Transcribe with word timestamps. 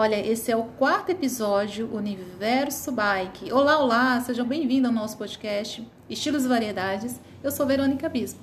Olha, 0.00 0.14
esse 0.14 0.52
é 0.52 0.56
o 0.56 0.62
quarto 0.62 1.10
episódio 1.10 1.92
Universo 1.92 2.92
Bike. 2.92 3.52
Olá, 3.52 3.80
olá, 3.80 4.20
sejam 4.20 4.46
bem-vindos 4.46 4.88
ao 4.88 4.94
nosso 4.94 5.18
podcast 5.18 5.84
Estilos 6.08 6.44
e 6.44 6.48
Variedades. 6.48 7.20
Eu 7.42 7.50
sou 7.50 7.66
Verônica 7.66 8.08
Bispo. 8.08 8.38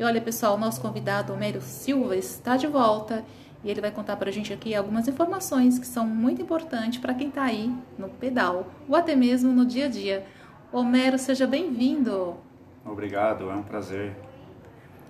E 0.00 0.02
olha, 0.02 0.20
pessoal, 0.20 0.58
nosso 0.58 0.80
convidado, 0.80 1.32
Homero 1.32 1.60
Silva, 1.60 2.16
está 2.16 2.56
de 2.56 2.66
volta 2.66 3.24
e 3.62 3.70
ele 3.70 3.80
vai 3.80 3.92
contar 3.92 4.16
para 4.16 4.30
a 4.30 4.32
gente 4.32 4.52
aqui 4.52 4.74
algumas 4.74 5.06
informações 5.06 5.78
que 5.78 5.86
são 5.86 6.04
muito 6.04 6.42
importantes 6.42 6.98
para 6.98 7.14
quem 7.14 7.28
está 7.28 7.44
aí 7.44 7.72
no 7.96 8.08
pedal 8.08 8.66
ou 8.88 8.96
até 8.96 9.14
mesmo 9.14 9.52
no 9.52 9.64
dia 9.64 9.84
a 9.84 9.88
dia. 9.88 10.26
Homero, 10.72 11.20
seja 11.20 11.46
bem-vindo. 11.46 12.36
Obrigado, 12.84 13.48
é 13.48 13.54
um 13.54 13.62
prazer 13.62 14.16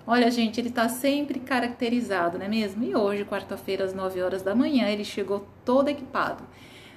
Olha, 0.07 0.31
gente, 0.31 0.61
ele 0.61 0.69
está 0.69 0.89
sempre 0.89 1.41
caracterizado, 1.41 2.39
não 2.39 2.47
é 2.47 2.49
mesmo? 2.49 2.85
E 2.85 2.95
hoje, 2.95 3.25
quarta-feira, 3.25 3.85
às 3.85 3.93
9 3.93 4.23
horas 4.23 4.41
da 4.41 4.55
manhã, 4.55 4.87
ele 4.87 5.03
chegou 5.03 5.49
todo 5.65 5.89
equipado. 5.89 6.45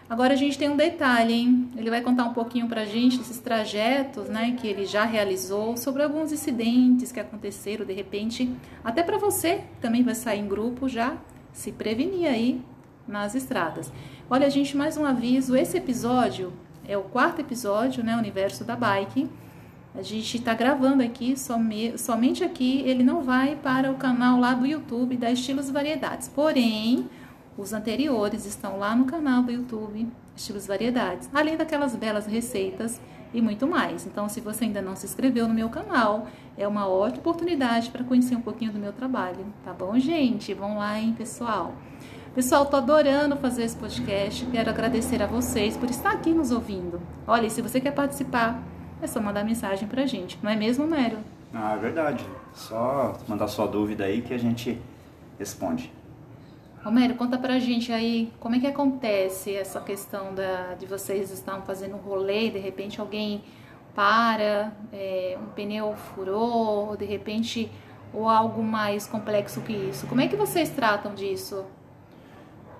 Agora 0.07 0.33
a 0.33 0.35
gente 0.35 0.59
tem 0.59 0.70
um 0.70 0.75
detalhe, 0.75 1.33
hein? 1.33 1.71
Ele 1.75 1.89
vai 1.89 2.02
contar 2.02 2.25
um 2.25 2.33
pouquinho 2.33 2.67
pra 2.67 2.85
gente 2.85 3.19
esses 3.19 3.39
trajetos, 3.39 4.30
né, 4.30 4.55
que 4.59 4.67
ele 4.67 4.85
já 4.85 5.05
realizou, 5.05 5.75
sobre 5.75 6.03
alguns 6.03 6.31
incidentes 6.31 7.11
que 7.11 7.19
aconteceram 7.19 7.83
de 7.83 7.93
repente, 7.93 8.52
até 8.83 9.02
para 9.02 9.17
você, 9.17 9.55
que 9.55 9.81
também 9.81 10.03
vai 10.03 10.13
sair 10.13 10.39
em 10.39 10.47
grupo, 10.47 10.88
já 10.88 11.17
se 11.52 11.71
prevenir 11.71 12.27
aí 12.27 12.61
nas 13.07 13.33
estradas. 13.33 13.91
Olha, 14.30 14.49
gente, 14.52 14.77
mais 14.77 14.97
um 14.97 15.05
aviso, 15.05 15.55
esse 15.55 15.77
episódio 15.77 16.53
é 16.88 16.95
o 16.95 17.03
quarto 17.03 17.41
episódio, 17.41 18.03
né, 18.03 18.16
Universo 18.16 18.63
da 18.63 18.75
Bike. 18.75 19.27
A 19.95 20.03
gente 20.03 20.38
está 20.38 20.53
gravando 20.53 21.02
aqui, 21.02 21.38
some, 21.38 21.97
somente 21.97 22.43
aqui, 22.43 22.81
ele 22.85 23.03
não 23.03 23.23
vai 23.23 23.55
para 23.55 23.91
o 23.91 23.95
canal 23.95 24.39
lá 24.39 24.53
do 24.53 24.66
YouTube 24.66 25.17
da 25.17 25.31
Estilos 25.31 25.71
Variedades. 25.71 26.27
Porém, 26.27 27.09
os 27.57 27.73
anteriores 27.73 28.45
estão 28.45 28.77
lá 28.77 28.95
no 28.95 29.05
canal 29.05 29.41
do 29.41 29.52
YouTube 29.52 30.07
Estilos 30.35 30.67
Variedades, 30.67 31.27
além 31.33 31.57
daquelas 31.57 31.95
belas 31.95 32.28
receitas 32.28 33.02
e 33.33 33.41
muito 33.41 33.67
mais. 33.67 34.05
Então, 34.05 34.30
se 34.30 34.39
você 34.39 34.66
ainda 34.66 34.81
não 34.81 34.95
se 34.95 35.08
inscreveu 35.08 35.47
no 35.47 35.55
meu 35.55 35.69
canal, 35.69 36.28
é 36.56 36.67
uma 36.67 36.88
ótima 36.88 37.19
oportunidade 37.19 37.89
para 37.89 38.03
conhecer 38.03 38.35
um 38.35 38.41
pouquinho 38.41 38.72
do 38.72 38.80
meu 38.80 38.94
trabalho, 38.94 39.44
tá 39.66 39.73
bom, 39.73 39.97
gente? 39.97 40.53
Vão 40.53 40.78
lá, 40.78 41.00
hein, 41.00 41.16
pessoal? 41.17 41.73
Pessoal, 42.35 42.67
tô 42.67 42.78
adorando 42.78 43.35
fazer 43.38 43.63
esse 43.63 43.75
podcast. 43.75 44.45
Quero 44.45 44.69
agradecer 44.69 45.22
a 45.22 45.25
vocês 45.25 45.75
por 45.75 45.89
estar 45.89 46.11
aqui 46.11 46.31
nos 46.31 46.52
ouvindo. 46.52 47.02
Olha, 47.28 47.50
se 47.50 47.59
você 47.59 47.81
quer 47.81 47.91
participar, 47.91 48.63
é 49.02 49.08
só 49.08 49.19
mandar 49.22 49.44
mensagem 49.44 49.88
pra 49.88 50.05
gente, 50.05 50.38
não 50.42 50.52
é 50.52 50.55
mesmo, 50.55 50.86
Mério? 50.86 51.19
Ah, 51.53 51.73
é 51.73 51.78
verdade. 51.78 52.25
Só 52.53 53.17
mandar 53.28 53.47
sua 53.47 53.67
dúvida 53.67 54.06
aí 54.06 54.22
que 54.22 54.33
a 54.33 54.38
gente 54.38 54.80
responde. 55.38 55.91
Romero, 56.83 57.16
conta 57.16 57.38
pra 57.38 57.59
gente 57.59 57.91
aí 57.91 58.31
como 58.39 58.56
é 58.56 58.59
que 58.59 58.67
acontece 58.67 59.53
essa 59.53 59.81
questão 59.81 60.33
da, 60.33 60.75
de 60.75 60.86
vocês 60.86 61.30
estarem 61.31 61.61
fazendo 61.64 61.95
um 61.95 62.00
rolê 62.00 62.47
e 62.47 62.52
de 62.52 62.59
repente 62.59 63.02
alguém 63.02 63.44
para, 63.94 64.72
é, 64.94 65.38
um 65.41 65.47
pneu 65.47 65.94
furou, 65.95 66.89
ou 66.89 66.97
de 66.97 67.03
repente, 67.03 67.69
ou 68.13 68.30
algo 68.30 68.63
mais 68.63 69.06
complexo 69.06 69.61
que 69.61 69.73
isso. 69.73 70.08
Como 70.08 70.22
é 70.22 70.28
que 70.28 70.38
vocês 70.38 70.69
tratam 70.69 71.13
disso? 71.13 71.66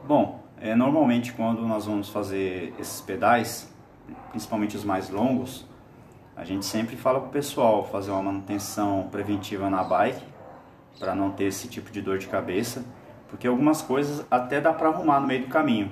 Bom, 0.08 0.40
é, 0.62 0.76
normalmente 0.76 1.34
quando 1.34 1.62
nós 1.68 1.86
vamos 1.86 2.10
fazer 2.10 2.74
esses 2.80 3.02
pedais, 3.02 3.70
principalmente 4.30 4.78
os 4.78 4.86
mais 4.86 5.10
longos, 5.10 5.66
a 6.40 6.46
gente 6.46 6.66
sempre 6.66 6.96
fala 6.96 7.20
para 7.20 7.28
o 7.28 7.32
pessoal 7.32 7.84
fazer 7.84 8.12
uma 8.12 8.24
manutenção 8.24 9.10
preventiva 9.12 9.70
na 9.70 9.84
bike 9.84 10.24
para 10.98 11.14
não 11.14 11.32
ter 11.32 11.44
esse 11.44 11.68
tipo 11.68 11.92
de 11.92 12.02
dor 12.02 12.18
de 12.18 12.28
cabeça, 12.28 12.86
porque 13.30 13.46
algumas 13.46 13.82
coisas 13.82 14.26
até 14.32 14.62
dá 14.62 14.72
para 14.72 14.88
arrumar 14.88 15.20
no 15.20 15.28
meio 15.28 15.42
do 15.42 15.50
caminho. 15.50 15.92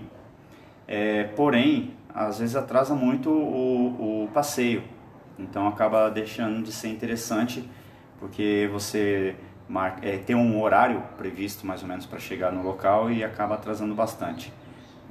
É, 0.87 1.25
porém, 1.25 1.93
às 2.15 2.39
vezes 2.39 2.55
atrasa 2.55 2.95
muito 2.95 3.29
o, 3.29 4.23
o 4.23 4.29
passeio, 4.29 4.83
então 5.37 5.67
acaba 5.67 6.09
deixando 6.09 6.63
de 6.63 6.71
ser 6.71 6.87
interessante 6.87 7.69
porque 8.17 8.69
você 8.71 9.35
marca, 9.67 10.07
é, 10.07 10.17
tem 10.17 10.33
um 10.33 10.61
horário 10.61 11.03
previsto 11.17 11.67
mais 11.67 11.81
ou 11.81 11.89
menos 11.89 12.05
para 12.05 12.19
chegar 12.19 12.53
no 12.53 12.63
local 12.63 13.11
e 13.11 13.21
acaba 13.21 13.55
atrasando 13.55 13.93
bastante. 13.93 14.53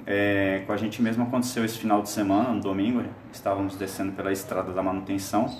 É, 0.06 0.62
com 0.66 0.72
a 0.72 0.76
gente 0.76 1.02
mesmo 1.02 1.24
aconteceu 1.24 1.64
esse 1.64 1.78
final 1.78 2.00
de 2.00 2.08
semana, 2.08 2.50
no 2.50 2.60
domingo, 2.60 3.02
estávamos 3.32 3.74
descendo 3.76 4.12
pela 4.12 4.32
estrada 4.32 4.72
da 4.72 4.80
manutenção 4.80 5.52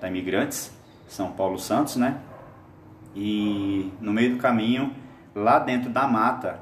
da 0.00 0.08
Imigrantes, 0.08 0.72
São 1.08 1.32
Paulo 1.32 1.58
Santos, 1.58 1.96
né? 1.96 2.20
E 3.16 3.92
no 4.00 4.12
meio 4.12 4.36
do 4.36 4.38
caminho, 4.38 4.94
lá 5.34 5.58
dentro 5.58 5.90
da 5.90 6.06
mata, 6.06 6.60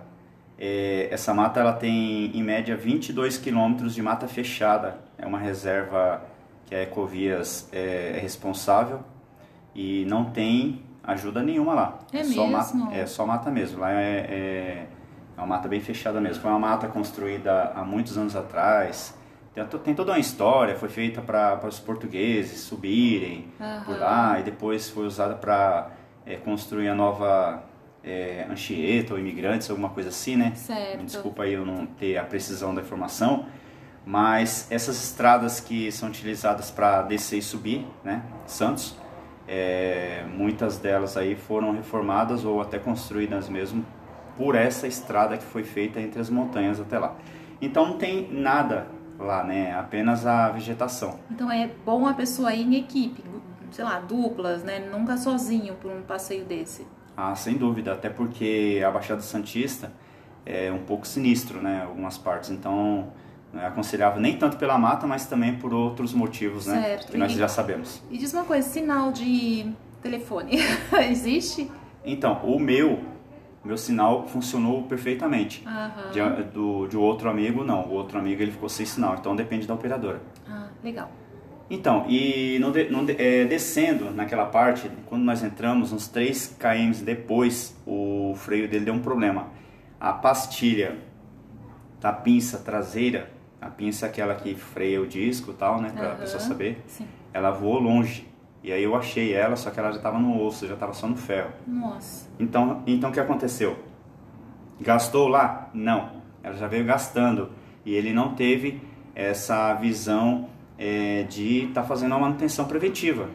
é, 0.58 1.08
essa 1.10 1.34
mata 1.34 1.60
ela 1.60 1.74
tem 1.74 2.34
em 2.34 2.42
média 2.42 2.74
22 2.76 3.36
quilômetros 3.36 3.94
de 3.94 4.02
mata 4.02 4.26
fechada. 4.26 4.98
É 5.18 5.26
uma 5.26 5.38
reserva 5.38 6.22
que 6.66 6.74
a 6.74 6.82
Ecovias 6.82 7.68
é, 7.72 8.14
é 8.16 8.20
responsável 8.20 9.00
e 9.74 10.04
não 10.06 10.24
tem 10.24 10.82
ajuda 11.04 11.42
nenhuma 11.42 11.74
lá. 11.74 11.98
É, 12.12 12.18
é 12.18 12.20
mesmo? 12.20 12.34
Só 12.34 12.46
mata, 12.46 12.94
é 12.94 13.06
só 13.06 13.26
mata 13.26 13.50
mesmo. 13.50 13.80
Lá 13.80 13.92
é, 13.92 14.86
é 15.38 15.40
uma 15.40 15.46
mata 15.46 15.68
bem 15.68 15.80
fechada 15.80 16.20
mesmo. 16.20 16.42
Foi 16.42 16.50
uma 16.50 16.58
mata 16.58 16.88
construída 16.88 17.72
há 17.74 17.84
muitos 17.84 18.18
anos 18.18 18.34
atrás. 18.34 19.16
Tem, 19.54 19.64
tem 19.64 19.94
toda 19.94 20.12
uma 20.12 20.18
história, 20.18 20.74
foi 20.74 20.88
feita 20.88 21.22
para 21.22 21.64
os 21.66 21.78
portugueses 21.78 22.60
subirem 22.60 23.46
uhum. 23.58 23.84
por 23.84 23.98
lá 23.98 24.40
e 24.40 24.42
depois 24.42 24.90
foi 24.90 25.06
usada 25.06 25.36
para 25.36 25.92
é, 26.26 26.36
construir 26.36 26.88
a 26.88 26.94
nova 26.94 27.62
é, 28.02 28.46
Anchieta 28.50 29.14
ou 29.14 29.20
Imigrantes, 29.20 29.70
alguma 29.70 29.90
coisa 29.90 30.08
assim, 30.08 30.36
né? 30.36 30.52
Certo. 30.56 30.98
Me 30.98 31.04
desculpa 31.04 31.44
aí 31.44 31.54
eu 31.54 31.64
não 31.64 31.86
ter 31.86 32.16
a 32.16 32.24
precisão 32.24 32.74
da 32.74 32.82
informação. 32.82 33.46
Mas 34.04 34.66
essas 34.72 34.96
estradas 35.04 35.60
que 35.60 35.92
são 35.92 36.08
utilizadas 36.08 36.70
para 36.70 37.02
descer 37.02 37.38
e 37.38 37.42
subir, 37.42 37.86
né? 38.02 38.22
Santos, 38.46 38.96
é, 39.46 40.24
muitas 40.34 40.78
delas 40.78 41.16
aí 41.16 41.36
foram 41.36 41.72
reformadas 41.72 42.44
ou 42.44 42.60
até 42.60 42.78
construídas 42.78 43.48
mesmo 43.48 43.84
por 44.38 44.54
essa 44.54 44.86
estrada 44.86 45.36
que 45.36 45.44
foi 45.44 45.64
feita 45.64 46.00
entre 46.00 46.20
as 46.20 46.30
montanhas 46.30 46.80
até 46.80 46.96
lá. 46.96 47.16
Então 47.60 47.84
não 47.86 47.98
tem 47.98 48.32
nada 48.32 48.86
lá, 49.18 49.42
né? 49.42 49.74
Apenas 49.74 50.24
a 50.24 50.48
vegetação. 50.50 51.18
Então 51.28 51.50
é 51.50 51.68
bom 51.84 52.06
a 52.06 52.14
pessoa 52.14 52.54
ir 52.54 52.62
em 52.62 52.76
equipe, 52.76 53.20
sei 53.72 53.84
lá, 53.84 53.98
duplas, 53.98 54.62
né? 54.62 54.78
Nunca 54.78 55.16
sozinho 55.16 55.74
por 55.74 55.90
um 55.90 56.02
passeio 56.02 56.44
desse. 56.44 56.86
Ah, 57.16 57.34
sem 57.34 57.56
dúvida, 57.56 57.92
até 57.92 58.08
porque 58.08 58.80
a 58.86 58.92
Baixada 58.92 59.20
Santista 59.20 59.92
é 60.46 60.70
um 60.70 60.84
pouco 60.84 61.04
sinistro, 61.04 61.60
né? 61.60 61.82
Algumas 61.82 62.16
partes, 62.16 62.50
então 62.50 63.12
não 63.52 63.60
é 63.60 63.66
aconselhável 63.66 64.20
nem 64.20 64.36
tanto 64.36 64.56
pela 64.56 64.78
mata, 64.78 65.04
mas 65.04 65.26
também 65.26 65.56
por 65.56 65.74
outros 65.74 66.14
motivos, 66.14 66.68
né? 66.68 66.80
Certo. 66.80 67.10
Que 67.10 67.18
nós 67.18 67.32
já 67.32 67.48
sabemos. 67.48 68.00
E 68.08 68.16
diz 68.16 68.32
uma 68.32 68.44
coisa, 68.44 68.68
sinal 68.68 69.10
de 69.10 69.68
telefone 70.00 70.58
existe? 71.10 71.68
Então, 72.04 72.40
o 72.44 72.58
meu 72.60 73.00
meu 73.68 73.76
sinal 73.76 74.26
funcionou 74.26 74.84
perfeitamente. 74.84 75.62
Uhum. 75.66 76.10
De, 76.10 76.42
do, 76.44 76.86
de 76.86 76.96
outro 76.96 77.28
amigo, 77.28 77.62
não. 77.62 77.82
O 77.84 77.92
outro 77.92 78.18
amigo 78.18 78.40
ele 78.40 78.50
ficou 78.50 78.68
sem 78.68 78.86
sinal, 78.86 79.16
então 79.20 79.36
depende 79.36 79.66
da 79.66 79.74
operadora. 79.74 80.22
Ah, 80.48 80.68
legal. 80.82 81.10
Então, 81.68 82.06
e 82.08 82.58
no, 82.60 82.70
no, 82.70 83.10
é, 83.10 83.44
descendo 83.44 84.10
naquela 84.10 84.46
parte, 84.46 84.90
quando 85.04 85.22
nós 85.22 85.44
entramos, 85.44 85.92
uns 85.92 86.08
3 86.08 86.56
km 86.58 87.04
depois, 87.04 87.76
o 87.86 88.32
freio 88.36 88.66
dele 88.66 88.86
deu 88.86 88.94
um 88.94 89.00
problema. 89.00 89.48
A 90.00 90.14
pastilha 90.14 90.96
da 92.00 92.10
pinça 92.10 92.58
traseira, 92.58 93.30
a 93.60 93.68
pinça 93.68 94.06
é 94.06 94.08
aquela 94.08 94.34
que 94.34 94.54
freia 94.54 94.98
o 95.02 95.06
disco 95.06 95.50
e 95.50 95.54
tal, 95.54 95.78
né, 95.78 95.92
pra 95.94 96.12
uhum. 96.12 96.16
pessoa 96.16 96.40
saber, 96.40 96.82
Sim. 96.86 97.06
ela 97.34 97.50
voou 97.50 97.78
longe. 97.78 98.26
E 98.62 98.72
aí 98.72 98.82
eu 98.82 98.96
achei 98.96 99.32
ela, 99.32 99.56
só 99.56 99.70
que 99.70 99.78
ela 99.78 99.90
já 99.90 99.98
estava 99.98 100.18
no 100.18 100.42
osso, 100.42 100.66
já 100.66 100.74
estava 100.74 100.92
só 100.92 101.06
no 101.06 101.16
ferro. 101.16 101.50
Nossa. 101.66 102.28
Então, 102.38 102.82
então 102.86 103.10
o 103.10 103.12
que 103.12 103.20
aconteceu? 103.20 103.78
Gastou 104.80 105.28
lá? 105.28 105.70
Não. 105.72 106.10
Ela 106.42 106.56
já 106.56 106.66
veio 106.66 106.84
gastando. 106.84 107.50
E 107.84 107.94
ele 107.94 108.12
não 108.12 108.34
teve 108.34 108.82
essa 109.14 109.74
visão 109.74 110.48
é, 110.76 111.24
de 111.24 111.64
estar 111.64 111.82
tá 111.82 111.86
fazendo 111.86 112.12
uma 112.12 112.20
manutenção 112.20 112.66
preventiva. 112.66 113.28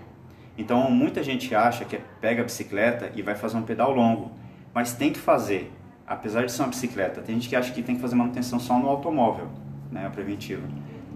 Então 0.58 0.90
muita 0.92 1.24
gente 1.24 1.54
acha 1.56 1.84
que 1.86 2.00
pega 2.22 2.42
a 2.42 2.46
bicicleta 2.46 3.12
e 3.16 3.22
vai 3.22 3.36
fazer 3.36 3.58
um 3.58 3.64
pedal 3.64 3.92
longo. 3.92 4.32
Mas 4.74 4.94
tem 4.94 5.12
que 5.12 5.20
fazer. 5.20 5.72
Apesar 6.06 6.46
de 6.46 6.52
ser 6.52 6.62
uma 6.62 6.70
bicicleta, 6.70 7.22
tem 7.22 7.36
gente 7.36 7.48
que 7.48 7.56
acha 7.56 7.72
que 7.72 7.82
tem 7.82 7.96
que 7.96 8.02
fazer 8.02 8.16
manutenção 8.16 8.60
só 8.60 8.78
no 8.78 8.90
automóvel, 8.90 9.48
né, 9.90 10.06
a 10.06 10.10
preventiva. 10.10 10.68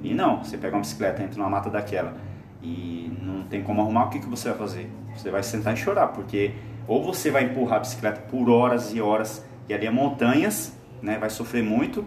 E 0.01 0.13
não, 0.13 0.43
você 0.43 0.57
pega 0.57 0.75
uma 0.75 0.81
bicicleta, 0.81 1.21
entra 1.21 1.37
numa 1.37 1.49
mata 1.49 1.69
daquela 1.69 2.15
e 2.61 3.11
não 3.21 3.43
tem 3.43 3.63
como 3.63 3.81
arrumar, 3.81 4.05
o 4.05 4.09
que, 4.09 4.19
que 4.19 4.27
você 4.27 4.49
vai 4.49 4.57
fazer? 4.57 4.89
Você 5.15 5.29
vai 5.29 5.43
sentar 5.43 5.73
e 5.73 5.77
chorar, 5.77 6.07
porque 6.07 6.53
ou 6.87 7.03
você 7.03 7.29
vai 7.29 7.43
empurrar 7.43 7.77
a 7.77 7.79
bicicleta 7.79 8.21
por 8.21 8.49
horas 8.49 8.93
e 8.93 9.01
horas 9.01 9.45
e 9.67 9.73
ali 9.73 9.85
é 9.85 9.91
montanhas, 9.91 10.73
né, 11.01 11.17
vai 11.17 11.29
sofrer 11.29 11.63
muito, 11.63 12.05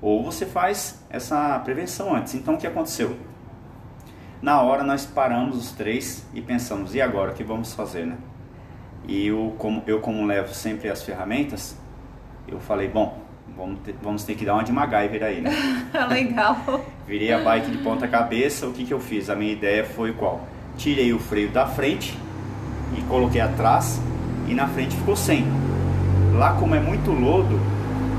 ou 0.00 0.24
você 0.24 0.46
faz 0.46 1.04
essa 1.10 1.58
prevenção 1.60 2.14
antes. 2.14 2.34
Então 2.34 2.54
o 2.54 2.58
que 2.58 2.66
aconteceu? 2.66 3.16
Na 4.40 4.62
hora 4.62 4.82
nós 4.82 5.04
paramos 5.04 5.56
os 5.56 5.72
três 5.72 6.24
e 6.32 6.40
pensamos, 6.40 6.94
e 6.94 7.00
agora, 7.00 7.32
o 7.32 7.34
que 7.34 7.42
vamos 7.42 7.74
fazer, 7.74 8.06
né? 8.06 8.16
E 9.06 9.26
eu 9.26 9.54
como, 9.58 9.82
eu 9.86 10.00
como 10.00 10.24
levo 10.24 10.54
sempre 10.54 10.88
as 10.88 11.02
ferramentas, 11.02 11.76
eu 12.46 12.60
falei, 12.60 12.88
bom, 12.88 13.18
vamos 13.56 13.80
ter, 13.80 13.94
vamos 14.02 14.24
ter 14.24 14.34
que 14.34 14.44
dar 14.44 14.54
uma 14.54 14.64
de 14.64 14.72
MacGyver 14.72 15.22
aí, 15.22 15.40
né? 15.40 15.50
Legal. 16.08 16.84
Virei 17.06 17.32
a 17.32 17.38
bike 17.38 17.70
de 17.70 17.78
ponta 17.78 18.06
cabeça, 18.06 18.66
o 18.66 18.72
que, 18.72 18.84
que 18.84 18.92
eu 18.92 19.00
fiz? 19.00 19.30
A 19.30 19.36
minha 19.36 19.52
ideia 19.52 19.84
foi 19.84 20.12
qual? 20.12 20.46
Tirei 20.76 21.12
o 21.12 21.18
freio 21.18 21.48
da 21.50 21.66
frente 21.66 22.16
e 22.96 23.02
coloquei 23.02 23.40
atrás 23.40 24.00
e 24.46 24.54
na 24.54 24.66
frente 24.68 24.96
ficou 24.96 25.16
sem. 25.16 25.44
Lá 26.36 26.54
como 26.54 26.74
é 26.74 26.80
muito 26.80 27.10
lodo, 27.10 27.58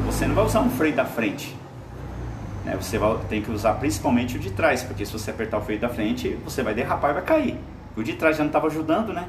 você 0.05 0.25
não 0.25 0.35
vai 0.35 0.45
usar 0.45 0.61
um 0.61 0.69
freio 0.69 0.95
da 0.95 1.05
frente. 1.05 1.55
Né? 2.65 2.75
Você 2.79 2.97
vai, 2.97 3.17
tem 3.29 3.41
que 3.41 3.51
usar 3.51 3.73
principalmente 3.75 4.37
o 4.37 4.39
de 4.39 4.51
trás, 4.51 4.83
porque 4.83 5.05
se 5.05 5.11
você 5.11 5.31
apertar 5.31 5.57
o 5.57 5.61
freio 5.61 5.79
da 5.79 5.89
frente, 5.89 6.37
você 6.43 6.61
vai 6.61 6.73
derrapar 6.73 7.11
e 7.11 7.13
vai 7.13 7.23
cair. 7.23 7.57
O 7.95 8.03
de 8.03 8.13
trás 8.13 8.37
já 8.37 8.43
não 8.43 8.49
estava 8.49 8.67
ajudando, 8.67 9.13
né? 9.13 9.27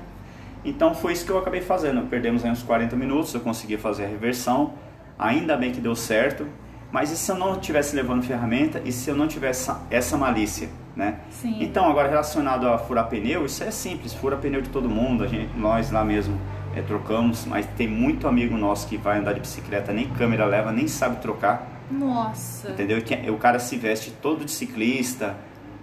Então 0.65 0.95
foi 0.95 1.13
isso 1.13 1.25
que 1.25 1.31
eu 1.31 1.39
acabei 1.39 1.61
fazendo. 1.61 2.07
Perdemos 2.09 2.45
aí 2.45 2.51
uns 2.51 2.63
40 2.63 2.95
minutos, 2.97 3.33
eu 3.33 3.41
consegui 3.41 3.77
fazer 3.77 4.05
a 4.05 4.09
reversão. 4.09 4.75
Ainda 5.21 5.57
bem 5.57 5.71
que 5.71 5.81
deu 5.81 5.95
certo. 5.95 6.47
Mas 6.91 7.13
e 7.13 7.17
se 7.17 7.31
eu 7.31 7.37
não 7.37 7.53
estivesse 7.53 7.95
levando 7.95 8.25
ferramenta 8.25 8.83
e 8.85 8.91
se 8.91 9.09
eu 9.09 9.15
não 9.15 9.29
tivesse 9.29 9.71
essa, 9.71 9.83
essa 9.91 10.17
malícia, 10.17 10.69
né? 10.97 11.21
Sim. 11.31 11.57
Então, 11.61 11.89
agora 11.89 12.09
relacionado 12.09 12.67
a 12.67 12.79
furar 12.79 13.09
pneu, 13.09 13.47
isso 13.47 13.63
é 13.63 13.71
simples, 13.71 14.13
fura 14.13 14.37
pneu 14.37 14.61
de 14.61 14.71
todo 14.71 14.89
mundo, 14.89 15.23
a 15.23 15.29
gente, 15.29 15.57
nós 15.57 15.93
lá 15.93 16.05
mesmo 16.05 16.37
é, 16.75 16.83
trocamos, 16.83 17.45
mas 17.47 17.65
tem 17.77 17.87
muito 17.87 18.27
amigo 18.27 18.57
nosso 18.57 18.89
que 18.89 18.97
vai 18.97 19.19
andar 19.19 19.35
de 19.35 19.41
bicicleta, 19.41 19.93
nem 19.93 20.09
câmera 20.09 20.45
leva, 20.45 20.73
nem 20.73 20.89
sabe 20.89 21.21
trocar. 21.21 21.81
Nossa. 21.89 22.71
Entendeu? 22.71 22.99
O 23.33 23.37
cara 23.37 23.61
se 23.61 23.77
veste 23.77 24.11
todo 24.11 24.45
de 24.45 24.51
ciclista, 24.51 25.37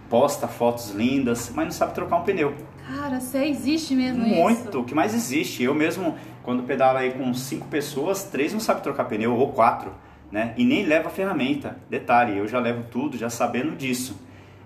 posta 0.10 0.48
fotos 0.48 0.92
lindas, 0.92 1.51
mas 1.56 1.66
não 1.66 1.72
sabe 1.72 1.94
trocar 1.94 2.18
um 2.18 2.24
pneu. 2.24 2.54
Cara, 2.88 3.19
você 3.19 3.40
existe 3.45 3.94
mesmo 3.94 4.25
Muito, 4.25 4.69
isso? 4.69 4.80
o 4.80 4.83
que 4.83 4.95
mais 4.95 5.13
existe. 5.13 5.62
Eu 5.62 5.75
mesmo, 5.75 6.16
quando 6.47 6.63
pedalo 6.63 6.97
aí 6.97 7.11
com 7.11 7.33
cinco 7.33 7.67
pessoas, 7.67 8.23
três 8.23 8.53
não 8.53 8.61
sabem 8.61 8.81
trocar 8.81 9.03
pneu, 9.03 9.35
ou 9.35 9.51
quatro, 9.51 9.91
né? 10.31 10.53
E 10.55 10.63
nem 10.63 10.85
leva 10.85 11.09
ferramenta. 11.09 11.75
Detalhe, 11.89 12.38
eu 12.38 12.47
já 12.47 12.57
levo 12.57 12.85
tudo, 12.89 13.17
já 13.17 13.29
sabendo 13.29 13.75
disso. 13.75 14.17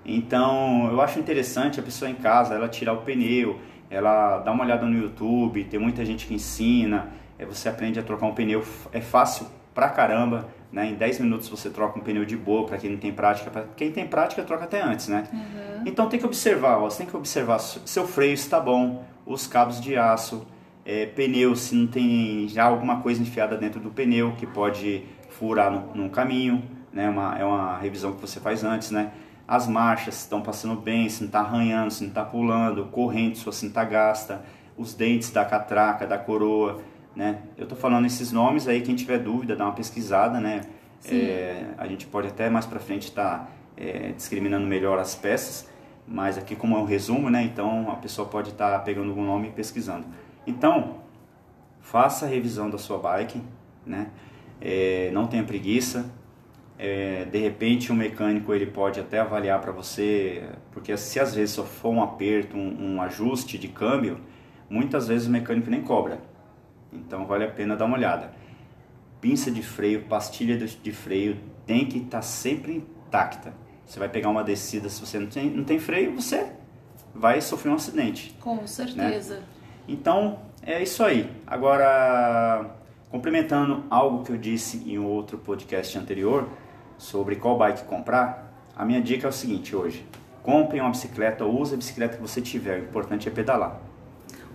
Então, 0.06 0.92
eu 0.92 1.02
acho 1.02 1.18
interessante 1.18 1.80
a 1.80 1.84
pessoa 1.84 2.08
em 2.08 2.14
casa, 2.14 2.54
ela 2.54 2.70
tirar 2.70 2.94
o 2.94 2.98
pneu, 2.98 3.60
ela 3.90 4.38
dá 4.38 4.52
uma 4.52 4.64
olhada 4.64 4.86
no 4.86 4.96
YouTube, 4.96 5.64
tem 5.64 5.80
muita 5.80 6.06
gente 6.06 6.28
que 6.28 6.36
ensina, 6.36 7.08
é, 7.40 7.46
você 7.46 7.68
aprende 7.68 8.00
a 8.00 8.04
trocar 8.04 8.28
um 8.28 8.36
pneu, 8.36 8.64
é 8.94 9.02
fácil 9.02 9.48
pra 9.74 9.90
caramba, 9.90 10.50
né? 10.72 10.86
Em 10.86 10.94
10 10.94 11.22
minutos 11.22 11.50
você 11.50 11.72
troca 11.72 11.98
um 11.98 12.04
pneu 12.04 12.26
de 12.26 12.38
boa, 12.38 12.68
para 12.68 12.78
quem 12.78 12.92
não 12.92 13.00
tem 13.00 13.12
prática, 13.12 13.50
para 13.50 13.64
quem 13.76 13.92
tem 13.92 14.06
prática 14.06 14.44
troca 14.44 14.66
até 14.66 14.84
antes, 14.84 15.08
né? 15.08 15.28
Uhum. 15.34 15.84
Então 15.88 16.08
tem 16.08 16.20
que 16.20 16.28
observar, 16.28 16.78
ó, 16.78 16.92
você 16.92 17.00
tem 17.00 17.08
que 17.08 17.18
observar 17.18 17.58
seu 17.58 18.08
freio 18.08 18.36
está 18.36 18.60
bom, 18.60 19.04
os 19.26 19.48
cabos 19.48 19.82
de 19.82 19.98
aço, 19.98 20.46
é, 20.86 21.06
pneu 21.06 21.56
se 21.56 21.76
não 21.76 21.88
tem 21.88 22.48
já 22.48 22.64
alguma 22.64 23.02
coisa 23.02 23.22
enfiada 23.22 23.58
dentro 23.58 23.80
do 23.80 23.92
pneu 23.92 24.34
que 24.34 24.46
pode 24.48 25.04
furar 25.30 25.72
no, 25.72 26.04
no 26.04 26.10
caminho, 26.10 26.64
né? 26.92 27.10
Uma, 27.10 27.38
é 27.38 27.46
uma 27.46 27.78
revisão 27.78 28.14
que 28.14 28.22
você 28.22 28.40
faz 28.40 28.64
antes, 28.64 28.92
né? 28.92 29.12
As 29.48 29.68
marchas 29.68 30.20
estão 30.20 30.42
passando 30.42 30.80
bem, 30.80 31.10
se 31.10 31.22
não 31.22 31.28
está 31.28 31.40
arranhando, 31.40 31.92
se 31.92 32.04
não 32.04 32.10
está 32.10 32.24
pulando, 32.24 32.86
corrente 32.86 33.44
não 33.46 33.52
está 33.52 33.84
gasta, 33.84 34.44
os 34.78 34.94
dentes 34.94 35.32
da 35.32 35.44
catraca, 35.44 36.08
da 36.08 36.18
coroa, 36.18 36.82
né? 37.16 37.42
Eu 37.58 37.64
estou 37.64 37.78
falando 37.78 38.06
esses 38.06 38.32
nomes 38.32 38.68
aí, 38.68 38.82
quem 38.82 38.96
tiver 38.96 39.20
dúvida, 39.20 39.56
dá 39.56 39.66
uma 39.66 39.74
pesquisada, 39.74 40.40
né? 40.40 40.62
É, 41.10 41.66
a 41.78 41.88
gente 41.88 42.06
pode 42.06 42.28
até 42.28 42.50
mais 42.50 42.66
para 42.66 42.80
frente 42.80 43.08
estar 43.10 43.40
tá, 43.40 43.48
é, 43.76 44.12
discriminando 44.12 44.68
melhor 44.68 45.00
as 45.00 45.16
peças, 45.16 45.68
mas 46.08 46.38
aqui 46.38 46.56
como 46.56 46.76
é 46.76 46.80
um 46.80 46.86
resumo, 46.86 47.30
né? 47.30 47.44
Então 47.44 47.90
a 47.92 47.96
pessoa 47.96 48.28
pode 48.28 48.52
estar 48.52 48.72
tá 48.72 48.80
pegando 48.80 49.10
algum 49.10 49.26
nome 49.26 49.48
e 49.50 49.52
pesquisando. 49.52 50.06
Então, 50.46 51.02
faça 51.80 52.26
a 52.26 52.30
revisão 52.30 52.70
da 52.70 52.78
sua 52.78 52.98
bike, 52.98 53.42
né? 53.86 54.10
É, 54.60 55.10
não 55.12 55.28
tenha 55.28 55.44
preguiça. 55.44 56.10
É, 56.78 57.26
de 57.26 57.38
repente 57.38 57.92
o 57.92 57.96
mecânico 57.96 58.52
ele 58.54 58.66
pode 58.66 59.00
até 59.00 59.20
avaliar 59.20 59.62
para 59.62 59.72
você, 59.72 60.50
porque 60.72 60.96
se 60.98 61.20
às 61.20 61.36
vezes 61.36 61.54
só 61.54 61.64
for 61.64 61.90
um 61.90 62.02
aperto, 62.02 62.58
um, 62.58 62.96
um 62.96 63.02
ajuste 63.02 63.56
de 63.58 63.68
câmbio, 63.68 64.20
muitas 64.68 65.08
vezes 65.08 65.28
o 65.28 65.32
mecânico 65.32 65.70
nem 65.70 65.82
cobra. 65.82 66.20
Então 66.92 67.26
vale 67.28 67.44
a 67.44 67.52
pena 67.52 67.76
dar 67.76 67.86
uma 67.86 67.98
olhada. 67.98 68.32
Pinça 69.20 69.52
de 69.52 69.62
freio, 69.62 70.06
pastilha 70.06 70.58
de 70.58 70.92
freio 70.92 71.38
tem 71.68 71.86
que 71.86 72.00
estar 72.00 72.18
tá 72.18 72.22
sempre 72.24 72.78
intacta. 72.78 73.54
Você 73.86 74.00
vai 74.00 74.10
pegar 74.10 74.30
uma 74.30 74.44
descida, 74.44 74.90
se 74.90 75.00
você 75.00 75.20
não 75.20 75.28
tem, 75.28 75.50
não 75.52 75.64
tem 75.64 75.78
freio, 75.78 76.16
você 76.16 76.52
vai 77.14 77.42
sofrer 77.42 77.70
um 77.70 77.76
acidente. 77.76 78.36
Com 78.40 78.66
certeza. 78.66 79.36
Né? 79.36 79.44
Então 79.88 80.40
é 80.64 80.82
isso 80.82 81.04
aí. 81.04 81.30
Agora, 81.46 82.72
complementando 83.10 83.84
algo 83.90 84.24
que 84.24 84.32
eu 84.32 84.38
disse 84.38 84.84
em 84.86 84.98
outro 84.98 85.38
podcast 85.38 85.98
anterior 85.98 86.48
sobre 86.98 87.36
qual 87.36 87.58
bike 87.58 87.84
comprar, 87.86 88.52
a 88.76 88.86
minha 88.86 89.02
dica 89.02 89.28
é 89.28 89.30
o 89.30 89.34
seguinte 89.34 89.76
hoje. 89.76 90.06
Compre 90.44 90.80
uma 90.80 90.90
bicicleta 90.90 91.44
ou 91.46 91.60
use 91.60 91.74
a 91.74 91.78
bicicleta 91.78 92.16
que 92.16 92.22
você 92.22 92.42
tiver. 92.42 92.80
O 92.80 92.84
importante 92.84 93.28
é 93.28 93.32
pedalar. 93.32 93.80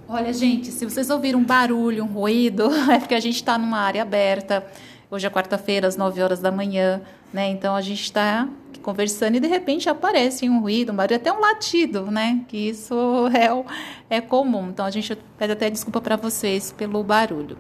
Olha, 0.09 0.33
gente, 0.33 0.71
se 0.71 0.85
vocês 0.85 1.11
ouviram 1.11 1.41
um 1.41 1.45
barulho, 1.45 2.05
um 2.05 2.07
ruído, 2.07 2.71
é 2.91 2.99
porque 2.99 3.15
a 3.15 3.21
gente 3.21 3.37
está 3.37 3.59
numa 3.59 3.79
área 3.79 4.03
aberta. 4.03 4.65
Hoje 5.11 5.27
é 5.27 5.31
quarta-feira, 5.31 5.87
às 5.87 5.97
9 5.97 6.23
horas 6.23 6.41
da 6.41 6.51
manhã, 6.51 7.01
né? 7.33 7.49
Então 7.49 7.75
a 7.75 7.81
gente 7.81 8.03
está 8.03 8.49
conversando 8.87 9.35
e 9.35 9.41
de 9.41 9.49
repente 9.49 9.89
aparece 9.89 10.49
um 10.49 10.61
ruído, 10.61 10.93
um 10.93 10.95
barulho, 10.95 11.17
até 11.17 11.33
um 11.33 11.41
latido, 11.41 12.09
né? 12.09 12.45
Que 12.47 12.57
isso 12.57 12.95
é, 13.35 14.17
é 14.19 14.21
comum. 14.21 14.69
Então 14.69 14.87
a 14.87 14.91
gente 14.93 15.19
pede 15.37 15.53
até 15.53 15.69
desculpa 15.69 16.01
para 16.01 16.15
vocês 16.15 16.71
pelo 16.71 17.03
barulho. 17.03 17.59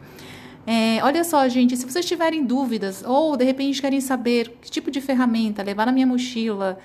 É, 0.64 1.02
olha 1.02 1.24
só, 1.24 1.48
gente, 1.48 1.76
se 1.76 1.84
vocês 1.84 2.06
tiverem 2.06 2.44
dúvidas 2.44 3.02
ou 3.04 3.36
de 3.36 3.44
repente 3.44 3.80
querem 3.82 4.00
saber 4.00 4.56
que 4.60 4.70
tipo 4.70 4.88
de 4.88 5.00
ferramenta 5.00 5.64
levar 5.64 5.86
na 5.86 5.92
minha 5.92 6.06
mochila, 6.06 6.78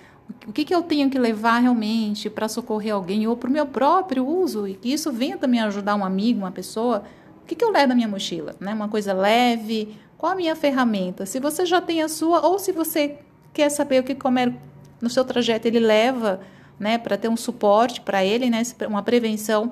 o 0.48 0.52
que, 0.52 0.66
que 0.66 0.74
eu 0.74 0.82
tenho 0.82 1.08
que 1.10 1.20
levar 1.20 1.60
realmente 1.60 2.28
para 2.28 2.48
socorrer 2.48 2.96
alguém 2.96 3.28
ou 3.28 3.38
para 3.38 3.50
o 3.50 3.54
meu 3.54 3.68
próprio 3.68 4.26
uso 4.26 4.68
e 4.68 4.74
que 4.74 4.92
isso 4.92 5.12
venha 5.12 5.38
também 5.38 5.62
ajudar 5.62 5.96
um 5.96 6.04
amigo, 6.04 6.40
uma 6.40 6.52
pessoa, 6.52 7.04
o 7.44 7.46
que, 7.46 7.54
que 7.54 7.64
eu 7.64 7.72
levo 7.72 7.90
na 7.90 7.96
minha 7.96 8.08
mochila? 8.08 8.56
Né? 8.60 8.74
Uma 8.74 8.88
coisa 8.88 9.14
leve, 9.14 9.96
qual 10.18 10.32
a 10.32 10.36
minha 10.36 10.56
ferramenta? 10.56 11.28
Se 11.28 11.40
você 11.40 11.66
já 11.66 11.80
tem 11.80 12.02
a 12.02 12.08
sua 12.08 12.46
ou 12.46 12.58
se 12.58 12.72
você 12.72 13.20
quer 13.54 13.70
saber 13.70 14.00
o 14.00 14.04
que 14.04 14.16
comer 14.16 14.54
no 15.02 15.10
seu 15.10 15.26
trajeto 15.26 15.68
ele 15.68 15.80
leva, 15.80 16.42
né, 16.80 16.98
para 16.98 17.18
ter 17.18 17.28
um 17.28 17.38
suporte 17.38 18.02
para 18.02 18.24
ele, 18.24 18.50
né, 18.50 18.62
uma 18.88 19.04
prevenção, 19.04 19.72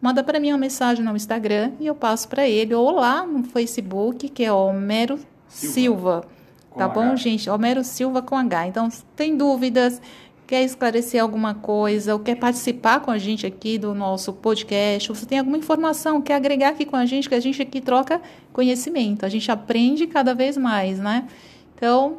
manda 0.00 0.22
para 0.22 0.40
mim 0.40 0.50
uma 0.52 0.58
mensagem 0.58 1.04
no 1.04 1.14
Instagram 1.14 1.72
e 1.78 1.86
eu 1.86 1.94
passo 1.94 2.28
para 2.28 2.48
ele 2.48 2.74
ou 2.74 2.90
lá 2.90 3.26
no 3.26 3.44
Facebook, 3.44 4.28
que 4.28 4.44
é 4.44 4.52
Homero 4.52 5.18
Silva. 5.48 6.22
Silva 6.26 6.42
tá 6.76 6.86
H. 6.86 6.94
bom, 6.94 7.16
gente? 7.16 7.48
Homero 7.48 7.84
Silva 7.84 8.22
com 8.22 8.36
H. 8.36 8.68
Então, 8.68 8.88
tem 9.14 9.36
dúvidas, 9.36 10.00
quer 10.46 10.62
esclarecer 10.62 11.22
alguma 11.22 11.54
coisa, 11.54 12.14
ou 12.14 12.20
quer 12.20 12.34
participar 12.36 13.00
com 13.00 13.10
a 13.10 13.18
gente 13.18 13.46
aqui 13.46 13.78
do 13.78 13.94
nosso 13.94 14.32
podcast, 14.32 15.10
ou 15.10 15.16
você 15.16 15.26
tem 15.26 15.38
alguma 15.38 15.56
informação, 15.56 16.20
quer 16.20 16.34
agregar 16.34 16.70
aqui 16.70 16.84
com 16.84 16.96
a 16.96 17.06
gente, 17.06 17.28
que 17.28 17.34
a 17.34 17.40
gente 17.40 17.60
aqui 17.62 17.80
troca 17.80 18.20
conhecimento, 18.52 19.24
a 19.24 19.28
gente 19.28 19.50
aprende 19.50 20.06
cada 20.06 20.34
vez 20.34 20.56
mais, 20.56 20.98
né? 20.98 21.26
Então, 21.74 22.18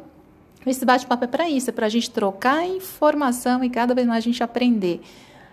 esse 0.70 0.84
bate-papo 0.84 1.24
é 1.24 1.26
para 1.26 1.48
isso, 1.48 1.70
é 1.70 1.72
para 1.72 1.86
a 1.86 1.88
gente 1.88 2.10
trocar 2.10 2.66
informação 2.66 3.62
e 3.62 3.70
cada 3.70 3.94
vez 3.94 4.06
mais 4.06 4.18
a 4.18 4.26
gente 4.26 4.42
aprender. 4.42 5.00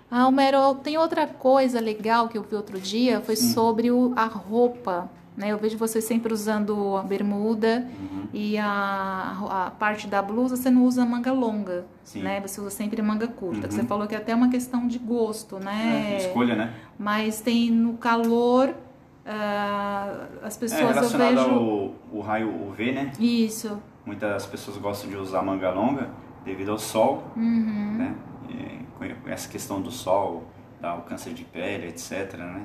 Ah, 0.09 0.27
Homero, 0.27 0.75
tem 0.75 0.97
outra 0.97 1.25
coisa 1.25 1.79
legal 1.79 2.27
que 2.27 2.37
eu 2.37 2.43
vi 2.43 2.55
outro 2.55 2.79
dia, 2.79 3.21
foi 3.21 3.35
sobre 3.35 3.91
o, 3.91 4.13
a 4.15 4.25
roupa 4.25 5.09
né? 5.35 5.51
Eu 5.51 5.57
vejo 5.57 5.77
você 5.77 6.01
sempre 6.01 6.33
usando 6.33 6.97
a 6.97 7.03
bermuda 7.03 7.87
uhum. 7.99 8.27
e 8.33 8.57
a, 8.57 9.37
a 9.49 9.71
parte 9.71 10.07
da 10.07 10.21
blusa 10.21 10.55
você 10.55 10.69
não 10.69 10.85
usa 10.85 11.05
manga 11.05 11.31
longa, 11.31 11.85
Sim. 12.03 12.21
né? 12.21 12.41
Você 12.41 12.59
usa 12.59 12.69
sempre 12.69 13.01
manga 13.01 13.27
curta. 13.27 13.67
Uhum. 13.67 13.71
Você 13.71 13.83
falou 13.83 14.07
que 14.07 14.13
é 14.13 14.17
até 14.17 14.35
uma 14.35 14.49
questão 14.49 14.87
de 14.87 14.99
gosto, 14.99 15.57
né? 15.57 16.15
É, 16.15 16.17
escolha, 16.27 16.55
né? 16.55 16.73
Mas 16.99 17.39
tem 17.39 17.71
no 17.71 17.93
calor 17.93 18.69
uh, 18.69 20.43
as 20.43 20.57
pessoas 20.57 20.81
é, 20.81 20.93
relacionado 20.93 21.31
eu 21.31 21.43
vejo 21.43 21.49
ao 21.49 21.95
o 22.11 22.21
raio 22.21 22.67
UV, 22.67 22.91
né? 22.91 23.13
Isso. 23.17 23.81
Muitas 24.05 24.45
pessoas 24.45 24.77
gostam 24.77 25.09
de 25.09 25.15
usar 25.15 25.41
manga 25.41 25.69
longa 25.71 26.09
devido 26.43 26.71
ao 26.71 26.79
sol, 26.79 27.23
uhum. 27.35 27.97
né? 27.97 28.15
E, 28.49 28.79
com 28.97 29.29
essa 29.29 29.47
questão 29.47 29.81
do 29.81 29.91
sol, 29.91 30.43
dá 30.79 30.95
o 30.95 31.01
câncer 31.01 31.33
de 31.33 31.43
pele, 31.43 31.87
etc, 31.87 32.33
né? 32.37 32.63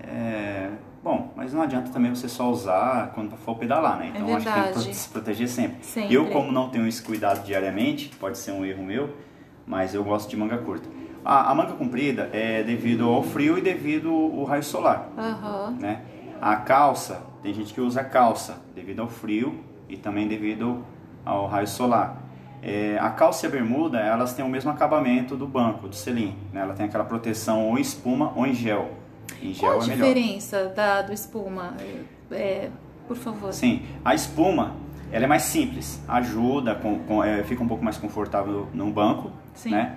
É, 0.00 0.70
bom, 1.02 1.32
mas 1.36 1.52
não 1.52 1.62
adianta 1.62 1.90
também 1.90 2.14
você 2.14 2.28
só 2.28 2.50
usar 2.50 3.12
quando 3.14 3.36
for 3.36 3.56
pedalar, 3.56 3.98
né? 3.98 4.06
É 4.06 4.08
então 4.10 4.28
é 4.28 4.34
acho 4.34 4.46
que 4.46 4.72
tem 4.72 4.88
que 4.90 4.94
se 4.94 5.08
proteger 5.08 5.48
sempre. 5.48 5.84
sempre. 5.84 6.14
Eu, 6.14 6.30
como 6.30 6.50
não 6.50 6.70
tenho 6.70 6.86
esse 6.86 7.02
cuidado 7.02 7.44
diariamente, 7.44 8.08
pode 8.16 8.38
ser 8.38 8.52
um 8.52 8.64
erro 8.64 8.84
meu, 8.84 9.14
mas 9.66 9.94
eu 9.94 10.02
gosto 10.02 10.30
de 10.30 10.36
manga 10.36 10.58
curta. 10.58 10.88
A, 11.24 11.50
a 11.50 11.54
manga 11.54 11.74
comprida 11.74 12.30
é 12.32 12.62
devido 12.62 13.08
ao 13.08 13.22
frio 13.22 13.58
e 13.58 13.60
devido 13.60 14.10
ao 14.10 14.44
raio 14.44 14.62
solar. 14.62 15.08
Uhum. 15.16 15.76
Né? 15.76 16.02
A 16.40 16.56
calça, 16.56 17.22
tem 17.42 17.52
gente 17.52 17.72
que 17.72 17.80
usa 17.80 18.02
calça 18.02 18.60
devido 18.74 19.02
ao 19.02 19.08
frio 19.08 19.71
e 19.92 19.96
também 19.96 20.26
devido 20.26 20.84
ao 21.24 21.46
raio 21.46 21.68
solar. 21.68 22.22
É, 22.62 22.96
a 23.00 23.10
calça 23.10 23.44
e 23.44 23.48
a 23.48 23.50
bermuda, 23.50 23.98
elas 23.98 24.34
têm 24.34 24.44
o 24.44 24.48
mesmo 24.48 24.70
acabamento 24.70 25.36
do 25.36 25.46
banco, 25.46 25.88
do 25.88 25.94
selim. 25.94 26.36
Né? 26.52 26.62
Ela 26.62 26.74
tem 26.74 26.86
aquela 26.86 27.04
proteção 27.04 27.68
ou 27.68 27.76
em 27.76 27.82
espuma 27.82 28.32
ou 28.34 28.46
em 28.46 28.54
gel. 28.54 28.92
Em 29.42 29.52
gel 29.52 29.68
Qual 29.68 29.80
a 29.80 29.84
é 29.84 29.88
diferença 29.88 30.66
da, 30.68 31.02
do 31.02 31.12
espuma? 31.12 31.74
É, 32.30 32.70
por 33.06 33.16
favor. 33.16 33.52
Sim, 33.52 33.82
a 34.04 34.14
espuma 34.14 34.76
ela 35.10 35.24
é 35.24 35.28
mais 35.28 35.42
simples, 35.42 36.02
ajuda, 36.08 36.74
com, 36.74 37.00
com, 37.00 37.22
é, 37.22 37.42
fica 37.44 37.62
um 37.62 37.68
pouco 37.68 37.84
mais 37.84 37.98
confortável 37.98 38.68
no 38.72 38.90
banco, 38.90 39.30
Sim. 39.52 39.72
né? 39.72 39.96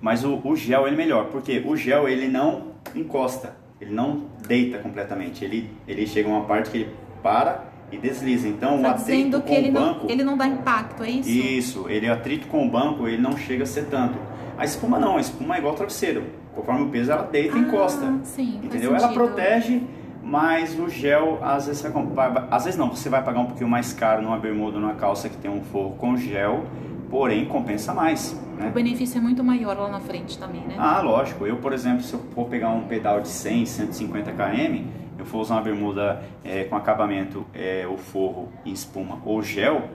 Mas 0.00 0.24
o, 0.24 0.40
o 0.42 0.56
gel 0.56 0.86
ele 0.86 0.96
é 0.96 0.98
melhor, 0.98 1.26
porque 1.26 1.62
o 1.64 1.76
gel 1.76 2.08
ele 2.08 2.26
não 2.26 2.72
encosta, 2.94 3.54
ele 3.80 3.92
não 3.92 4.24
deita 4.48 4.78
completamente, 4.78 5.44
ele, 5.44 5.70
ele 5.86 6.06
chega 6.06 6.28
a 6.28 6.32
uma 6.32 6.44
parte 6.44 6.70
que 6.70 6.78
ele 6.78 6.90
para 7.22 7.67
e 7.90 7.96
desliza. 7.96 8.48
Então 8.48 8.82
tá 8.82 8.88
o 8.88 8.90
atrito 8.92 9.40
com 9.40 9.52
ele 9.52 9.70
o 9.70 9.72
banco... 9.72 10.04
Não, 10.04 10.10
ele 10.10 10.24
não 10.24 10.36
dá 10.36 10.46
impacto, 10.46 11.02
é 11.02 11.10
isso? 11.10 11.28
Isso, 11.28 11.86
ele 11.88 12.08
atrito 12.08 12.46
com 12.48 12.66
o 12.66 12.70
banco, 12.70 13.06
ele 13.06 13.20
não 13.20 13.36
chega 13.36 13.64
a 13.64 13.66
ser 13.66 13.86
tanto. 13.86 14.18
A 14.56 14.64
espuma 14.64 14.98
não, 14.98 15.16
a 15.16 15.20
espuma 15.20 15.56
é 15.56 15.58
igual 15.58 15.74
travesseiro. 15.74 16.24
Conforme 16.54 16.82
o 16.82 16.88
peso 16.88 17.12
ela 17.12 17.22
deita 17.22 17.56
e 17.56 17.60
ah, 17.60 17.62
encosta. 17.62 18.20
Sim, 18.24 18.60
entendeu? 18.62 18.94
Ela 18.94 19.08
protege 19.08 19.82
mas 20.28 20.78
o 20.78 20.90
gel, 20.90 21.38
às 21.42 21.66
vezes 21.66 21.80
você 21.80 21.88
vai, 21.88 22.46
às 22.50 22.64
vezes 22.66 22.78
não, 22.78 22.90
você 22.90 23.08
vai 23.08 23.24
pagar 23.24 23.40
um 23.40 23.46
pouquinho 23.46 23.70
mais 23.70 23.94
caro 23.94 24.20
numa 24.20 24.36
bermuda, 24.36 24.78
numa 24.78 24.92
calça 24.92 25.26
que 25.26 25.36
tem 25.38 25.50
um 25.50 25.62
forro 25.62 25.96
com 25.96 26.18
gel, 26.18 26.66
porém 27.08 27.46
compensa 27.46 27.94
mais. 27.94 28.38
Né? 28.58 28.68
O 28.68 28.72
benefício 28.72 29.16
é 29.16 29.20
muito 29.22 29.42
maior 29.42 29.78
lá 29.78 29.88
na 29.88 30.00
frente 30.00 30.38
também, 30.38 30.60
né? 30.60 30.74
Ah, 30.76 31.00
lógico. 31.00 31.46
Eu, 31.46 31.56
por 31.56 31.72
exemplo, 31.72 32.02
se 32.02 32.12
eu 32.12 32.20
for 32.34 32.46
pegar 32.46 32.68
um 32.68 32.82
pedal 32.82 33.22
de 33.22 33.28
100, 33.28 33.64
150 33.64 34.32
km, 34.32 34.84
eu 35.18 35.26
for 35.26 35.38
usar 35.38 35.56
uma 35.56 35.62
bermuda 35.62 36.22
é, 36.44 36.64
com 36.64 36.76
acabamento, 36.76 37.44
é, 37.52 37.86
forro 37.98 38.48
em 38.64 38.72
espuma 38.72 39.20
ou 39.24 39.42
gel, 39.42 39.88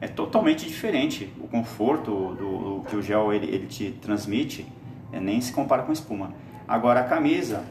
é 0.00 0.06
totalmente 0.06 0.66
diferente. 0.66 1.32
O 1.40 1.48
conforto 1.48 2.34
do, 2.34 2.78
do 2.78 2.84
que 2.88 2.96
o 2.96 3.02
gel 3.02 3.32
ele, 3.32 3.46
ele 3.46 3.66
te 3.66 3.90
transmite 4.00 4.66
é, 5.12 5.20
nem 5.20 5.40
se 5.40 5.52
compara 5.52 5.82
com 5.82 5.92
espuma. 5.92 6.32
Agora 6.66 7.00
a 7.00 7.04
camisa, 7.04 7.64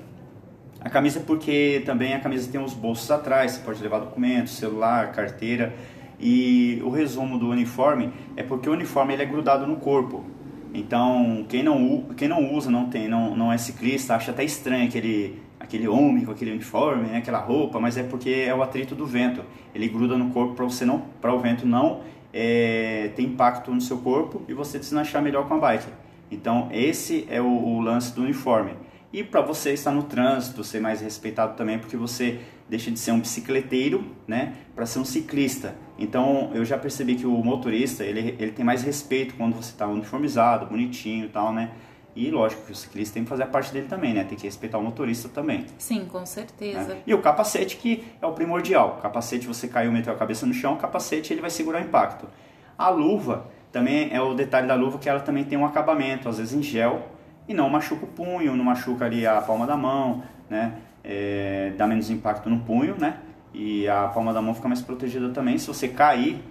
a 0.82 0.90
camisa 0.90 1.20
é 1.20 1.24
porque 1.24 1.82
também 1.86 2.14
a 2.14 2.20
camisa 2.20 2.52
tem 2.52 2.62
os 2.62 2.74
bolsos 2.74 3.10
atrás, 3.10 3.54
você 3.54 3.62
pode 3.62 3.82
levar 3.82 4.00
documentos, 4.00 4.54
celular, 4.54 5.12
carteira. 5.12 5.74
E 6.20 6.82
o 6.84 6.90
resumo 6.90 7.38
do 7.38 7.48
uniforme 7.48 8.12
é 8.36 8.44
porque 8.44 8.68
o 8.68 8.74
uniforme 8.74 9.14
ele 9.14 9.24
é 9.24 9.26
grudado 9.26 9.68
no 9.68 9.78
corpo. 9.78 10.26
Então, 10.74 11.46
quem 11.48 11.64
não, 11.64 12.04
quem 12.16 12.28
não 12.28 12.54
usa, 12.54 12.70
não 12.70 12.90
tem, 12.90 13.08
não, 13.08 13.36
não 13.36 13.52
é 13.52 13.58
ciclista, 13.58 14.16
acha 14.16 14.32
até 14.32 14.44
estranho 14.44 14.88
aquele, 14.88 15.42
aquele 15.68 15.88
homem 15.88 16.26
com 16.26 16.32
aquele 16.32 16.52
uniforme, 16.52 17.04
né, 17.04 17.18
aquela 17.18 17.40
roupa, 17.40 17.80
mas 17.80 17.98
é 17.98 18.04
porque 18.04 18.30
é 18.30 18.56
o 18.56 18.64
atrito 18.64 18.96
do 18.96 19.06
vento. 19.06 19.44
Ele 19.76 19.88
gruda 19.88 20.18
no 20.18 20.32
corpo 20.32 20.56
para 20.56 20.66
você 20.66 20.86
não, 20.86 21.00
para 21.22 21.34
o 21.34 21.40
vento 21.40 21.68
não 21.68 22.02
é, 22.34 23.12
ter 23.16 23.24
impacto 23.24 23.72
no 23.72 23.82
seu 23.82 23.98
corpo 23.98 24.42
e 24.48 24.54
você 24.54 24.80
deslanchar 24.80 25.22
melhor 25.22 25.48
com 25.48 25.56
a 25.56 25.58
bike. 25.58 25.92
Então, 26.32 26.70
esse 26.72 27.26
é 27.30 27.42
o, 27.42 27.48
o 27.48 27.82
lance 27.82 28.14
do 28.14 28.22
uniforme. 28.22 28.72
E 29.12 29.24
para 29.24 29.42
você 29.42 29.74
estar 29.74 29.92
no 29.92 30.04
trânsito, 30.04 30.64
ser 30.64 30.82
mais 30.82 31.02
respeitado 31.02 31.56
também, 31.56 31.80
porque 31.80 31.96
você 31.96 32.40
deixa 32.70 32.92
de 32.92 33.00
ser 33.00 33.12
um 33.12 33.20
bicicleteiro, 33.20 34.04
né, 34.28 34.54
para 34.76 34.86
ser 34.86 35.00
um 35.00 35.06
ciclista. 35.06 35.76
Então, 35.98 36.52
eu 36.54 36.66
já 36.66 36.78
percebi 36.78 37.16
que 37.16 37.26
o 37.26 37.44
motorista, 37.44 38.04
ele, 38.04 38.36
ele 38.38 38.52
tem 38.52 38.66
mais 38.66 38.84
respeito 38.84 39.36
quando 39.36 39.56
você 39.56 39.72
está 39.72 39.88
uniformizado, 39.88 40.66
bonitinho 40.66 41.26
e 41.26 41.30
tal, 41.30 41.54
né? 41.54 41.72
E 42.18 42.32
lógico 42.32 42.64
que 42.64 42.72
o 42.72 42.76
ciclista 42.76 43.14
tem 43.14 43.24
que 43.24 43.30
fazer 43.30 43.44
a 43.44 43.48
parte 43.48 43.72
dele 43.72 43.86
também, 43.88 44.12
né? 44.12 44.24
Tem 44.24 44.36
que 44.36 44.46
respeitar 44.46 44.80
o 44.80 44.84
motorista 44.84 45.30
também. 45.30 45.68
Sim, 45.78 46.06
com 46.06 46.26
certeza. 46.26 46.96
Né? 46.96 47.02
E 47.06 47.14
o 47.14 47.22
capacete 47.22 47.78
que 47.78 48.06
é 48.20 48.26
o 48.26 48.32
primordial. 48.32 48.96
O 48.98 49.02
capacete, 49.04 49.46
você 49.46 49.68
caiu, 49.68 49.92
meteu 49.92 50.12
a 50.12 50.16
cabeça 50.16 50.44
no 50.44 50.52
chão, 50.52 50.74
o 50.74 50.78
capacete 50.78 51.32
ele 51.32 51.42
vai 51.42 51.52
segurar 51.52 51.80
o 51.80 51.86
impacto. 51.86 52.28
A 52.76 52.90
luva 52.90 53.46
também 53.72 54.10
é 54.12 54.20
o 54.20 54.34
detalhe 54.34 54.68
da 54.68 54.74
luva 54.74 54.98
que 54.98 55.08
ela 55.08 55.20
também 55.20 55.44
tem 55.44 55.60
um 55.60 55.66
acabamento, 55.66 56.28
às 56.28 56.40
vezes 56.40 56.54
em 56.54 56.64
gel, 56.64 57.08
e 57.48 57.54
não 57.54 57.70
machuca 57.70 58.06
o 58.06 58.08
punho, 58.08 58.56
não 58.56 58.66
machuca 58.66 59.06
ali 59.06 59.28
a 59.28 59.40
palma 59.40 59.68
da 59.68 59.78
mão, 59.78 60.24
né? 60.50 60.74
É, 61.04 61.72
dá 61.78 61.86
menos 61.86 62.10
impacto 62.10 62.50
no 62.50 62.62
punho, 62.62 62.96
né? 62.98 63.20
E 63.54 63.88
a 63.88 64.08
palma 64.08 64.34
da 64.34 64.42
mão 64.42 64.56
fica 64.56 64.68
mais 64.68 64.82
protegida 64.82 65.30
também. 65.30 65.60
Se 65.60 65.68
você 65.68 65.88
cair, 65.88 66.44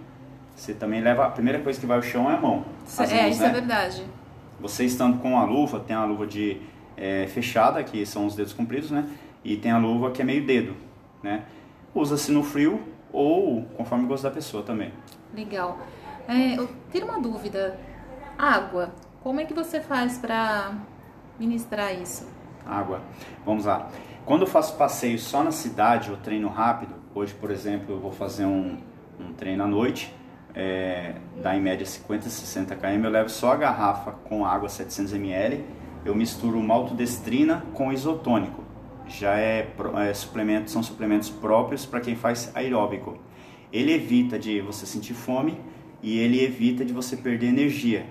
você 0.55 0.73
também 0.73 1.01
leva. 1.01 1.25
A 1.25 1.29
primeira 1.29 1.59
coisa 1.59 1.77
que 1.77 1.85
vai 1.85 1.97
ao 1.97 2.03
chão 2.03 2.31
é 2.31 2.35
a 2.35 2.39
mão. 2.39 2.63
é, 2.99 3.23
mãos, 3.23 3.35
isso 3.35 3.43
é 3.43 3.47
né? 3.47 3.49
é 3.49 3.53
verdade. 3.53 4.05
Você 4.59 4.85
estando 4.85 5.19
com 5.19 5.37
a 5.37 5.45
luva, 5.45 5.79
tem 5.79 5.95
a 5.95 6.03
luva 6.03 6.25
de 6.25 6.61
é, 6.95 7.27
fechada, 7.27 7.83
que 7.83 8.05
são 8.05 8.25
os 8.25 8.35
dedos 8.35 8.53
compridos, 8.53 8.91
né? 8.91 9.07
E 9.43 9.55
tem 9.55 9.71
a 9.71 9.77
luva 9.77 10.11
que 10.11 10.21
é 10.21 10.25
meio 10.25 10.45
dedo, 10.45 10.75
né? 11.21 11.43
Usa-se 11.93 12.31
no 12.31 12.43
frio 12.43 12.81
ou 13.11 13.63
conforme 13.75 14.05
o 14.05 14.07
gosto 14.07 14.23
da 14.23 14.31
pessoa 14.31 14.63
também. 14.63 14.91
Legal. 15.33 15.77
É, 16.27 16.57
eu 16.57 16.67
tenho 16.91 17.05
uma 17.05 17.19
dúvida. 17.19 17.79
Água. 18.37 18.93
Como 19.23 19.39
é 19.39 19.45
que 19.45 19.53
você 19.53 19.79
faz 19.79 20.17
para 20.17 20.73
ministrar 21.39 21.93
isso? 21.93 22.27
Água. 22.65 23.01
Vamos 23.45 23.65
lá. 23.65 23.89
Quando 24.25 24.41
eu 24.41 24.47
faço 24.47 24.75
passeio 24.75 25.17
só 25.17 25.43
na 25.43 25.51
cidade 25.51 26.11
ou 26.11 26.17
treino 26.17 26.49
rápido, 26.49 26.95
hoje, 27.15 27.33
por 27.33 27.49
exemplo, 27.49 27.95
eu 27.95 27.99
vou 27.99 28.11
fazer 28.11 28.45
um, 28.45 28.77
um 29.19 29.33
treino 29.33 29.63
à 29.63 29.67
noite, 29.67 30.13
é, 30.59 31.13
dá 31.39 31.55
em 31.55 31.61
média 31.61 31.85
50, 31.85 32.27
60 32.27 32.75
km, 32.75 33.03
eu 33.03 33.11
levo 33.11 33.29
só 33.29 33.51
a 33.51 33.55
garrafa 33.55 34.11
com 34.11 34.43
água 34.43 34.67
700 34.67 35.13
ml, 35.13 35.63
eu 36.03 36.15
misturo 36.15 36.59
maltodestrina 36.59 37.63
com 37.73 37.93
isotônico. 37.93 38.63
Já 39.07 39.37
é, 39.37 39.69
é 39.69 40.13
são 40.65 40.81
suplementos 40.81 41.29
próprios 41.29 41.85
para 41.85 42.01
quem 42.01 42.15
faz 42.15 42.51
aeróbico. 42.55 43.19
Ele 43.71 43.93
evita 43.93 44.39
de 44.39 44.59
você 44.59 44.87
sentir 44.87 45.13
fome 45.13 45.61
e 46.01 46.17
ele 46.17 46.43
evita 46.43 46.83
de 46.83 46.91
você 46.91 47.15
perder 47.15 47.49
energia, 47.49 48.07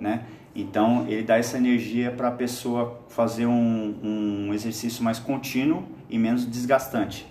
né? 0.00 0.24
Então, 0.54 1.04
ele 1.06 1.22
dá 1.22 1.36
essa 1.36 1.58
energia 1.58 2.12
para 2.12 2.28
a 2.28 2.30
pessoa 2.30 3.00
fazer 3.08 3.44
um, 3.44 3.98
um 4.02 4.54
exercício 4.54 5.04
mais 5.04 5.18
contínuo 5.18 5.84
e 6.08 6.16
menos 6.16 6.46
desgastante. 6.46 7.26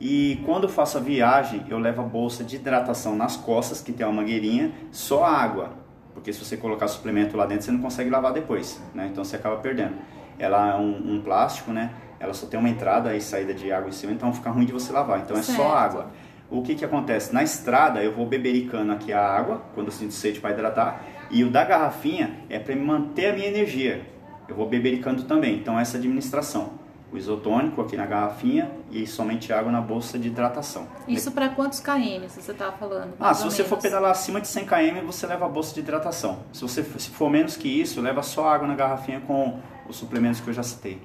E 0.00 0.40
quando 0.46 0.64
eu 0.64 0.70
faço 0.70 0.96
a 0.96 1.00
viagem, 1.00 1.62
eu 1.68 1.78
levo 1.78 2.00
a 2.00 2.04
bolsa 2.04 2.42
de 2.42 2.56
hidratação 2.56 3.14
nas 3.14 3.36
costas, 3.36 3.82
que 3.82 3.92
tem 3.92 4.06
uma 4.06 4.22
mangueirinha, 4.22 4.72
só 4.90 5.24
água. 5.24 5.72
Porque 6.14 6.32
se 6.32 6.42
você 6.42 6.56
colocar 6.56 6.88
suplemento 6.88 7.36
lá 7.36 7.44
dentro, 7.44 7.64
você 7.66 7.70
não 7.70 7.80
consegue 7.80 8.08
lavar 8.08 8.32
depois, 8.32 8.82
né? 8.94 9.08
Então 9.12 9.22
você 9.22 9.36
acaba 9.36 9.56
perdendo. 9.56 9.96
Ela 10.38 10.72
é 10.72 10.76
um, 10.76 11.16
um 11.16 11.20
plástico, 11.20 11.70
né? 11.70 11.92
Ela 12.18 12.32
só 12.32 12.46
tem 12.46 12.58
uma 12.58 12.68
entrada 12.68 13.14
e 13.14 13.20
saída 13.20 13.52
de 13.52 13.70
água 13.70 13.90
em 13.90 13.92
cima, 13.92 14.12
então 14.12 14.32
fica 14.32 14.50
ruim 14.50 14.64
de 14.64 14.72
você 14.72 14.90
lavar. 14.90 15.20
Então 15.20 15.36
é 15.36 15.42
certo. 15.42 15.58
só 15.58 15.74
água. 15.74 16.10
O 16.50 16.62
que 16.62 16.74
que 16.74 16.84
acontece? 16.84 17.32
Na 17.32 17.42
estrada, 17.42 18.02
eu 18.02 18.12
vou 18.12 18.26
bebericando 18.26 18.92
aqui 18.92 19.12
a 19.12 19.22
água, 19.22 19.62
quando 19.74 19.86
eu 19.88 19.92
sinto 19.92 20.14
sede 20.14 20.40
para 20.40 20.50
hidratar, 20.50 21.04
e 21.30 21.44
o 21.44 21.50
da 21.50 21.64
garrafinha 21.64 22.40
é 22.48 22.58
para 22.58 22.74
manter 22.74 23.26
a 23.26 23.32
minha 23.34 23.46
energia. 23.46 24.02
Eu 24.48 24.56
vou 24.56 24.66
bebericando 24.66 25.24
também. 25.24 25.56
Então 25.56 25.78
essa 25.78 25.98
administração. 25.98 26.79
O 27.12 27.16
isotônico 27.16 27.80
aqui 27.80 27.96
na 27.96 28.06
garrafinha 28.06 28.70
e 28.90 29.06
somente 29.06 29.52
água 29.52 29.72
na 29.72 29.80
bolsa 29.80 30.18
de 30.18 30.28
hidratação. 30.28 30.86
Isso 31.08 31.32
para 31.32 31.48
quantos 31.48 31.80
km 31.80 32.28
você 32.28 32.52
estava 32.52 32.72
falando? 32.76 33.14
Ah, 33.18 33.34
se 33.34 33.42
você 33.42 33.62
menos? 33.62 33.68
for 33.68 33.78
pedalar 33.78 34.12
acima 34.12 34.40
de 34.40 34.46
100 34.46 34.66
km, 34.66 35.06
você 35.06 35.26
leva 35.26 35.46
a 35.46 35.48
bolsa 35.48 35.74
de 35.74 35.80
hidratação. 35.80 36.40
Se 36.52 36.62
você 36.62 36.84
se 36.84 37.10
for 37.10 37.28
menos 37.28 37.56
que 37.56 37.68
isso, 37.68 38.00
leva 38.00 38.22
só 38.22 38.48
água 38.48 38.68
na 38.68 38.74
garrafinha 38.74 39.20
com 39.20 39.58
os 39.88 39.96
suplementos 39.96 40.40
que 40.40 40.48
eu 40.48 40.54
já 40.54 40.62
citei. 40.62 41.02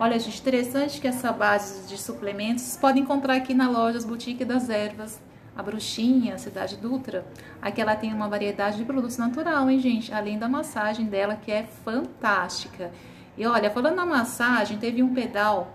Olha, 0.00 0.18
gente, 0.18 0.40
interessante 0.40 1.00
que 1.00 1.06
essa 1.06 1.30
base 1.30 1.86
de 1.86 1.98
suplementos 1.98 2.64
vocês 2.64 2.76
podem 2.76 3.02
encontrar 3.02 3.36
aqui 3.36 3.54
na 3.54 3.68
loja 3.68 3.98
Boutique 4.06 4.44
das 4.44 4.68
Ervas 4.68 5.20
a 5.56 5.62
Bruxinha, 5.62 6.36
Cidade 6.36 6.76
Dutra, 6.76 7.24
aqui 7.62 7.80
ela 7.80 7.94
tem 7.94 8.12
uma 8.12 8.28
variedade 8.28 8.76
de 8.76 8.84
produtos 8.84 9.16
natural, 9.16 9.70
hein, 9.70 9.78
gente? 9.78 10.12
Além 10.12 10.38
da 10.38 10.48
massagem 10.48 11.06
dela, 11.06 11.36
que 11.36 11.50
é 11.50 11.62
fantástica. 11.84 12.90
E 13.36 13.46
olha, 13.46 13.70
falando 13.70 13.96
na 13.96 14.06
massagem, 14.06 14.78
teve 14.78 15.02
um 15.02 15.12
pedal, 15.12 15.72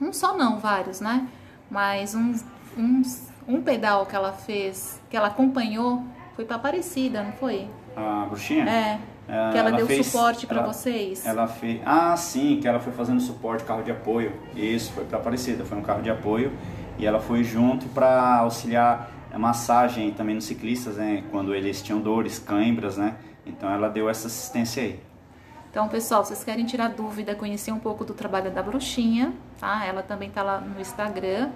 um 0.00 0.12
só 0.12 0.36
não, 0.36 0.58
vários, 0.58 1.00
né? 1.00 1.28
Mas 1.70 2.14
um, 2.14 2.34
um, 2.76 3.02
um 3.46 3.62
pedal 3.62 4.06
que 4.06 4.16
ela 4.16 4.32
fez, 4.32 5.00
que 5.08 5.16
ela 5.16 5.28
acompanhou, 5.28 6.04
foi 6.34 6.44
para 6.44 6.56
Aparecida, 6.56 7.22
não 7.22 7.32
foi? 7.32 7.68
A 7.96 8.26
Bruxinha? 8.26 8.68
É. 8.68 9.00
É, 9.28 9.50
que 9.50 9.58
ela, 9.58 9.68
ela 9.68 9.76
deu 9.76 9.86
fez, 9.86 10.06
suporte 10.06 10.46
para 10.46 10.62
vocês. 10.62 11.26
Ela 11.26 11.46
fez. 11.46 11.82
Ah, 11.84 12.16
sim, 12.16 12.58
que 12.62 12.66
ela 12.66 12.80
foi 12.80 12.94
fazendo 12.94 13.20
suporte, 13.20 13.62
carro 13.62 13.82
de 13.82 13.90
apoio. 13.90 14.32
Isso, 14.56 14.90
foi 14.92 15.04
para 15.04 15.18
Aparecida, 15.18 15.66
foi 15.66 15.76
um 15.76 15.82
carro 15.82 16.00
de 16.00 16.08
apoio 16.08 16.50
e 16.98 17.06
ela 17.06 17.20
foi 17.20 17.44
junto 17.44 17.86
para 17.88 18.38
auxiliar 18.38 19.10
a 19.32 19.38
massagem 19.38 20.10
também 20.12 20.34
nos 20.34 20.44
ciclistas, 20.44 20.96
né, 20.96 21.22
quando 21.30 21.54
eles 21.54 21.82
tinham 21.82 22.00
dores, 22.00 22.38
cãibras, 22.38 22.96
né? 22.96 23.16
Então 23.46 23.70
ela 23.70 23.88
deu 23.88 24.08
essa 24.08 24.26
assistência 24.26 24.82
aí. 24.82 25.00
Então, 25.70 25.86
pessoal, 25.88 26.24
vocês 26.24 26.42
querem 26.42 26.64
tirar 26.64 26.88
dúvida, 26.88 27.34
conhecer 27.34 27.72
um 27.72 27.78
pouco 27.78 28.04
do 28.04 28.14
trabalho 28.14 28.50
da 28.50 28.62
bruxinha, 28.62 29.34
tá? 29.60 29.84
Ela 29.84 30.02
também 30.02 30.30
tá 30.30 30.42
lá 30.42 30.60
no 30.60 30.80
Instagram 30.80 31.50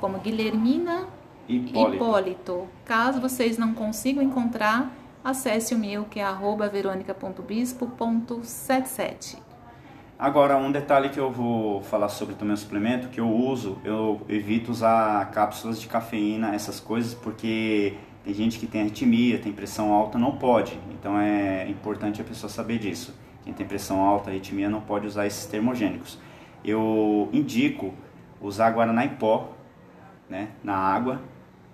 como 0.00 0.18
Guilhermina 0.18 1.06
Hipólito. 1.48 1.96
Hipólito. 1.96 2.68
Caso 2.84 3.20
vocês 3.20 3.56
não 3.56 3.72
consigam 3.72 4.22
encontrar, 4.22 4.92
acesse 5.24 5.74
o 5.74 5.78
meu 5.78 6.04
que 6.04 6.20
é 6.20 6.26
veronica.bispo.77. 6.70 9.38
Agora, 10.18 10.56
um 10.56 10.70
detalhe 10.70 11.08
que 11.08 11.18
eu 11.18 11.30
vou 11.30 11.82
falar 11.82 12.08
sobre 12.08 12.34
também 12.34 12.54
o 12.54 12.56
suplemento, 12.56 13.08
que 13.08 13.20
eu 13.20 13.28
uso, 13.28 13.78
eu 13.82 14.20
evito 14.28 14.70
usar 14.70 15.28
cápsulas 15.30 15.80
de 15.80 15.88
cafeína, 15.88 16.54
essas 16.54 16.78
coisas, 16.78 17.14
porque 17.14 17.94
tem 18.22 18.32
gente 18.32 18.58
que 18.58 18.66
tem 18.66 18.82
arritmia, 18.82 19.38
tem 19.38 19.52
pressão 19.52 19.92
alta, 19.92 20.18
não 20.18 20.36
pode. 20.36 20.78
Então 20.92 21.18
é 21.18 21.68
importante 21.68 22.20
a 22.20 22.24
pessoa 22.24 22.48
saber 22.48 22.78
disso. 22.78 23.12
Quem 23.44 23.52
tem 23.52 23.66
pressão 23.66 24.00
alta, 24.00 24.30
arritmia, 24.30 24.68
não 24.68 24.80
pode 24.80 25.06
usar 25.06 25.26
esses 25.26 25.46
termogênicos. 25.46 26.18
Eu 26.64 27.28
indico 27.32 27.92
usar 28.40 28.70
Guaraná 28.70 29.04
em 29.04 29.10
pó, 29.10 29.52
né, 30.28 30.48
na 30.62 30.74
água, 30.74 31.20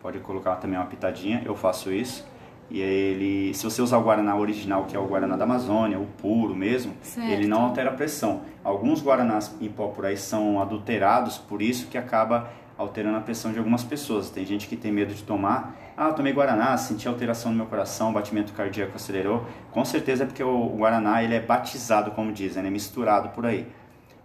pode 0.02 0.18
colocar 0.18 0.56
também 0.56 0.76
uma 0.78 0.86
pitadinha, 0.86 1.42
eu 1.44 1.54
faço 1.54 1.92
isso. 1.92 2.28
E 2.68 2.80
ele, 2.80 3.52
se 3.54 3.64
você 3.64 3.82
usar 3.82 3.98
o 3.98 4.02
guaraná 4.02 4.36
original, 4.36 4.84
que 4.84 4.94
é 4.94 4.98
o 4.98 5.04
guaraná 5.04 5.36
da 5.36 5.42
Amazônia, 5.44 5.98
o 5.98 6.06
puro 6.06 6.54
mesmo, 6.54 6.94
Certo. 7.02 7.28
ele 7.28 7.48
não 7.48 7.62
altera 7.62 7.90
a 7.90 7.92
pressão. 7.92 8.42
Alguns 8.62 9.02
guaranás 9.02 9.56
em 9.60 9.68
pó 9.68 9.88
por 9.88 10.06
aí 10.06 10.16
são 10.16 10.62
adulterados, 10.62 11.36
por 11.36 11.60
isso 11.60 11.88
que 11.88 11.98
acaba 11.98 12.48
alterando 12.78 13.18
a 13.18 13.20
pressão 13.20 13.52
de 13.52 13.58
algumas 13.58 13.82
pessoas. 13.82 14.30
Tem 14.30 14.46
gente 14.46 14.68
que 14.68 14.76
tem 14.76 14.92
medo 14.92 15.12
de 15.12 15.24
tomar. 15.24 15.76
Ah, 16.02 16.14
tomei 16.14 16.32
guaraná, 16.32 16.74
senti 16.78 17.06
alteração 17.06 17.50
no 17.52 17.58
meu 17.58 17.66
coração, 17.66 18.10
batimento 18.10 18.54
cardíaco 18.54 18.96
acelerou. 18.96 19.44
Com 19.70 19.84
certeza 19.84 20.24
é 20.24 20.26
porque 20.26 20.42
o 20.42 20.68
guaraná 20.70 21.22
ele 21.22 21.34
é 21.34 21.40
batizado, 21.40 22.12
como 22.12 22.32
dizem, 22.32 22.66
é 22.66 22.70
misturado 22.70 23.28
por 23.28 23.44
aí. 23.44 23.66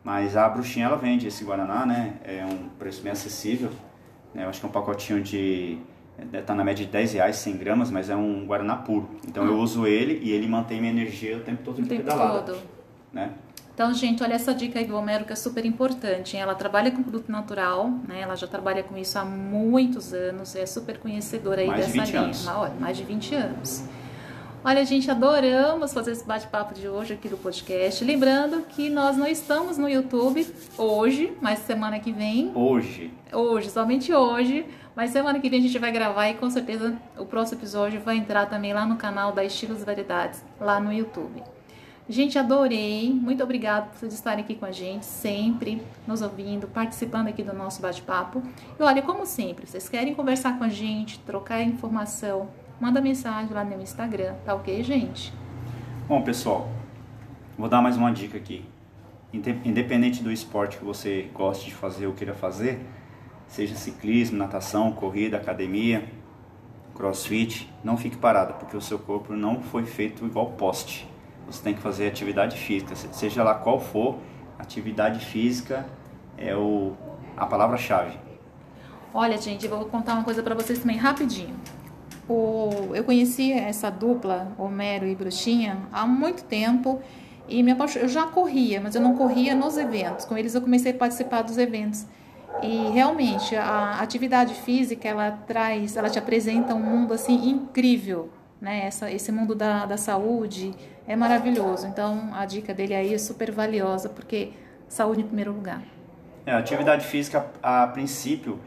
Mas 0.02 0.38
a 0.38 0.48
bruxinha 0.48 0.86
ela 0.86 0.96
vende 0.96 1.28
esse 1.28 1.44
guaraná, 1.44 1.86
né? 1.86 2.14
É 2.24 2.46
um 2.46 2.70
preço 2.80 3.04
bem 3.04 3.12
acessível. 3.12 3.72
Né? 4.34 4.46
Eu 4.46 4.50
acho 4.50 4.62
que 4.62 4.66
é 4.66 4.70
um 4.70 4.72
pacotinho 4.72 5.22
de 5.22 5.78
está 6.32 6.56
na 6.56 6.64
média 6.64 6.86
de 6.86 6.90
10 6.90 7.12
reais, 7.12 7.36
100 7.36 7.58
gramas, 7.58 7.92
mas 7.92 8.10
é 8.10 8.16
um 8.16 8.46
Guaraná 8.46 8.78
puro. 8.78 9.10
Então 9.28 9.44
eu 9.46 9.58
uso 9.58 9.86
ele 9.86 10.22
e 10.24 10.32
ele 10.32 10.48
mantém 10.48 10.80
minha 10.80 10.94
energia 10.94 11.36
o 11.36 11.42
tempo 11.42 11.62
todo 11.62 11.80
O 11.80 11.82
de 11.82 11.90
tempo 11.90 12.04
pedalada. 12.04 12.54
todo. 12.54 12.62
Né? 13.12 13.32
Então, 13.76 13.94
gente, 13.94 14.24
olha 14.24 14.36
essa 14.36 14.54
dica 14.54 14.80
aí 14.80 14.86
do 14.86 14.96
Homero 14.96 15.26
que 15.26 15.34
é 15.34 15.36
super 15.36 15.66
importante. 15.66 16.38
hein? 16.38 16.42
Ela 16.42 16.56
trabalha 16.56 16.90
com 16.92 17.04
produto 17.04 17.30
natural, 17.30 17.90
né? 18.08 18.22
Ela 18.22 18.34
já 18.38 18.48
trabalha 18.48 18.82
com 18.82 18.98
isso 18.98 19.20
há 19.20 19.26
muitos 19.26 20.14
anos, 20.14 20.56
é 20.56 20.66
super 20.66 20.98
conhecedora 20.98 21.60
aí 21.60 21.68
Mais 21.68 21.86
de 21.88 21.92
dessa 21.92 22.06
20 22.06 22.12
linha. 22.12 22.24
anos. 22.24 22.48
Olha, 22.48 22.74
mais 22.80 22.96
de 22.96 23.04
20 23.04 23.36
anos. 23.36 23.84
Olha, 24.64 24.84
gente, 24.86 25.12
adoramos 25.12 25.94
fazer 25.94 26.14
esse 26.14 26.24
bate-papo 26.26 26.74
de 26.74 26.88
hoje 26.88 27.14
aqui 27.16 27.28
do 27.28 27.36
podcast. 27.38 28.02
Lembrando 28.04 28.62
que 28.62 28.90
nós 28.90 29.18
não 29.18 29.28
estamos 29.28 29.78
no 29.78 29.90
YouTube 29.90 30.48
hoje, 30.78 31.34
mas 31.42 31.60
semana 31.60 32.00
que 32.00 32.14
vem 32.14 32.54
Hoje, 32.56 33.14
hoje, 33.32 33.70
somente 33.70 34.14
hoje. 34.14 34.66
Mas 34.96 35.10
semana 35.12 35.38
que 35.38 35.50
vem 35.50 35.60
a 35.60 35.62
gente 35.62 35.78
vai 35.78 35.92
gravar 35.92 36.30
e 36.30 36.36
com 36.36 36.50
certeza 36.50 36.98
o 37.18 37.26
próximo 37.26 37.60
episódio 37.60 38.00
vai 38.00 38.16
entrar 38.16 38.46
também 38.46 38.74
lá 38.74 38.86
no 38.86 38.96
canal 38.96 39.34
da 39.34 39.44
Estilos 39.44 39.82
e 39.82 39.86
Variedades, 39.86 40.42
lá 40.60 40.80
no 40.80 40.94
YouTube. 40.94 41.44
Gente, 42.08 42.38
adorei. 42.38 43.10
Muito 43.12 43.44
obrigada 43.44 43.88
por 43.88 43.98
vocês 43.98 44.14
estarem 44.14 44.44
aqui 44.44 44.54
com 44.56 44.66
a 44.66 44.72
gente, 44.72 45.06
sempre 45.06 45.82
nos 46.06 46.22
ouvindo, 46.22 46.68
participando 46.68 47.28
aqui 47.30 47.42
do 47.42 47.54
nosso 47.54 47.82
bate-papo. 47.82 48.44
E 48.80 48.84
olha, 48.84 49.02
como 49.02 49.26
sempre, 49.26 49.66
vocês 49.66 49.90
querem 49.90 50.14
conversar 50.14 50.58
com 50.58 50.64
a 50.64 50.70
gente, 50.70 51.18
trocar 51.20 51.64
informação, 51.64 52.48
manda 52.80 53.02
mensagem 53.02 53.52
lá 53.52 53.64
no 53.64 53.82
Instagram, 53.82 54.36
tá 54.46 54.54
ok, 54.54 54.84
gente? 54.84 55.34
Bom, 56.08 56.22
pessoal, 56.22 56.70
vou 57.58 57.68
dar 57.68 57.82
mais 57.82 57.98
uma 57.98 58.12
dica 58.12 58.38
aqui. 58.38 58.64
Inde- 59.34 59.60
Independente 59.66 60.22
do 60.22 60.32
esporte 60.32 60.78
que 60.78 60.86
você 60.86 61.28
goste 61.34 61.66
de 61.66 61.74
fazer 61.74 62.06
ou 62.06 62.14
queira 62.14 62.36
fazer, 62.36 62.86
seja 63.48 63.74
ciclismo, 63.74 64.38
natação, 64.38 64.92
corrida, 64.92 65.38
academia, 65.38 66.08
crossfit, 66.94 67.68
não 67.84 67.98
fique 67.98 68.16
parado, 68.16 68.54
porque 68.60 68.78
o 68.78 68.82
seu 68.82 69.00
corpo 69.00 69.34
não 69.34 69.60
foi 69.60 69.86
feito 69.86 70.24
igual 70.24 70.52
poste. 70.52 71.08
Você 71.48 71.64
tem 71.64 71.74
que 71.74 71.82
fazer 71.82 72.08
atividade 72.08 72.58
física, 72.58 72.96
se- 72.96 73.10
seja 73.12 73.44
lá 73.44 73.54
qual 73.54 73.80
for, 73.80 74.18
atividade 74.58 75.24
física 75.24 75.86
é 76.38 76.56
o, 76.56 76.94
a 77.38 77.46
palavra-chave. 77.46 78.18
Olha, 79.14 79.38
gente, 79.38 79.66
eu 79.66 79.72
vou 79.78 79.86
contar 79.86 80.14
uma 80.16 80.24
coisa 80.24 80.44
pra 80.44 80.56
vocês 80.56 80.80
também 80.80 80.98
rapidinho. 80.98 81.56
O, 82.28 82.92
eu 82.94 83.04
conheci 83.04 83.54
essa 83.54 83.90
dupla, 83.90 84.52
Homero 84.58 85.06
e 85.06 85.16
Bruxinha, 85.16 85.78
há 85.94 86.06
muito 86.08 86.44
tempo 86.44 87.00
e 87.48 87.62
me 87.62 87.72
eu 87.72 88.08
já 88.08 88.24
corria, 88.26 88.82
mas 88.82 88.96
eu 88.96 89.02
não 89.02 89.16
corria 89.16 89.54
nos 89.54 89.78
eventos. 89.78 90.26
Com 90.26 90.36
eles 90.38 90.56
eu 90.56 90.62
comecei 90.62 90.92
a 90.92 90.96
participar 90.96 91.44
dos 91.44 91.58
eventos. 91.58 92.06
E 92.62 92.90
realmente 92.92 93.56
a 93.56 94.00
atividade 94.00 94.54
física 94.56 95.08
ela 95.08 95.32
traz, 95.46 95.96
ela 95.96 96.10
te 96.10 96.18
apresenta 96.18 96.74
um 96.74 96.80
mundo 96.80 97.14
assim 97.14 97.50
incrível, 97.50 98.30
né? 98.60 98.86
Essa, 98.86 99.12
esse 99.12 99.32
mundo 99.32 99.54
da, 99.56 99.86
da 99.86 99.98
saúde 99.98 100.74
é 101.08 101.16
maravilhoso. 101.16 101.88
Então 101.88 102.30
a 102.34 102.46
dica 102.46 102.74
dele 102.74 102.94
aí 102.94 103.14
é 103.14 103.18
super 103.18 103.52
valiosa 103.52 104.10
porque 104.10 104.52
saúde 104.88 105.22
em 105.22 105.26
primeiro 105.26 105.52
lugar. 105.52 105.82
É, 106.46 106.54
atividade 106.54 107.06
física, 107.06 107.48
a 107.62 107.88
princípio, 107.88 108.60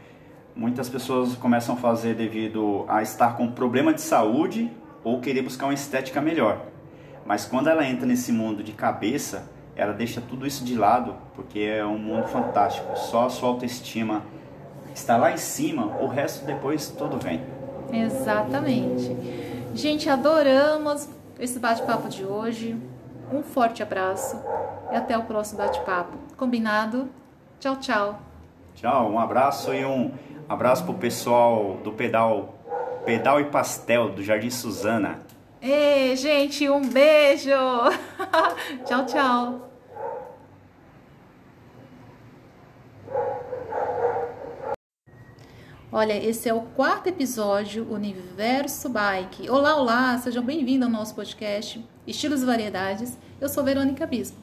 muitas 0.55 0.89
pessoas 0.89 1.35
começam 1.35 1.75
a 1.75 1.77
fazer 1.77 2.13
devido 2.13 2.85
a 2.87 3.01
estar 3.01 3.37
com 3.37 3.49
problema 3.51 3.93
de 3.93 4.01
saúde 4.01 4.71
ou 5.03 5.21
querer 5.21 5.41
buscar 5.41 5.65
uma 5.67 5.73
estética 5.73 6.19
melhor. 6.19 6.65
Mas 7.25 7.45
quando 7.45 7.69
ela 7.69 7.85
entra 7.85 8.05
nesse 8.05 8.31
mundo 8.31 8.63
de 8.63 8.73
cabeça, 8.73 9.49
ela 9.75 9.93
deixa 9.93 10.19
tudo 10.19 10.45
isso 10.45 10.65
de 10.65 10.75
lado, 10.75 11.15
porque 11.35 11.59
é 11.59 11.85
um 11.85 11.97
mundo 11.97 12.27
fantástico. 12.27 12.97
Só 12.97 13.27
a 13.27 13.29
sua 13.29 13.49
autoestima 13.49 14.23
está 14.93 15.15
lá 15.15 15.31
em 15.31 15.37
cima, 15.37 15.85
o 16.01 16.07
resto 16.07 16.45
depois 16.45 16.89
tudo 16.89 17.17
vem. 17.17 17.41
Exatamente. 17.93 19.15
Gente, 19.79 20.09
adoramos 20.09 21.07
esse 21.39 21.57
bate-papo 21.57 22.09
de 22.09 22.25
hoje. 22.25 22.75
Um 23.31 23.41
forte 23.41 23.81
abraço 23.81 24.37
e 24.91 24.95
até 24.95 25.17
o 25.17 25.23
próximo 25.23 25.59
bate-papo. 25.59 26.17
Combinado? 26.35 27.07
Tchau, 27.61 27.77
tchau. 27.77 28.19
Tchau, 28.75 29.09
um 29.09 29.17
abraço 29.17 29.73
e 29.73 29.85
um 29.85 30.11
abraço 30.49 30.83
pro 30.83 30.95
pessoal 30.95 31.77
do 31.81 31.93
pedal 31.93 32.55
Pedal 33.05 33.39
e 33.39 33.45
Pastel 33.45 34.09
do 34.09 34.21
Jardim 34.21 34.49
Suzana. 34.49 35.19
Ei, 35.61 36.13
gente, 36.17 36.69
um 36.69 36.81
beijo. 36.81 37.49
tchau, 38.83 39.05
tchau. 39.05 39.68
Olha, 45.91 46.13
esse 46.13 46.47
é 46.47 46.53
o 46.53 46.61
quarto 46.61 47.07
episódio 47.07 47.91
Universo 47.91 48.89
Bike. 48.89 49.49
Olá, 49.49 49.75
olá, 49.75 50.15
sejam 50.19 50.43
bem-vindos 50.43 50.85
ao 50.85 50.93
nosso 50.93 51.15
podcast 51.15 51.83
Estilos 52.05 52.43
e 52.43 52.45
Variedades. 52.45 53.17
Eu 53.41 53.49
sou 53.49 53.63
Verônica 53.63 54.05
Bispo. 54.05 54.37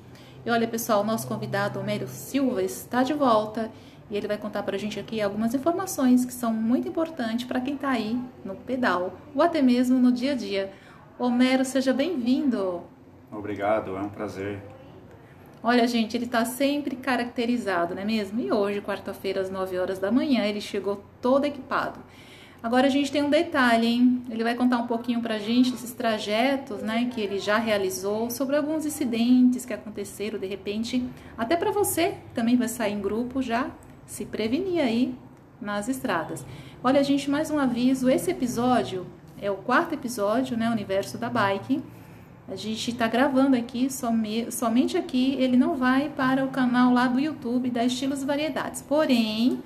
E 0.44 0.50
olha, 0.50 0.66
pessoal, 0.66 1.04
nosso 1.04 1.28
convidado 1.28 1.78
Homero 1.78 2.08
Silva 2.08 2.64
está 2.64 3.04
de 3.04 3.14
volta 3.14 3.70
e 4.10 4.16
ele 4.16 4.26
vai 4.26 4.36
contar 4.36 4.64
para 4.64 4.74
a 4.74 4.78
gente 4.78 4.98
aqui 4.98 5.20
algumas 5.20 5.54
informações 5.54 6.24
que 6.24 6.32
são 6.32 6.52
muito 6.52 6.88
importantes 6.88 7.46
para 7.46 7.60
quem 7.60 7.76
está 7.76 7.90
aí 7.90 8.20
no 8.44 8.56
pedal 8.56 9.16
ou 9.32 9.40
até 9.40 9.62
mesmo 9.62 10.00
no 10.00 10.10
dia 10.10 10.32
a 10.32 10.34
dia. 10.34 10.72
Homero, 11.16 11.64
seja 11.64 11.92
bem-vindo. 11.92 12.82
Obrigado, 13.30 13.96
é 13.96 14.00
um 14.00 14.08
prazer. 14.08 14.60
Olha, 15.68 15.84
gente, 15.88 16.16
ele 16.16 16.28
tá 16.28 16.44
sempre 16.44 16.94
caracterizado, 16.94 17.92
não 17.92 18.02
é 18.02 18.04
mesmo? 18.04 18.38
E 18.38 18.52
hoje, 18.52 18.80
quarta-feira, 18.80 19.40
às 19.40 19.50
9 19.50 19.76
horas 19.76 19.98
da 19.98 20.12
manhã, 20.12 20.44
ele 20.44 20.60
chegou 20.60 21.04
todo 21.20 21.44
equipado. 21.44 21.98
Agora 22.62 22.86
a 22.86 22.88
gente 22.88 23.10
tem 23.10 23.20
um 23.20 23.28
detalhe, 23.28 23.84
hein? 23.84 24.22
Ele 24.30 24.44
vai 24.44 24.54
contar 24.54 24.78
um 24.78 24.86
pouquinho 24.86 25.20
pra 25.20 25.40
gente 25.40 25.72
desses 25.72 25.90
trajetos, 25.90 26.82
né, 26.82 27.10
que 27.12 27.20
ele 27.20 27.40
já 27.40 27.58
realizou, 27.58 28.30
sobre 28.30 28.54
alguns 28.54 28.86
incidentes 28.86 29.66
que 29.66 29.72
aconteceram 29.72 30.38
de 30.38 30.46
repente, 30.46 31.04
até 31.36 31.56
para 31.56 31.72
você 31.72 32.10
que 32.10 32.32
também 32.32 32.56
vai 32.56 32.68
sair 32.68 32.92
em 32.92 33.00
grupo 33.00 33.42
já 33.42 33.68
se 34.06 34.24
prevenir 34.24 34.80
aí 34.80 35.16
nas 35.60 35.88
estradas. 35.88 36.46
Olha, 36.80 37.02
gente, 37.02 37.28
mais 37.28 37.50
um 37.50 37.58
aviso, 37.58 38.08
esse 38.08 38.30
episódio 38.30 39.04
é 39.42 39.50
o 39.50 39.56
quarto 39.56 39.94
episódio, 39.94 40.56
né, 40.56 40.70
Universo 40.70 41.18
da 41.18 41.28
Bike. 41.28 41.82
A 42.48 42.54
gente 42.54 42.92
está 42.92 43.08
gravando 43.08 43.56
aqui, 43.56 43.90
some, 43.92 44.52
somente 44.52 44.96
aqui, 44.96 45.34
ele 45.34 45.56
não 45.56 45.74
vai 45.74 46.08
para 46.08 46.44
o 46.44 46.48
canal 46.48 46.92
lá 46.92 47.08
do 47.08 47.18
YouTube 47.18 47.70
da 47.70 47.84
Estilos 47.84 48.22
Variedades. 48.22 48.80
Porém, 48.82 49.60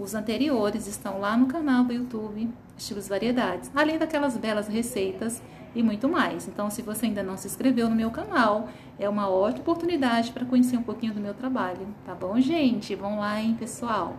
os 0.00 0.16
anteriores 0.16 0.88
estão 0.88 1.20
lá 1.20 1.36
no 1.36 1.46
canal 1.46 1.84
do 1.84 1.92
YouTube 1.92 2.50
Estilos 2.76 3.06
Variedades, 3.06 3.70
além 3.72 3.98
daquelas 3.98 4.36
belas 4.36 4.66
receitas 4.66 5.40
e 5.76 5.82
muito 5.82 6.08
mais. 6.08 6.48
Então, 6.48 6.68
se 6.70 6.82
você 6.82 7.06
ainda 7.06 7.22
não 7.22 7.36
se 7.36 7.46
inscreveu 7.46 7.88
no 7.88 7.94
meu 7.94 8.10
canal, 8.10 8.68
é 8.98 9.08
uma 9.08 9.28
ótima 9.28 9.60
oportunidade 9.60 10.32
para 10.32 10.44
conhecer 10.44 10.76
um 10.76 10.82
pouquinho 10.82 11.14
do 11.14 11.20
meu 11.20 11.34
trabalho, 11.34 11.86
tá 12.04 12.16
bom, 12.16 12.40
gente? 12.40 12.96
Vão 12.96 13.20
lá, 13.20 13.40
hein, 13.40 13.54
pessoal? 13.56 14.16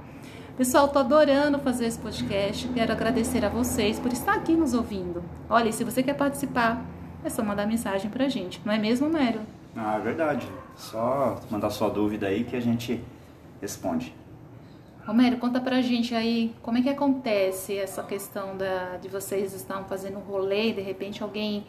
Pessoal, 0.56 0.88
tô 0.88 1.00
adorando 1.00 1.60
fazer 1.60 1.88
esse 1.88 2.00
podcast. 2.00 2.66
Quero 2.70 2.94
agradecer 2.94 3.44
a 3.44 3.50
vocês 3.50 4.00
por 4.00 4.14
estar 4.14 4.36
aqui 4.36 4.56
nos 4.56 4.74
ouvindo. 4.74 5.22
Olha, 5.50 5.70
se 5.74 5.84
você 5.84 6.02
quer 6.02 6.14
participar, 6.14 6.95
é 7.26 7.30
só 7.30 7.44
mandar 7.44 7.66
mensagem 7.66 8.10
pra 8.10 8.28
gente, 8.30 8.62
não 8.64 8.74
é 8.74 8.78
mesmo, 8.78 9.10
Mério? 9.10 9.42
Ah, 9.76 9.98
é 9.98 10.00
verdade. 10.00 10.48
Só 10.76 11.40
mandar 11.50 11.70
sua 11.70 11.90
dúvida 11.90 12.28
aí 12.28 12.44
que 12.44 12.56
a 12.56 12.62
gente 12.62 13.04
responde. 13.62 14.16
Romero, 15.06 15.38
conta 15.38 15.60
pra 15.60 15.82
gente 15.82 16.16
aí 16.16 16.56
como 16.64 16.78
é 16.78 16.82
que 16.82 16.90
acontece 16.90 17.78
essa 17.78 18.02
questão 18.02 18.58
da, 18.58 18.98
de 18.98 19.08
vocês 19.08 19.54
estão 19.54 19.84
fazendo 19.84 20.18
um 20.18 20.22
rolê, 20.22 20.74
de 20.74 20.82
repente 20.82 21.22
alguém 21.22 21.66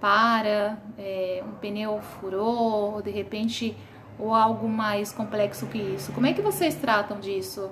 para, 0.00 0.78
é, 0.96 1.42
um 1.46 1.52
pneu 1.56 2.00
furou, 2.00 2.94
ou 2.94 3.02
de 3.02 3.10
repente, 3.10 3.76
ou 4.18 4.34
algo 4.34 4.68
mais 4.68 5.12
complexo 5.12 5.66
que 5.66 5.78
isso. 5.78 6.12
Como 6.12 6.26
é 6.26 6.32
que 6.32 6.40
vocês 6.40 6.76
tratam 6.76 7.18
disso? 7.18 7.70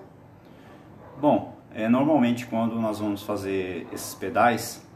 Bom, 1.18 1.56
é, 1.72 1.88
normalmente 1.88 2.46
quando 2.46 2.78
nós 2.80 2.98
vamos 2.98 3.22
fazer 3.22 3.86
esses 3.92 4.14
pedais, 4.14 4.86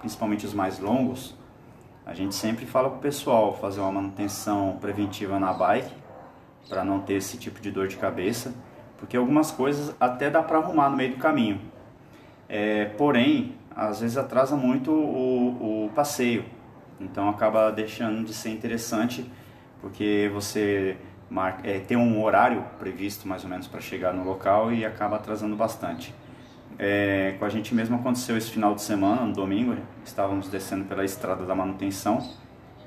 principalmente 0.00 0.44
os 0.44 0.52
mais 0.52 0.78
longos, 0.80 1.34
a 2.04 2.14
gente 2.14 2.34
sempre 2.34 2.66
fala 2.66 2.90
pro 2.90 2.98
pessoal 2.98 3.56
fazer 3.56 3.80
uma 3.80 3.92
manutenção 3.92 4.76
preventiva 4.80 5.38
na 5.38 5.52
bike 5.52 5.92
para 6.68 6.84
não 6.84 7.00
ter 7.00 7.14
esse 7.14 7.36
tipo 7.36 7.60
de 7.60 7.70
dor 7.70 7.88
de 7.88 7.96
cabeça, 7.96 8.54
porque 8.98 9.16
algumas 9.16 9.50
coisas 9.50 9.94
até 10.00 10.30
dá 10.30 10.42
para 10.42 10.58
arrumar 10.58 10.90
no 10.90 10.96
meio 10.96 11.12
do 11.12 11.16
caminho. 11.18 11.60
É, 12.48 12.86
porém, 12.96 13.56
às 13.74 14.00
vezes 14.00 14.16
atrasa 14.16 14.56
muito 14.56 14.90
o, 14.92 15.86
o 15.86 15.90
passeio. 15.90 16.44
Então 17.00 17.28
acaba 17.28 17.70
deixando 17.70 18.24
de 18.24 18.34
ser 18.34 18.50
interessante 18.50 19.28
porque 19.80 20.30
você 20.32 20.96
marca, 21.28 21.68
é, 21.68 21.80
tem 21.80 21.96
um 21.96 22.22
horário 22.22 22.64
previsto 22.78 23.26
mais 23.26 23.42
ou 23.42 23.50
menos 23.50 23.66
para 23.66 23.80
chegar 23.80 24.12
no 24.12 24.24
local 24.24 24.72
e 24.72 24.84
acaba 24.84 25.16
atrasando 25.16 25.56
bastante. 25.56 26.14
É, 26.78 27.36
com 27.38 27.44
a 27.44 27.48
gente 27.48 27.74
mesmo 27.74 27.96
aconteceu 27.96 28.36
esse 28.36 28.50
final 28.50 28.74
de 28.74 28.82
semana, 28.82 29.22
no 29.22 29.32
domingo, 29.32 29.76
estávamos 30.04 30.48
descendo 30.48 30.84
pela 30.84 31.04
estrada 31.04 31.44
da 31.44 31.54
manutenção 31.54 32.26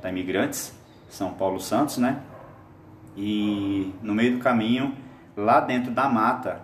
da 0.02 0.10
Imigrantes, 0.10 0.74
São 1.10 1.32
Paulo 1.34 1.60
Santos, 1.60 1.98
né? 1.98 2.22
E 3.16 3.94
no 4.02 4.14
meio 4.14 4.38
do 4.38 4.40
caminho, 4.40 4.94
lá 5.36 5.60
dentro 5.60 5.92
da 5.92 6.10
mata, 6.10 6.62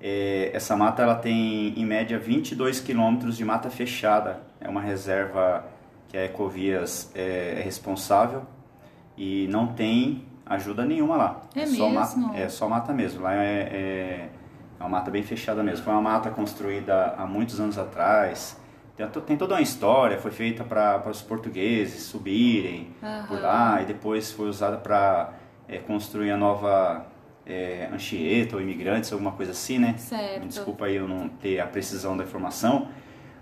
é, 0.00 0.50
essa 0.52 0.76
mata 0.76 1.02
ela 1.02 1.14
tem 1.14 1.72
em 1.78 1.84
média 1.86 2.18
22 2.18 2.80
quilômetros 2.80 3.36
de 3.36 3.44
mata 3.44 3.70
fechada. 3.70 4.42
É 4.60 4.68
uma 4.68 4.80
reserva 4.80 5.64
que 6.08 6.16
a 6.16 6.24
Ecovias 6.24 7.10
é, 7.14 7.60
é 7.60 7.62
responsável 7.62 8.42
e 9.16 9.48
não 9.50 9.68
tem 9.68 10.24
ajuda 10.44 10.84
nenhuma 10.84 11.16
lá. 11.16 11.42
É, 11.54 11.60
é 11.60 11.66
mesmo? 11.66 11.90
Mata, 11.90 12.36
é 12.36 12.48
só 12.48 12.68
mata 12.68 12.92
mesmo. 12.92 13.22
Lá 13.22 13.34
é, 13.34 13.38
é, 13.46 14.28
é 14.78 14.82
uma 14.82 14.88
mata 14.88 15.10
bem 15.10 15.22
fechada 15.22 15.62
mesmo. 15.62 15.84
Foi 15.84 15.92
uma 15.92 16.02
mata 16.02 16.30
construída 16.30 17.14
há 17.16 17.26
muitos 17.26 17.60
anos 17.60 17.78
atrás. 17.78 18.60
Tem, 18.96 19.06
tem 19.08 19.36
toda 19.36 19.54
uma 19.54 19.60
história, 19.60 20.18
foi 20.18 20.30
feita 20.30 20.62
para 20.62 21.02
os 21.10 21.20
portugueses 21.20 22.02
subirem 22.04 22.94
Aham. 23.02 23.26
por 23.26 23.40
lá 23.40 23.82
e 23.82 23.86
depois 23.86 24.30
foi 24.30 24.48
usada 24.48 24.76
para 24.76 25.32
é, 25.68 25.78
construir 25.78 26.30
a 26.30 26.36
nova 26.36 27.06
é, 27.46 27.88
Anchieta 27.92 28.56
ou 28.56 28.62
Imigrantes, 28.62 29.12
alguma 29.12 29.32
coisa 29.32 29.52
assim, 29.52 29.78
né? 29.78 29.94
Certo. 29.98 30.40
Me 30.40 30.46
desculpa 30.46 30.86
aí 30.86 30.96
eu 30.96 31.08
não 31.08 31.28
ter 31.28 31.60
a 31.60 31.66
precisão 31.66 32.16
da 32.16 32.24
informação, 32.24 32.88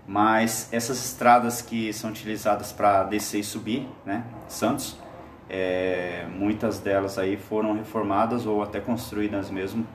mas 0.07 0.69
essas 0.73 1.03
estradas 1.05 1.61
que 1.61 1.93
são 1.93 2.09
utilizadas 2.09 2.71
para 2.71 3.03
descer 3.03 3.39
e 3.39 3.43
subir, 3.43 3.87
né? 4.05 4.23
Santos, 4.47 4.97
é, 5.49 6.25
muitas 6.31 6.79
delas 6.79 7.17
aí 7.17 7.37
foram 7.37 7.73
reformadas 7.73 8.45
ou 8.45 8.63
até 8.63 8.79
construídas 8.79 9.49
mesmo 9.49 9.85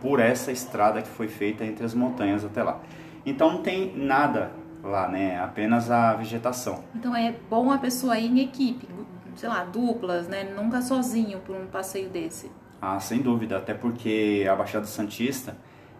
por 0.00 0.20
essa 0.20 0.50
estrada 0.52 1.02
que 1.02 1.08
foi 1.08 1.28
feita 1.28 1.64
entre 1.64 1.84
as 1.84 1.94
montanhas 1.94 2.44
até 2.44 2.62
lá. 2.62 2.80
Então 3.24 3.52
não 3.52 3.62
tem 3.62 3.92
nada 3.96 4.52
lá, 4.82 5.08
né? 5.08 5.40
Apenas 5.40 5.90
a 5.90 6.14
vegetação. 6.14 6.84
Então 6.94 7.14
é 7.14 7.34
bom 7.50 7.70
a 7.72 7.78
pessoa 7.78 8.18
ir 8.18 8.26
em 8.30 8.40
equipe, 8.40 8.86
sei 9.34 9.48
lá, 9.48 9.64
duplas, 9.64 10.28
né? 10.28 10.44
Nunca 10.56 10.80
sozinho 10.80 11.40
por 11.40 11.56
um 11.56 11.66
passeio 11.66 12.08
desse. 12.08 12.50
Ah, 12.80 13.00
sem 13.00 13.20
dúvida, 13.20 13.56
até 13.56 13.74
porque 13.74 14.46
a 14.50 14.54
Baixada 14.54 14.86
Santista 14.86 15.56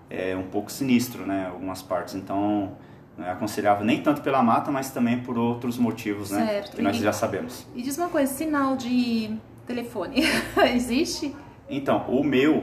é 0.09 0.37
um 0.37 0.45
pouco 0.45 0.71
sinistro, 0.71 1.27
né? 1.27 1.49
Algumas 1.51 1.83
partes, 1.83 2.15
então 2.15 2.73
não 3.19 3.27
é 3.27 3.31
aconselhável 3.33 3.85
nem 3.85 4.03
tanto 4.03 4.21
pela 4.21 4.43
mata, 4.43 4.71
mas 4.71 4.91
também 4.91 5.19
por 5.21 5.37
outros 5.39 5.79
motivos, 5.79 6.31
né? 6.31 6.47
Certo. 6.47 6.77
Que 6.77 6.83
nós 6.83 6.97
E- 6.97 7.03
já 7.03 7.13
sabemos. 7.13 7.67
E 7.75 7.83
diz 7.83 7.97
uma 7.99 8.09
coisa, 8.09 8.33
sinal 8.33 8.77
de 8.77 9.35
telefone 9.67 10.23
existe? 10.75 11.35
Então, 11.69 12.05
o 12.09 12.23
meu, 12.23 12.63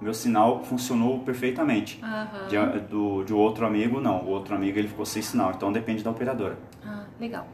meu 0.00 0.14
sinal 0.14 0.62
funcionou 0.64 1.20
perfeitamente. 1.20 2.00
Aham. 2.02 2.46
De, 2.48 2.80
do, 2.88 3.24
de 3.24 3.32
outro 3.32 3.66
amigo, 3.66 4.00
não. 4.00 4.22
O 4.22 4.28
outro 4.28 4.54
amigo 4.54 4.78
ele 4.78 4.88
ficou 4.88 5.04
sem 5.04 5.22
sinal, 5.22 5.52
então 5.54 5.72
depende 5.72 6.02
da 6.02 6.10
operadora. 6.10 6.56
Ah, 6.84 7.04
legal. 7.18 7.46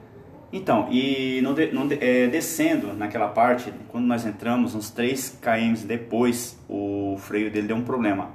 Então, 0.52 0.86
e 0.90 1.40
no 1.42 1.52
no 1.52 1.92
é, 1.94 2.28
descendo 2.28 2.92
naquela 2.92 3.28
parte, 3.28 3.72
quando 3.88 4.04
nós 4.04 4.24
entramos, 4.24 4.74
uns 4.74 4.90
3 4.90 5.40
km 5.40 5.84
depois, 5.84 6.56
o 6.68 7.16
freio 7.18 7.50
dele 7.50 7.66
deu 7.66 7.76
um 7.76 7.82
problema. 7.82 8.30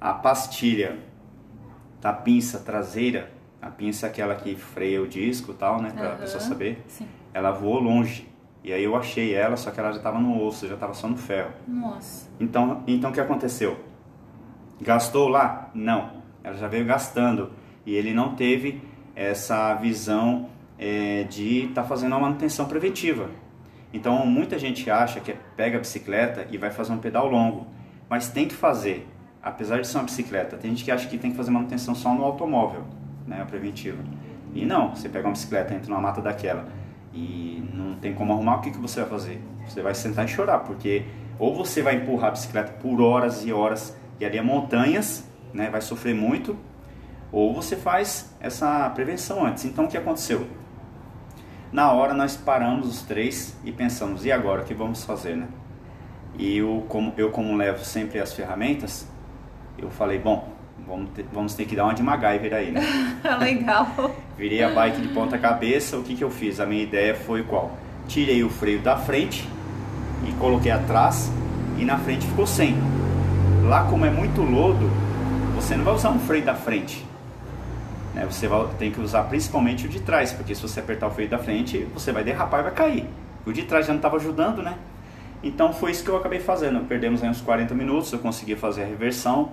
A 0.00 0.12
pastilha 0.12 0.98
da 2.00 2.12
pinça 2.12 2.58
traseira, 2.58 3.30
a 3.60 3.70
pinça 3.70 4.06
é 4.06 4.10
aquela 4.10 4.34
que 4.34 4.54
freia 4.56 5.00
o 5.00 5.06
disco 5.06 5.52
e 5.52 5.54
tal, 5.54 5.80
né, 5.80 5.92
pra 5.96 6.08
Aham. 6.08 6.16
pessoa 6.18 6.40
saber, 6.40 6.82
Sim. 6.88 7.06
ela 7.32 7.52
voou 7.52 7.80
longe. 7.80 8.28
E 8.64 8.72
aí 8.72 8.84
eu 8.84 8.94
achei 8.94 9.34
ela, 9.34 9.56
só 9.56 9.70
que 9.70 9.80
ela 9.80 9.90
já 9.90 9.98
estava 9.98 10.20
no 10.20 10.40
osso, 10.44 10.68
já 10.68 10.74
estava 10.74 10.94
só 10.94 11.08
no 11.08 11.16
ferro. 11.16 11.50
Nossa. 11.66 12.28
Então, 12.38 12.82
então 12.86 13.10
o 13.10 13.12
que 13.12 13.20
aconteceu? 13.20 13.76
Gastou 14.80 15.28
lá? 15.28 15.70
Não. 15.74 16.22
Ela 16.44 16.56
já 16.56 16.68
veio 16.68 16.84
gastando. 16.84 17.50
E 17.84 17.94
ele 17.94 18.14
não 18.14 18.36
teve 18.36 18.80
essa 19.16 19.74
visão 19.74 20.48
é, 20.78 21.24
de 21.24 21.64
estar 21.64 21.82
fazendo 21.82 22.12
uma 22.12 22.20
manutenção 22.20 22.66
preventiva. 22.66 23.28
Então, 23.92 24.24
muita 24.24 24.58
gente 24.58 24.88
acha 24.88 25.20
que 25.20 25.34
pega 25.56 25.76
a 25.76 25.80
bicicleta 25.80 26.46
e 26.50 26.56
vai 26.56 26.70
fazer 26.70 26.92
um 26.92 26.98
pedal 26.98 27.28
longo. 27.28 27.66
Mas 28.08 28.28
tem 28.28 28.46
que 28.46 28.54
fazer. 28.54 29.08
Apesar 29.42 29.80
de 29.80 29.88
ser 29.88 29.98
uma 29.98 30.04
bicicleta, 30.04 30.56
tem 30.56 30.70
gente 30.70 30.84
que 30.84 30.90
acha 30.92 31.08
que 31.08 31.18
tem 31.18 31.32
que 31.32 31.36
fazer 31.36 31.50
manutenção 31.50 31.96
só 31.96 32.14
no 32.14 32.22
automóvel, 32.22 32.84
né, 33.26 33.42
a 33.42 33.44
preventiva. 33.44 34.02
E 34.54 34.64
não, 34.64 34.94
você 34.94 35.08
pega 35.08 35.26
uma 35.26 35.32
bicicleta, 35.32 35.74
entra 35.74 35.90
numa 35.90 36.00
mata 36.00 36.20
daquela 36.20 36.68
e 37.12 37.62
não 37.72 37.94
tem 37.96 38.14
como 38.14 38.32
arrumar, 38.32 38.56
o 38.56 38.60
que, 38.60 38.70
que 38.70 38.78
você 38.78 39.00
vai 39.00 39.10
fazer? 39.10 39.42
Você 39.66 39.82
vai 39.82 39.94
sentar 39.94 40.24
e 40.24 40.28
chorar, 40.28 40.60
porque 40.60 41.04
ou 41.38 41.54
você 41.54 41.82
vai 41.82 41.96
empurrar 41.96 42.28
a 42.28 42.30
bicicleta 42.32 42.72
por 42.72 43.00
horas 43.00 43.44
e 43.44 43.52
horas, 43.52 43.96
e 44.20 44.24
ali 44.24 44.38
é 44.38 44.42
montanhas, 44.42 45.28
né, 45.52 45.68
vai 45.70 45.80
sofrer 45.80 46.14
muito, 46.14 46.56
ou 47.30 47.54
você 47.54 47.76
faz 47.76 48.34
essa 48.40 48.88
prevenção 48.90 49.44
antes. 49.44 49.64
Então 49.64 49.86
o 49.86 49.88
que 49.88 49.96
aconteceu? 49.96 50.46
Na 51.72 51.90
hora 51.92 52.12
nós 52.12 52.36
paramos 52.36 52.86
os 52.86 53.02
três 53.02 53.56
e 53.64 53.72
pensamos, 53.72 54.24
e 54.24 54.32
agora 54.32 54.62
o 54.62 54.64
que 54.64 54.74
vamos 54.74 55.04
fazer, 55.04 55.36
né? 55.36 55.48
E 56.38 56.58
eu 56.58 56.84
como, 56.88 57.12
eu 57.16 57.30
como 57.30 57.56
levo 57.56 57.84
sempre 57.84 58.20
as 58.20 58.32
ferramentas, 58.32 59.08
eu 59.78 59.90
falei, 59.90 60.18
bom, 60.18 60.51
vamos 60.86 61.10
ter, 61.10 61.24
vamos 61.32 61.54
ter 61.54 61.64
que 61.64 61.76
dar 61.76 61.84
uma 61.84 61.94
de 61.94 62.02
MacGyver 62.02 62.54
aí, 62.54 62.70
né? 62.70 62.80
legal. 63.40 63.86
Virei 64.36 64.62
a 64.62 64.70
bike 64.70 65.00
de 65.00 65.08
ponta 65.08 65.38
cabeça, 65.38 65.96
o 65.96 66.02
que, 66.02 66.14
que 66.14 66.24
eu 66.24 66.30
fiz? 66.30 66.60
A 66.60 66.66
minha 66.66 66.82
ideia 66.82 67.14
foi 67.14 67.42
qual? 67.42 67.76
Tirei 68.08 68.42
o 68.42 68.50
freio 68.50 68.80
da 68.80 68.96
frente 68.96 69.48
e 70.28 70.32
coloquei 70.34 70.70
atrás 70.70 71.30
e 71.78 71.84
na 71.84 71.98
frente 71.98 72.26
ficou 72.26 72.46
sem. 72.46 72.76
Lá 73.68 73.84
como 73.84 74.04
é 74.04 74.10
muito 74.10 74.42
lodo, 74.42 74.90
você 75.54 75.76
não 75.76 75.84
vai 75.84 75.94
usar 75.94 76.10
um 76.10 76.18
freio 76.18 76.44
da 76.44 76.54
frente. 76.54 77.04
Né? 78.14 78.26
Você 78.26 78.46
vai, 78.46 78.66
tem 78.78 78.90
que 78.90 79.00
usar 79.00 79.24
principalmente 79.24 79.86
o 79.86 79.88
de 79.88 80.00
trás, 80.00 80.32
porque 80.32 80.54
se 80.54 80.62
você 80.62 80.80
apertar 80.80 81.06
o 81.06 81.10
freio 81.10 81.30
da 81.30 81.38
frente, 81.38 81.86
você 81.94 82.12
vai 82.12 82.24
derrapar 82.24 82.60
e 82.60 82.62
vai 82.64 82.72
cair. 82.72 83.08
O 83.46 83.52
de 83.52 83.62
trás 83.62 83.86
já 83.86 83.92
não 83.92 83.98
estava 83.98 84.16
ajudando, 84.16 84.62
né? 84.62 84.76
Então 85.42 85.72
foi 85.72 85.90
isso 85.90 86.04
que 86.04 86.10
eu 86.10 86.16
acabei 86.16 86.38
fazendo. 86.38 86.86
Perdemos 86.86 87.22
aí 87.22 87.28
uns 87.28 87.40
40 87.40 87.74
minutos, 87.74 88.12
eu 88.12 88.18
consegui 88.18 88.54
fazer 88.54 88.82
a 88.82 88.86
reversão. 88.86 89.50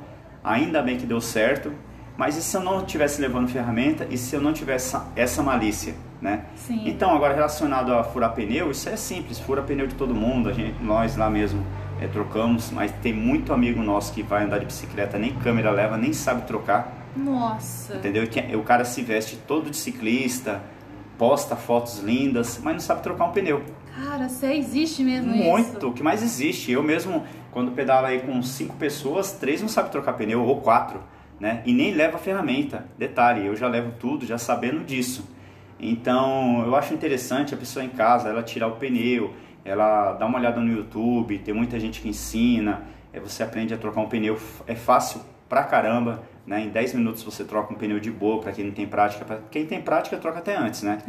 Ainda 0.49 0.81
bem 0.81 0.97
que 0.97 1.05
deu 1.05 1.21
certo. 1.21 1.71
Mas 2.17 2.35
e 2.35 2.41
se 2.41 2.57
eu 2.57 2.61
não 2.61 2.79
estivesse 2.81 3.21
levando 3.21 3.47
ferramenta 3.47 4.05
e 4.09 4.17
se 4.17 4.35
eu 4.35 4.41
não 4.41 4.51
tivesse 4.51 4.97
essa, 5.15 5.41
malícia, 5.41 5.93
né? 6.21 6.43
Sim. 6.55 6.83
Então, 6.85 7.15
agora 7.15 7.33
relacionado 7.33 7.93
a 7.93 8.03
furar 8.03 8.33
pneu, 8.33 8.71
isso 8.71 8.89
é 8.89 8.97
simples, 8.97 9.39
fura 9.39 9.61
pneu 9.61 9.87
de 9.87 9.95
todo 9.95 10.13
mundo, 10.13 10.49
a 10.49 10.53
gente, 10.53 10.83
nós 10.83 11.15
lá 11.15 11.29
mesmo 11.29 11.65
é, 12.01 12.07
trocamos, 12.07 12.71
mas 12.71 12.91
tem 13.01 13.13
muito 13.13 13.53
amigo 13.53 13.81
nosso 13.81 14.11
que 14.11 14.21
vai 14.21 14.43
andar 14.43 14.57
de 14.59 14.65
bicicleta, 14.65 15.17
nem 15.17 15.33
câmera 15.35 15.71
leva, 15.71 15.95
nem 15.97 16.11
sabe 16.11 16.45
trocar, 16.45 17.07
Nossa. 17.15 17.95
entendeu? 17.95 18.27
Que- 18.27 18.53
O 18.53 18.63
cara 18.63 18.83
se 18.83 19.01
veste 19.01 19.37
todo 19.47 19.69
de 19.69 19.77
ciclista, 19.77 20.61
posta 21.17 21.55
fotos 21.55 21.99
lindas, 21.99 22.59
mas 22.61 22.73
não 22.73 22.81
sabe 22.81 23.01
trocar 23.01 23.25
um 23.27 23.31
pneu. 23.31 23.63
Cara, 23.95 24.27
você 24.27 24.53
existe 24.53 25.03
mesmo 25.03 25.31
Muito, 25.33 25.77
isso? 25.77 25.87
o 25.87 25.93
que 25.93 26.03
mais 26.03 26.21
existe. 26.23 26.71
Eu 26.71 26.81
mesmo, 26.83 27.23
quando 27.51 27.71
pedalo 27.71 28.07
aí 28.07 28.19
com 28.19 28.41
cinco 28.41 28.75
pessoas, 28.75 29.31
três 29.33 29.61
não 29.61 29.69
sabem 29.69 29.91
trocar 29.91 30.13
pneu, 30.13 30.43
ou 30.43 30.61
quatro, 30.61 31.01
né? 31.39 31.61
E 31.65 31.73
nem 31.73 31.93
leva 31.93 32.17
ferramenta. 32.17 32.85
Detalhe, 32.97 33.45
eu 33.45 33.55
já 33.55 33.67
levo 33.67 33.93
tudo, 33.99 34.25
já 34.25 34.37
sabendo 34.37 34.83
disso. 34.83 35.27
Então, 35.79 36.63
eu 36.65 36.75
acho 36.75 36.93
interessante 36.93 37.53
a 37.53 37.57
pessoa 37.57 37.83
em 37.83 37.89
casa, 37.89 38.29
ela 38.29 38.43
tirar 38.43 38.67
o 38.67 38.73
pneu, 38.73 39.33
ela 39.63 40.13
dá 40.13 40.25
uma 40.25 40.37
olhada 40.37 40.59
no 40.59 40.71
YouTube, 40.71 41.37
tem 41.39 41.53
muita 41.53 41.79
gente 41.79 42.01
que 42.01 42.09
ensina, 42.09 42.83
é, 43.13 43.19
você 43.19 43.43
aprende 43.43 43.73
a 43.73 43.77
trocar 43.77 44.01
um 44.01 44.09
pneu, 44.09 44.37
é 44.67 44.75
fácil 44.75 45.21
pra 45.47 45.63
caramba, 45.63 46.21
né? 46.45 46.61
Em 46.61 46.69
10 46.69 46.95
minutos 46.95 47.23
você 47.23 47.43
troca 47.43 47.73
um 47.73 47.77
pneu 47.77 47.99
de 47.99 48.11
boa, 48.11 48.41
para 48.41 48.51
quem 48.51 48.65
não 48.65 48.71
tem 48.71 48.85
prática, 48.85 49.23
para 49.23 49.37
quem 49.49 49.65
tem 49.65 49.81
prática 49.81 50.17
troca 50.17 50.39
até 50.39 50.55
antes, 50.55 50.83
né? 50.83 50.99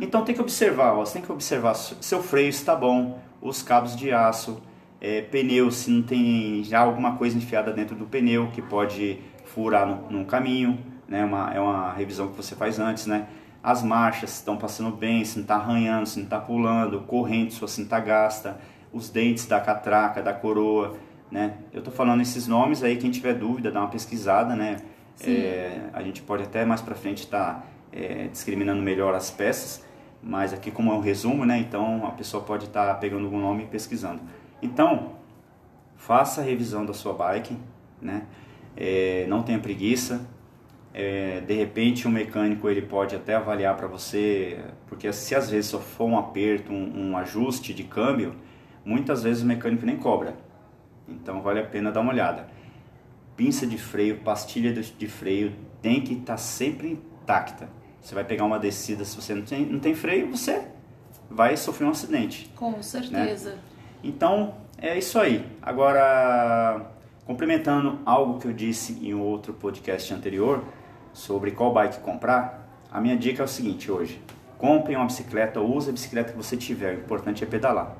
Então 0.00 0.22
tem 0.24 0.34
que 0.34 0.40
observar, 0.40 0.92
ó, 0.94 1.04
você 1.04 1.14
tem 1.14 1.22
que 1.22 1.32
observar 1.32 1.74
se 1.74 1.96
seu 2.00 2.22
freio 2.22 2.48
está 2.48 2.76
bom, 2.76 3.18
os 3.40 3.62
cabos 3.62 3.96
de 3.96 4.12
aço, 4.12 4.60
é, 5.00 5.22
pneu, 5.22 5.70
se 5.70 5.90
não 5.90 6.02
tem 6.02 6.62
já 6.62 6.80
alguma 6.80 7.16
coisa 7.16 7.36
enfiada 7.36 7.72
dentro 7.72 7.96
do 7.96 8.04
pneu 8.04 8.48
que 8.52 8.60
pode 8.60 9.18
furar 9.44 9.86
no, 9.86 10.10
no 10.10 10.24
caminho, 10.26 10.78
né? 11.08 11.24
Uma, 11.24 11.52
é 11.52 11.60
uma 11.60 11.92
revisão 11.92 12.28
que 12.28 12.36
você 12.36 12.54
faz 12.54 12.78
antes, 12.78 13.06
né? 13.06 13.26
As 13.62 13.82
marchas 13.82 14.30
se 14.30 14.36
estão 14.36 14.56
passando 14.56 14.94
bem, 14.94 15.24
se 15.24 15.36
não 15.36 15.42
está 15.42 15.56
arranhando, 15.56 16.06
se 16.06 16.18
não 16.18 16.24
está 16.24 16.38
pulando, 16.38 17.00
corrente, 17.00 17.58
não 17.60 17.66
está 17.66 17.98
gasta, 18.00 18.58
os 18.92 19.10
dentes 19.10 19.46
da 19.46 19.60
catraca, 19.60 20.22
da 20.22 20.32
coroa, 20.32 20.96
né? 21.30 21.54
Eu 21.72 21.82
tô 21.82 21.90
falando 21.90 22.20
esses 22.20 22.46
nomes 22.46 22.82
aí, 22.82 22.96
quem 22.96 23.10
tiver 23.10 23.34
dúvida, 23.34 23.70
dá 23.70 23.80
uma 23.80 23.88
pesquisada, 23.88 24.54
né? 24.54 24.76
É, 25.22 25.80
a 25.92 26.02
gente 26.02 26.22
pode 26.22 26.44
até 26.44 26.64
mais 26.64 26.80
para 26.80 26.94
frente 26.94 27.24
estar 27.24 27.66
discriminando 28.30 28.80
melhor 28.80 29.14
as 29.14 29.30
peças, 29.30 29.84
mas 30.22 30.52
aqui 30.52 30.70
como 30.70 30.92
é 30.92 30.94
um 30.94 31.00
resumo, 31.00 31.44
né? 31.44 31.58
Então 31.58 32.06
a 32.06 32.12
pessoa 32.12 32.42
pode 32.42 32.66
estar 32.66 32.94
pegando 33.00 33.24
algum 33.24 33.40
nome 33.40 33.64
e 33.64 33.66
pesquisando. 33.66 34.20
Então, 34.62 35.16
faça 35.96 36.40
a 36.40 36.44
revisão 36.44 36.84
da 36.84 36.92
sua 36.92 37.12
bike, 37.12 37.56
né? 38.00 38.26
É, 38.76 39.26
não 39.28 39.42
tenha 39.42 39.58
preguiça, 39.58 40.26
É, 40.92 41.40
de 41.46 41.54
repente 41.54 42.08
o 42.08 42.10
mecânico 42.10 42.68
ele 42.68 42.82
pode 42.82 43.14
até 43.14 43.36
avaliar 43.36 43.76
para 43.76 43.86
você, 43.86 44.58
porque 44.88 45.12
se 45.12 45.36
às 45.36 45.48
vezes 45.48 45.70
só 45.70 45.78
for 45.78 46.06
um 46.06 46.18
aperto, 46.18 46.72
um, 46.72 47.10
um, 47.10 47.16
ajuste 47.16 47.72
de 47.72 47.84
câmbio, 47.84 48.34
muitas 48.84 49.22
vezes 49.22 49.44
o 49.44 49.46
mecânico 49.46 49.86
nem 49.86 49.96
cobra. 49.96 50.34
Então 51.08 51.42
vale 51.42 51.60
a 51.60 51.64
pena 51.64 51.92
dar 51.92 52.00
uma 52.00 52.12
olhada. 52.12 52.48
Pinça 53.36 53.68
de 53.68 53.78
freio, 53.78 54.18
pastilha 54.18 54.72
de 54.72 55.06
freio 55.06 55.52
tem 55.80 56.00
que 56.00 56.14
estar 56.14 56.32
tá 56.32 56.36
sempre 56.36 56.88
intacta. 56.88 57.68
Você 58.02 58.12
vai 58.12 58.24
pegar 58.24 58.44
uma 58.44 58.58
descida, 58.58 59.04
se 59.04 59.14
você 59.14 59.32
não 59.32 59.42
tem, 59.42 59.64
não 59.66 59.78
tem 59.78 59.94
freio, 59.94 60.28
você 60.28 60.66
vai 61.30 61.56
sofrer 61.56 61.86
um 61.86 61.90
acidente. 61.90 62.50
Com 62.56 62.72
né? 62.72 62.82
certeza. 62.82 63.50
Né? 63.50 63.58
Então 64.02 64.54
é 64.78 64.96
isso 64.98 65.18
aí. 65.18 65.44
Agora, 65.60 66.86
complementando 67.26 68.00
algo 68.04 68.38
que 68.38 68.46
eu 68.46 68.52
disse 68.52 68.98
em 69.06 69.14
outro 69.14 69.52
podcast 69.52 70.12
anterior, 70.12 70.64
sobre 71.12 71.50
qual 71.50 71.72
bike 71.72 72.00
comprar, 72.00 72.68
a 72.90 73.00
minha 73.00 73.16
dica 73.16 73.42
é 73.42 73.44
o 73.44 73.48
seguinte 73.48 73.90
hoje. 73.90 74.20
Compre 74.58 74.96
uma 74.96 75.06
bicicleta 75.06 75.60
ou 75.60 75.76
use 75.76 75.88
a 75.88 75.92
bicicleta 75.92 76.32
que 76.32 76.36
você 76.36 76.56
tiver. 76.56 76.96
O 76.96 77.00
importante 77.00 77.42
é 77.44 77.46
pedalar. 77.46 77.96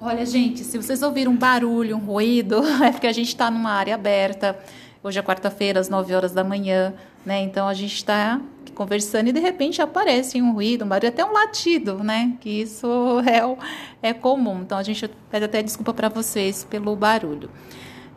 Olha, 0.00 0.26
gente, 0.26 0.64
se 0.64 0.76
vocês 0.76 1.02
ouviram 1.02 1.32
um 1.32 1.36
barulho, 1.36 1.96
um 1.96 2.00
ruído, 2.00 2.62
é 2.82 2.90
porque 2.90 3.06
a 3.06 3.12
gente 3.12 3.28
está 3.28 3.50
numa 3.50 3.70
área 3.70 3.94
aberta. 3.94 4.58
Hoje 5.02 5.18
é 5.18 5.22
quarta-feira, 5.22 5.80
às 5.80 5.88
9 5.88 6.14
horas 6.14 6.32
da 6.32 6.44
manhã, 6.44 6.94
né? 7.24 7.40
Então 7.42 7.66
a 7.66 7.74
gente 7.74 7.94
está 7.94 8.40
conversando 8.72 9.28
e 9.28 9.32
de 9.32 9.40
repente 9.40 9.80
aparece 9.80 10.40
um 10.40 10.52
ruído, 10.52 10.84
um 10.84 10.88
barulho, 10.88 11.08
até 11.08 11.24
um 11.24 11.32
latido, 11.32 12.02
né? 12.02 12.36
Que 12.40 12.62
isso 12.62 12.86
é, 13.26 14.08
é 14.10 14.12
comum. 14.12 14.62
Então 14.62 14.78
a 14.78 14.82
gente 14.82 15.08
pede 15.30 15.44
até 15.44 15.62
desculpa 15.62 15.94
para 15.94 16.08
vocês 16.08 16.64
pelo 16.64 16.96
barulho. 16.96 17.50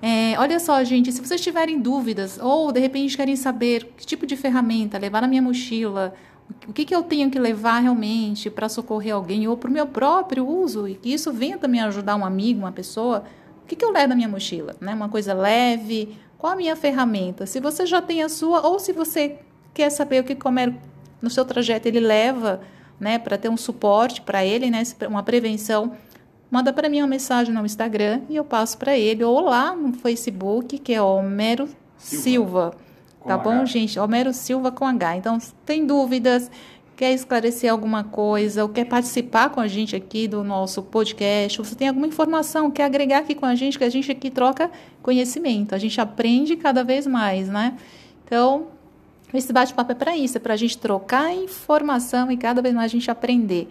É, 0.01 0.37
olha 0.37 0.59
só, 0.59 0.83
gente, 0.83 1.11
se 1.11 1.21
vocês 1.21 1.41
tiverem 1.41 1.79
dúvidas 1.79 2.37
ou 2.41 2.71
de 2.71 2.79
repente 2.79 3.15
querem 3.15 3.35
saber 3.35 3.93
que 3.97 4.05
tipo 4.05 4.25
de 4.25 4.35
ferramenta 4.35 4.97
levar 4.97 5.21
na 5.21 5.27
minha 5.27 5.41
mochila, 5.41 6.13
o 6.67 6.73
que, 6.73 6.85
que 6.85 6.95
eu 6.95 7.03
tenho 7.03 7.29
que 7.29 7.39
levar 7.39 7.79
realmente 7.79 8.49
para 8.49 8.69
socorrer 8.69 9.15
alguém 9.15 9.47
ou 9.47 9.57
para 9.57 9.69
o 9.69 9.73
meu 9.73 9.87
próprio 9.87 10.47
uso 10.47 10.87
e 10.87 10.95
que 10.95 11.13
isso 11.13 11.31
venha 11.31 11.57
também 11.57 11.81
ajudar 11.81 12.15
um 12.15 12.25
amigo, 12.25 12.59
uma 12.59 12.71
pessoa, 12.71 13.23
o 13.63 13.67
que, 13.67 13.75
que 13.75 13.83
eu 13.83 13.91
levo 13.91 14.09
na 14.09 14.15
minha 14.15 14.27
mochila? 14.27 14.75
Né? 14.79 14.93
Uma 14.93 15.09
coisa 15.09 15.33
leve, 15.33 16.15
qual 16.37 16.53
a 16.53 16.55
minha 16.55 16.75
ferramenta? 16.75 17.45
Se 17.45 17.59
você 17.59 17.85
já 17.85 18.01
tem 18.01 18.21
a 18.21 18.29
sua 18.29 18.67
ou 18.67 18.79
se 18.79 18.93
você 18.93 19.39
quer 19.75 19.91
saber 19.91 20.21
o 20.21 20.23
que 20.23 20.33
comer 20.33 20.73
no 21.21 21.29
seu 21.29 21.45
trajeto 21.45 21.88
ele 21.88 21.99
leva, 21.99 22.61
né, 22.99 23.19
para 23.19 23.38
ter 23.38 23.49
um 23.49 23.57
suporte 23.57 24.21
para 24.21 24.43
ele, 24.43 24.71
né, 24.71 24.81
uma 25.07 25.21
prevenção, 25.21 25.91
manda 26.49 26.71
para 26.71 26.88
mim 26.89 27.01
uma 27.01 27.07
mensagem 27.07 27.53
no 27.53 27.65
Instagram 27.65 28.21
e 28.29 28.38
eu 28.38 28.45
passo 28.45 28.77
para 28.77 28.97
ele, 28.97 29.23
ou 29.23 29.41
lá 29.41 29.75
no 29.75 29.93
Facebook, 29.93 30.79
que 30.79 30.93
é 30.93 31.01
Homero 31.01 31.67
Silva. 31.97 32.71
Silva 32.71 32.73
tá 33.27 33.38
bom, 33.38 33.59
H. 33.61 33.65
gente? 33.65 33.99
Homero 33.99 34.33
Silva 34.33 34.71
com 34.71 34.85
H. 34.85 35.17
Então, 35.17 35.38
tem 35.65 35.85
dúvidas, 35.85 36.49
quer 36.95 37.11
esclarecer 37.11 37.69
alguma 37.69 38.03
coisa, 38.03 38.63
ou 38.63 38.69
quer 38.69 38.85
participar 38.85 39.49
com 39.49 39.59
a 39.59 39.67
gente 39.67 39.93
aqui 39.95 40.27
do 40.27 40.43
nosso 40.43 40.81
podcast, 40.83 41.59
ou 41.59 41.65
você 41.65 41.75
tem 41.75 41.89
alguma 41.89 42.07
informação, 42.07 42.71
quer 42.71 42.85
agregar 42.85 43.19
aqui 43.19 43.35
com 43.35 43.45
a 43.45 43.55
gente, 43.55 43.77
que 43.77 43.83
a 43.83 43.89
gente 43.89 44.09
aqui 44.09 44.29
troca 44.29 44.71
conhecimento, 45.01 45.75
a 45.75 45.77
gente 45.77 45.99
aprende 45.99 46.55
cada 46.55 46.83
vez 46.83 47.05
mais, 47.05 47.49
né? 47.49 47.75
Então, 48.23 48.67
esse 49.38 49.52
bate-papo 49.54 49.91
é 49.91 49.95
para 49.95 50.15
isso, 50.15 50.38
é 50.38 50.39
para 50.39 50.54
a 50.54 50.58
gente 50.58 50.78
trocar 50.78 51.34
informação 51.34 52.32
e 52.32 52.38
cada 52.38 52.62
vez 52.62 52.74
mais 52.74 52.91
a 52.91 52.91
gente 52.91 53.10
aprender. 53.10 53.69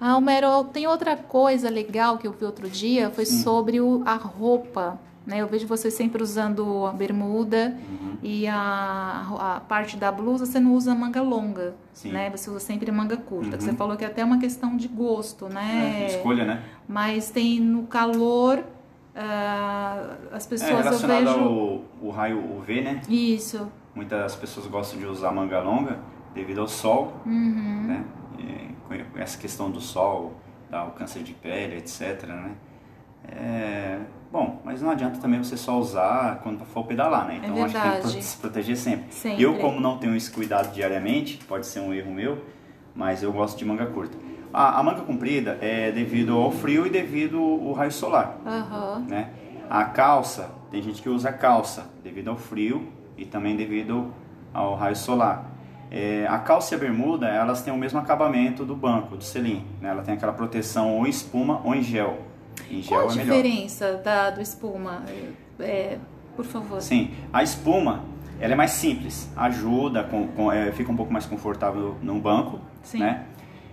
Ah, 0.00 0.16
Homero, 0.16 0.64
tem 0.64 0.86
outra 0.86 1.16
coisa 1.16 1.70
legal 1.70 2.18
que 2.18 2.26
eu 2.26 2.32
vi 2.32 2.44
outro 2.44 2.68
dia, 2.68 3.10
foi 3.10 3.24
hum. 3.24 3.26
sobre 3.26 3.80
o, 3.80 4.02
a 4.04 4.14
roupa. 4.14 4.98
Né? 5.26 5.38
Eu 5.38 5.46
vejo 5.46 5.66
você 5.66 5.90
sempre 5.90 6.22
usando 6.22 6.84
a 6.84 6.92
bermuda 6.92 7.74
uhum. 7.88 8.18
e 8.22 8.46
a, 8.46 9.54
a 9.56 9.60
parte 9.60 9.96
da 9.96 10.12
blusa 10.12 10.44
você 10.44 10.60
não 10.60 10.74
usa 10.74 10.94
manga 10.94 11.22
longa, 11.22 11.74
Sim. 11.94 12.12
né? 12.12 12.28
Você 12.28 12.50
usa 12.50 12.60
sempre 12.60 12.92
manga 12.92 13.16
curta. 13.16 13.56
Uhum. 13.56 13.60
Você 13.60 13.72
falou 13.72 13.96
que 13.96 14.04
é 14.04 14.06
até 14.06 14.22
uma 14.22 14.38
questão 14.38 14.76
de 14.76 14.86
gosto, 14.86 15.48
né? 15.48 16.02
É, 16.02 16.06
escolha, 16.08 16.44
né? 16.44 16.62
Mas 16.86 17.30
tem 17.30 17.58
no 17.58 17.84
calor 17.84 18.58
uh, 18.58 20.16
as 20.30 20.46
pessoas 20.46 20.86
é, 20.86 20.88
eu 20.90 20.98
vejo 20.98 21.30
ao, 21.30 21.80
o 22.02 22.10
raio 22.10 22.58
UV, 22.58 22.82
né? 22.82 23.00
Isso. 23.08 23.66
Muitas 23.94 24.34
pessoas 24.34 24.66
gostam 24.66 24.98
de 24.98 25.06
usar 25.06 25.30
manga 25.30 25.60
longa 25.60 25.98
devido 26.34 26.60
ao 26.60 26.68
sol, 26.68 27.12
uhum. 27.24 27.84
né? 27.86 28.04
com 29.12 29.18
essa 29.18 29.38
questão 29.38 29.70
do 29.70 29.80
sol, 29.80 30.34
tá, 30.70 30.84
o 30.84 30.90
câncer 30.92 31.22
de 31.22 31.32
pele, 31.32 31.76
etc. 31.76 32.24
Né? 32.26 32.50
É, 33.28 33.98
bom, 34.30 34.60
mas 34.64 34.82
não 34.82 34.90
adianta 34.90 35.18
também 35.18 35.42
você 35.42 35.56
só 35.56 35.78
usar 35.78 36.40
quando 36.42 36.64
for 36.64 36.84
pedalar, 36.84 37.26
né? 37.26 37.34
É 37.34 37.46
então 37.46 37.56
é 37.56 37.62
acho 37.62 37.74
que 37.74 38.08
tem 38.08 38.16
que 38.16 38.22
se 38.22 38.36
proteger 38.36 38.76
sempre. 38.76 39.12
sempre. 39.12 39.42
Eu, 39.42 39.58
como 39.58 39.80
não 39.80 39.98
tenho 39.98 40.14
esse 40.14 40.30
cuidado 40.30 40.72
diariamente, 40.72 41.38
pode 41.46 41.66
ser 41.66 41.80
um 41.80 41.92
erro 41.94 42.12
meu, 42.12 42.44
mas 42.94 43.22
eu 43.22 43.32
gosto 43.32 43.56
de 43.56 43.64
manga 43.64 43.86
curta. 43.86 44.16
A, 44.52 44.78
a 44.78 44.82
manga 44.82 45.00
comprida 45.02 45.58
é 45.60 45.90
devido 45.90 46.36
ao 46.36 46.50
frio 46.52 46.86
e 46.86 46.90
devido 46.90 47.38
ao 47.38 47.72
raio 47.72 47.90
solar. 47.90 48.38
Uhum. 48.44 49.04
Né? 49.06 49.30
A 49.68 49.84
calça, 49.84 50.50
tem 50.70 50.82
gente 50.82 51.02
que 51.02 51.08
usa 51.08 51.32
calça 51.32 51.90
devido 52.02 52.28
ao 52.28 52.36
frio 52.36 52.92
e 53.16 53.24
também 53.24 53.56
devido 53.56 54.12
ao 54.52 54.74
raio 54.74 54.96
solar. 54.96 55.50
É, 55.90 56.26
a 56.28 56.38
calça 56.38 56.74
e 56.74 56.76
a 56.76 56.78
bermuda, 56.78 57.28
elas 57.28 57.62
têm 57.62 57.72
o 57.72 57.76
mesmo 57.76 57.98
acabamento 57.98 58.64
do 58.64 58.74
banco, 58.74 59.16
do 59.16 59.24
selim. 59.24 59.64
Né? 59.80 59.90
Ela 59.90 60.02
tem 60.02 60.14
aquela 60.14 60.32
proteção 60.32 60.96
ou 60.96 61.06
em 61.06 61.10
espuma 61.10 61.60
ou 61.64 61.74
em 61.74 61.82
gel. 61.82 62.18
Em 62.70 62.82
gel 62.82 62.98
Qual 62.98 63.10
a 63.10 63.12
é 63.12 63.16
diferença 63.16 63.94
da, 63.98 64.30
do 64.30 64.40
espuma? 64.40 65.02
É, 65.58 65.98
por 66.34 66.44
favor. 66.44 66.80
Sim, 66.80 67.12
a 67.32 67.42
espuma, 67.42 68.04
ela 68.40 68.54
é 68.54 68.56
mais 68.56 68.72
simples. 68.72 69.30
Ajuda, 69.36 70.02
com, 70.04 70.28
com, 70.28 70.50
é, 70.50 70.72
fica 70.72 70.90
um 70.90 70.96
pouco 70.96 71.12
mais 71.12 71.26
confortável 71.26 71.96
no 72.02 72.18
banco, 72.18 72.58
Sim. 72.82 72.98
né? 72.98 73.26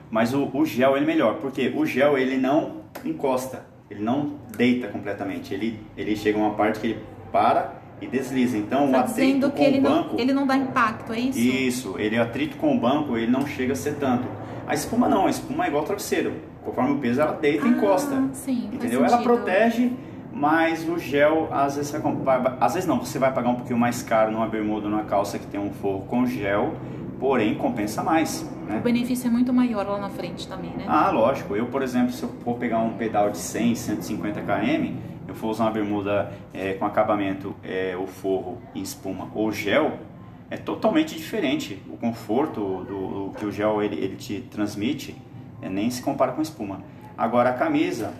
Mas 0.09 0.33
o, 0.33 0.49
o 0.53 0.65
gel 0.65 0.95
ele 0.95 1.05
é 1.05 1.07
melhor, 1.07 1.35
porque 1.35 1.73
o 1.75 1.85
gel 1.85 2.17
ele 2.17 2.37
não 2.37 2.81
encosta, 3.03 3.65
ele 3.89 4.03
não 4.03 4.35
deita 4.55 4.89
completamente. 4.89 5.53
Ele, 5.53 5.79
ele 5.97 6.15
chega 6.15 6.37
a 6.37 6.41
uma 6.41 6.53
parte 6.53 6.79
que 6.79 6.87
ele 6.87 6.99
para 7.31 7.80
e 8.01 8.07
desliza. 8.07 8.57
Então, 8.57 8.91
tá 8.91 8.97
o 8.97 9.01
atrito 9.01 9.49
com 9.51 9.63
ele 9.63 9.79
o 9.79 9.81
banco... 9.81 10.13
Não, 10.13 10.19
ele 10.19 10.33
não 10.33 10.47
dá 10.47 10.57
impacto, 10.57 11.13
é 11.13 11.19
isso? 11.19 11.39
Isso, 11.39 11.95
ele 11.99 12.15
é 12.15 12.19
atrito 12.19 12.57
com 12.57 12.75
o 12.75 12.79
banco, 12.79 13.15
ele 13.15 13.31
não 13.31 13.45
chega 13.45 13.73
a 13.73 13.75
ser 13.75 13.95
tanto. 13.95 14.27
A 14.67 14.73
espuma 14.73 15.07
não, 15.07 15.27
a 15.27 15.29
espuma 15.29 15.65
é 15.65 15.67
igual 15.67 15.83
travesseiro. 15.83 16.33
Conforme 16.63 16.91
o 16.93 16.97
peso, 16.97 17.21
ela 17.21 17.33
deita 17.33 17.65
ah, 17.65 17.67
e 17.67 17.71
encosta. 17.71 18.23
Sim, 18.33 18.69
entendeu? 18.71 19.03
Ela 19.05 19.19
protege, 19.19 19.91
mas 20.33 20.87
o 20.87 20.97
gel, 20.97 21.47
às 21.51 21.75
vezes, 21.75 21.91
vai, 22.23 22.41
às 22.59 22.73
vezes 22.73 22.87
não, 22.87 22.99
você 22.99 23.19
vai 23.19 23.33
pagar 23.33 23.49
um 23.49 23.55
pouquinho 23.55 23.79
mais 23.79 24.01
caro 24.01 24.31
numa 24.31 24.47
bermuda 24.47 24.85
ou 24.85 24.91
numa 24.91 25.03
calça 25.03 25.37
que 25.37 25.45
tem 25.45 25.59
um 25.59 25.71
forro 25.71 26.05
com 26.07 26.25
gel, 26.25 26.73
porém 27.19 27.55
compensa 27.55 28.03
mais. 28.03 28.47
Né? 28.67 28.77
O 28.77 28.81
benefício 28.81 29.27
é 29.27 29.29
muito 29.29 29.51
maior 29.51 29.85
lá 29.87 29.99
na 29.99 30.09
frente 30.09 30.47
também, 30.47 30.71
né? 30.71 30.85
Ah, 30.87 31.11
lógico. 31.11 31.55
Eu, 31.55 31.65
por 31.67 31.81
exemplo, 31.81 32.11
se 32.11 32.23
eu 32.23 32.29
for 32.43 32.57
pegar 32.57 32.79
um 32.79 32.93
pedal 32.93 33.29
de 33.29 33.37
100, 33.37 33.75
150 33.75 34.41
km, 34.41 35.10
eu 35.31 35.35
for 35.35 35.47
usar 35.47 35.65
uma 35.65 35.71
bermuda 35.71 36.31
é, 36.53 36.73
com 36.73 36.85
acabamento, 36.85 37.55
é, 37.63 37.95
o 37.97 38.05
forro 38.05 38.61
em 38.75 38.81
espuma 38.81 39.29
ou 39.33 39.51
gel, 39.51 39.99
é 40.49 40.57
totalmente 40.57 41.15
diferente. 41.15 41.81
O 41.89 41.97
conforto 41.97 42.83
do, 42.83 43.29
do 43.29 43.33
que 43.37 43.45
o 43.45 43.51
gel 43.51 43.81
ele, 43.81 43.95
ele 43.95 44.15
te 44.17 44.41
transmite 44.51 45.15
é, 45.61 45.69
nem 45.69 45.89
se 45.89 46.01
compara 46.01 46.33
com 46.33 46.41
espuma. 46.41 46.81
Agora 47.17 47.51
a 47.51 47.53
camisa, 47.53 48.13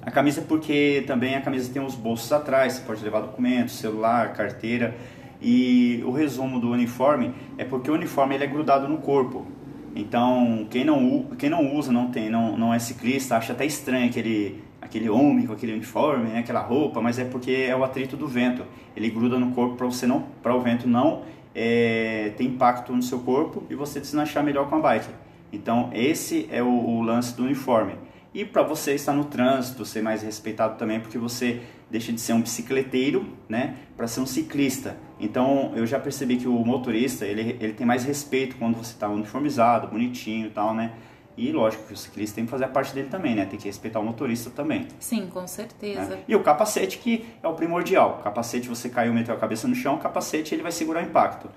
a 0.00 0.10
camisa 0.10 0.40
é 0.40 0.44
porque 0.44 1.04
também 1.06 1.34
a 1.34 1.40
camisa 1.40 1.72
tem 1.72 1.84
os 1.84 1.94
bolsos 1.94 2.32
atrás, 2.32 2.74
você 2.74 2.82
pode 2.82 3.04
levar 3.04 3.20
documentos, 3.20 3.74
celular, 3.74 4.32
carteira. 4.32 4.96
E 5.40 6.02
o 6.06 6.12
resumo 6.12 6.60
do 6.60 6.70
uniforme 6.70 7.34
é 7.58 7.64
porque 7.64 7.90
o 7.90 7.94
uniforme 7.94 8.36
ele 8.36 8.44
é 8.44 8.46
grudado 8.46 8.88
no 8.88 8.98
corpo. 8.98 9.46
Então, 9.94 10.66
quem 10.70 10.84
não, 10.84 11.26
quem 11.36 11.50
não 11.50 11.74
usa, 11.74 11.92
não 11.92 12.10
tem, 12.10 12.30
não, 12.30 12.56
não 12.56 12.72
é 12.72 12.78
ciclista, 12.78 13.36
acha 13.36 13.52
até 13.52 13.66
estranho 13.66 14.06
aquele 14.08 14.62
aquele 14.82 15.08
homem 15.08 15.46
com 15.46 15.52
aquele 15.52 15.72
uniforme, 15.72 16.24
né, 16.28 16.40
aquela 16.40 16.60
roupa, 16.60 17.00
mas 17.00 17.18
é 17.18 17.24
porque 17.24 17.52
é 17.52 17.74
o 17.74 17.84
atrito 17.84 18.16
do 18.16 18.26
vento. 18.26 18.64
Ele 18.96 19.08
gruda 19.08 19.38
no 19.38 19.52
corpo 19.52 19.76
para 19.76 19.86
você 19.86 20.06
não, 20.06 20.26
para 20.42 20.54
o 20.54 20.60
vento 20.60 20.88
não 20.88 21.22
é, 21.54 22.32
ter 22.36 22.44
impacto 22.44 22.92
no 22.94 23.02
seu 23.02 23.20
corpo 23.20 23.62
e 23.70 23.74
você 23.74 24.00
deslanchar 24.00 24.42
melhor 24.42 24.68
com 24.68 24.76
a 24.76 24.80
bike. 24.80 25.08
Então 25.52 25.88
esse 25.92 26.48
é 26.50 26.62
o, 26.62 26.68
o 26.68 27.00
lance 27.00 27.36
do 27.36 27.44
uniforme. 27.44 27.94
E 28.34 28.44
para 28.44 28.62
você 28.62 28.94
estar 28.94 29.12
no 29.12 29.26
trânsito, 29.26 29.84
ser 29.84 30.02
mais 30.02 30.22
respeitado 30.22 30.78
também, 30.78 30.98
porque 30.98 31.18
você 31.18 31.60
deixa 31.90 32.10
de 32.10 32.20
ser 32.20 32.32
um 32.32 32.40
bicicleteiro, 32.40 33.26
né, 33.46 33.76
para 33.96 34.08
ser 34.08 34.20
um 34.20 34.26
ciclista. 34.26 34.96
Então 35.20 35.72
eu 35.76 35.86
já 35.86 36.00
percebi 36.00 36.36
que 36.36 36.48
o 36.48 36.64
motorista 36.64 37.26
ele, 37.26 37.56
ele 37.60 37.74
tem 37.74 37.86
mais 37.86 38.04
respeito 38.04 38.56
quando 38.56 38.76
você 38.76 38.94
está 38.94 39.08
uniformizado, 39.08 39.88
bonitinho, 39.88 40.46
e 40.46 40.50
tal, 40.50 40.74
né? 40.74 40.92
E 41.36 41.50
lógico 41.50 41.84
que 41.84 41.94
o 41.94 41.96
ciclista 41.96 42.36
tem 42.36 42.44
que 42.44 42.50
fazer 42.50 42.64
a 42.64 42.68
parte 42.68 42.94
dele 42.94 43.08
também, 43.08 43.34
né? 43.34 43.46
Tem 43.46 43.58
que 43.58 43.66
respeitar 43.66 44.00
o 44.00 44.04
motorista 44.04 44.50
também. 44.50 44.86
Sim, 45.00 45.28
com 45.32 45.46
certeza. 45.46 46.16
Né? 46.16 46.22
E 46.28 46.36
o 46.36 46.42
capacete 46.42 46.98
que 46.98 47.26
é 47.42 47.48
o 47.48 47.54
primordial. 47.54 48.18
O 48.20 48.22
capacete, 48.22 48.68
você 48.68 48.88
caiu, 48.88 49.14
meteu 49.14 49.34
a 49.34 49.38
cabeça 49.38 49.66
no 49.66 49.74
chão, 49.74 49.94
o 49.94 49.98
capacete 49.98 50.54
ele 50.54 50.62
vai 50.62 50.72
segurar 50.72 51.02
o 51.02 51.06
impacto. 51.06 51.48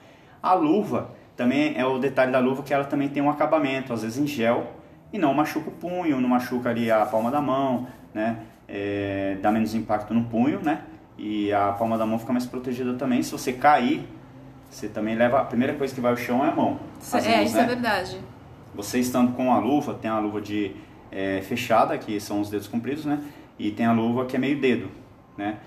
A 0.42 0.54
luva 0.54 1.12
também 1.36 1.78
é 1.78 1.86
o 1.86 2.00
detalhe 2.00 2.32
da 2.32 2.40
luva 2.40 2.64
que 2.64 2.74
ela 2.74 2.86
também 2.86 3.10
tem 3.10 3.22
um 3.22 3.30
acabamento, 3.30 3.92
às 3.92 4.02
vezes 4.04 4.18
em 4.18 4.28
gel, 4.28 4.72
e 5.12 5.18
não 5.18 5.34
machuca 5.34 5.70
o 5.70 5.74
punho, 5.74 6.22
não 6.22 6.30
machuca 6.30 6.70
ali 6.70 6.90
a 6.90 7.06
palma 7.06 7.30
da 7.30 7.42
mão, 7.42 7.88
né? 8.14 8.40
É, 8.68 9.38
dá 9.42 9.52
menos 9.52 9.76
impacto 9.76 10.14
no 10.14 10.24
punho, 10.26 10.62
né? 10.62 10.84
E 11.18 11.52
a 11.52 11.72
palma 11.74 11.98
da 11.98 12.06
mão 12.06 12.18
fica 12.18 12.32
mais 12.32 12.46
protegida 12.46 12.94
também. 12.94 13.22
Se 13.22 13.32
você 13.32 13.54
cair, 13.54 14.08
você 14.70 14.88
também 14.88 15.16
leva. 15.16 15.40
A 15.40 15.46
primeira 15.46 15.74
coisa 15.74 15.94
que 15.94 16.02
vai 16.02 16.12
ao 16.12 16.18
chão 16.18 16.44
é 16.46 16.50
a 16.50 16.56
mão. 16.56 16.80
é, 17.14 17.38
mãos, 17.38 17.50
isso 17.50 17.58
é 17.58 17.62
né? 17.62 17.64
é 17.64 17.68
verdade. 17.68 18.20
Você 18.76 19.00
estando 19.00 19.34
com 19.34 19.52
a 19.54 19.60
luva, 19.60 19.94
tem 19.94 20.10
a 20.10 20.20
luva 20.20 20.42
de 20.42 20.76
é, 21.12 21.42
fechada, 21.42 21.98
que 21.98 22.20
são 22.20 22.42
os 22.42 22.50
dedos 22.50 22.68
compridos, 22.68 23.06
né? 23.06 23.24
E 23.58 23.72
tem 23.72 23.86
a 23.86 23.94
luva 23.94 24.26
que 24.26 24.36
é 24.36 24.40
meio 24.40 24.60
dedo, 24.60 24.90
né? 25.38 25.60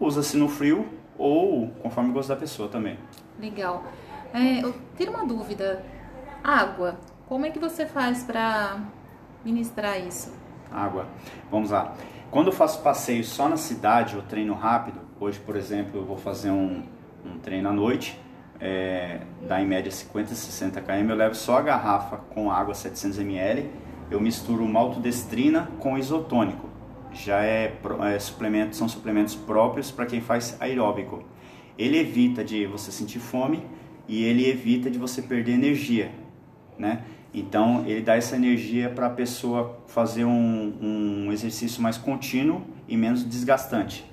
Usa-se 0.00 0.36
no 0.36 0.48
frio 0.48 0.86
ou 1.16 1.68
conforme 1.82 2.10
o 2.10 2.12
gosto 2.12 2.28
da 2.28 2.36
pessoa 2.36 2.68
também. 2.68 2.98
Legal. 3.38 3.84
É, 4.32 4.62
eu 4.62 4.74
tenho 4.96 5.12
uma 5.12 5.24
dúvida. 5.24 5.84
Água. 6.42 6.98
Como 7.28 7.46
é 7.46 7.50
que 7.50 7.58
você 7.58 7.86
faz 7.86 8.22
para 8.22 8.80
ministrar 9.44 9.98
isso? 10.00 10.32
Água. 10.70 11.06
Vamos 11.50 11.70
lá. 11.70 11.94
Quando 12.30 12.48
eu 12.48 12.52
faço 12.52 12.82
passeio 12.82 13.24
só 13.24 13.48
na 13.48 13.56
cidade 13.56 14.16
ou 14.16 14.22
treino 14.22 14.54
rápido, 14.54 15.00
hoje, 15.18 15.38
por 15.38 15.56
exemplo, 15.56 16.00
eu 16.00 16.04
vou 16.04 16.16
fazer 16.16 16.50
um, 16.50 16.82
um 17.24 17.38
treino 17.38 17.68
à 17.68 17.72
noite, 17.72 18.20
é, 18.60 19.20
dá 19.46 19.60
em 19.60 19.66
média 19.66 19.90
50, 19.90 20.34
60 20.34 20.80
km, 20.80 21.10
eu 21.10 21.16
levo 21.16 21.34
só 21.34 21.58
a 21.58 21.62
garrafa 21.62 22.16
com 22.16 22.50
água 22.50 22.74
700 22.74 23.18
ml, 23.18 23.70
eu 24.10 24.20
misturo 24.20 24.66
maltodestrina 24.66 25.68
com 25.78 25.98
isotônico. 25.98 26.68
Já 27.12 27.42
é, 27.42 27.74
é 28.12 28.18
suplemento, 28.18 28.76
são 28.76 28.88
suplementos 28.88 29.34
próprios 29.34 29.90
para 29.90 30.06
quem 30.06 30.20
faz 30.20 30.56
aeróbico. 30.60 31.24
Ele 31.78 31.98
evita 31.98 32.44
de 32.44 32.66
você 32.66 32.90
sentir 32.90 33.18
fome 33.18 33.62
e 34.08 34.24
ele 34.24 34.48
evita 34.48 34.90
de 34.90 34.98
você 34.98 35.22
perder 35.22 35.52
energia, 35.52 36.12
né? 36.78 37.02
Então 37.34 37.84
ele 37.86 38.00
dá 38.00 38.16
essa 38.16 38.36
energia 38.36 38.88
para 38.88 39.06
a 39.06 39.10
pessoa 39.10 39.78
fazer 39.86 40.24
um, 40.24 40.74
um 40.80 41.32
exercício 41.32 41.82
mais 41.82 41.98
contínuo 41.98 42.62
e 42.88 42.96
menos 42.96 43.24
desgastante. 43.24 44.10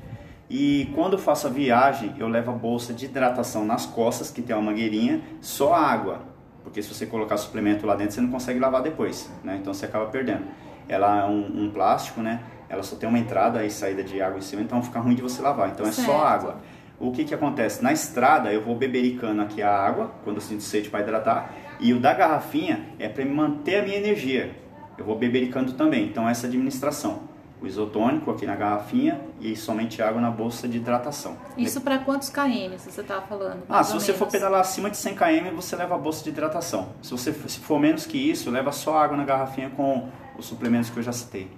E 0.50 0.92
quando 0.94 1.14
eu 1.14 1.20
faço 1.20 1.48
a 1.48 1.50
viagem, 1.50 2.14
eu 2.18 2.28
levo 2.28 2.52
a 2.52 2.54
bolsa 2.54 2.94
de 2.94 3.06
hidratação 3.06 3.66
nas 3.66 3.86
costas, 3.86 4.30
que 4.30 4.42
tem 4.42 4.56
uma 4.56 4.72
mangueirinha, 4.72 5.22
só 5.42 5.74
água. 5.74 6.22
Porque 6.64 6.82
se 6.82 6.94
você 6.94 7.06
colocar 7.06 7.38
suplemento 7.38 7.86
lá 7.86 7.96
dentro, 7.96 8.14
você 8.14 8.22
não 8.22 8.30
consegue 8.30 8.60
lavar 8.60 8.82
depois, 8.82 9.32
né? 9.44 9.58
Então 9.60 9.74
você 9.74 9.86
acaba 9.86 10.06
perdendo. 10.08 10.44
Ela 10.88 11.22
é 11.22 11.26
um, 11.26 11.66
um 11.66 11.72
plástico, 11.72 12.22
né? 12.22 12.42
Ela 12.70 12.84
só 12.84 12.96
tem 12.96 13.08
uma 13.08 13.20
entrada 13.20 13.64
e 13.66 13.70
saída 13.70 14.04
de 14.04 14.22
água 14.22 14.40
em 14.40 14.42
cima, 14.42 14.62
então 14.62 14.82
fica 14.82 15.00
ruim 15.00 15.16
de 15.16 15.22
você 15.22 15.42
lavar. 15.42 15.70
Então 15.70 15.86
é 15.86 15.92
certo. 15.92 16.08
só 16.08 16.26
água. 16.26 16.58
O 17.00 17.12
que 17.12 17.26
que 17.26 17.34
acontece? 17.34 17.84
Na 17.84 17.92
estrada 17.92 18.52
eu 18.54 18.62
vou 18.62 18.76
bebericando 18.76 19.42
aqui 19.42 19.62
a 19.62 19.72
água, 19.72 20.12
quando 20.24 20.38
eu 20.38 20.42
sinto 20.42 20.64
sede 20.64 20.90
para 20.90 21.02
hidratar, 21.02 21.54
e 21.80 21.94
o 21.94 22.00
da 22.00 22.14
garrafinha 22.14 22.86
é 22.98 23.10
para 23.10 23.26
manter 23.26 23.80
a 23.80 23.84
minha 23.84 23.98
energia. 23.98 24.56
Eu 24.98 25.04
vou 25.04 25.18
bebericando 25.18 25.74
também, 25.74 26.06
então 26.06 26.30
essa 26.30 26.48
administração 26.48 27.33
o 27.64 27.68
isotônico 27.68 28.30
aqui 28.30 28.46
na 28.46 28.58
garrafinha 28.58 29.22
e 29.40 29.56
somente 29.56 30.02
água 30.02 30.20
na 30.20 30.30
bolsa 30.30 30.68
de 30.68 30.78
hidratação. 30.78 31.38
Isso 31.58 31.80
para 31.80 31.98
quantos 32.00 32.30
km 32.30 32.76
você 32.78 33.00
estava 33.00 33.26
falando? 33.26 33.64
Ah, 33.70 33.82
se 33.82 33.94
você 33.94 34.12
menos? 34.12 34.20
for 34.20 34.28
pedalar 34.30 34.60
acima 34.60 34.90
de 34.90 34.98
100 34.98 35.16
km, 35.16 35.56
você 35.56 35.74
leva 35.78 35.96
a 35.96 35.98
bolsa 35.98 36.26
de 36.26 36.30
hidratação. 36.30 36.90
Se 37.02 37.12
você 37.12 37.32
se 37.32 37.60
for 37.60 37.80
menos 37.80 38.06
que 38.06 38.18
isso, 38.18 38.52
leva 38.52 38.74
só 38.74 38.98
água 38.98 39.16
na 39.16 39.24
garrafinha 39.24 39.70
com 39.70 40.10
os 40.38 40.46
suplementos 40.46 40.90
que 40.90 40.98
eu 40.98 41.04
já 41.04 41.14
citei. 41.14 41.50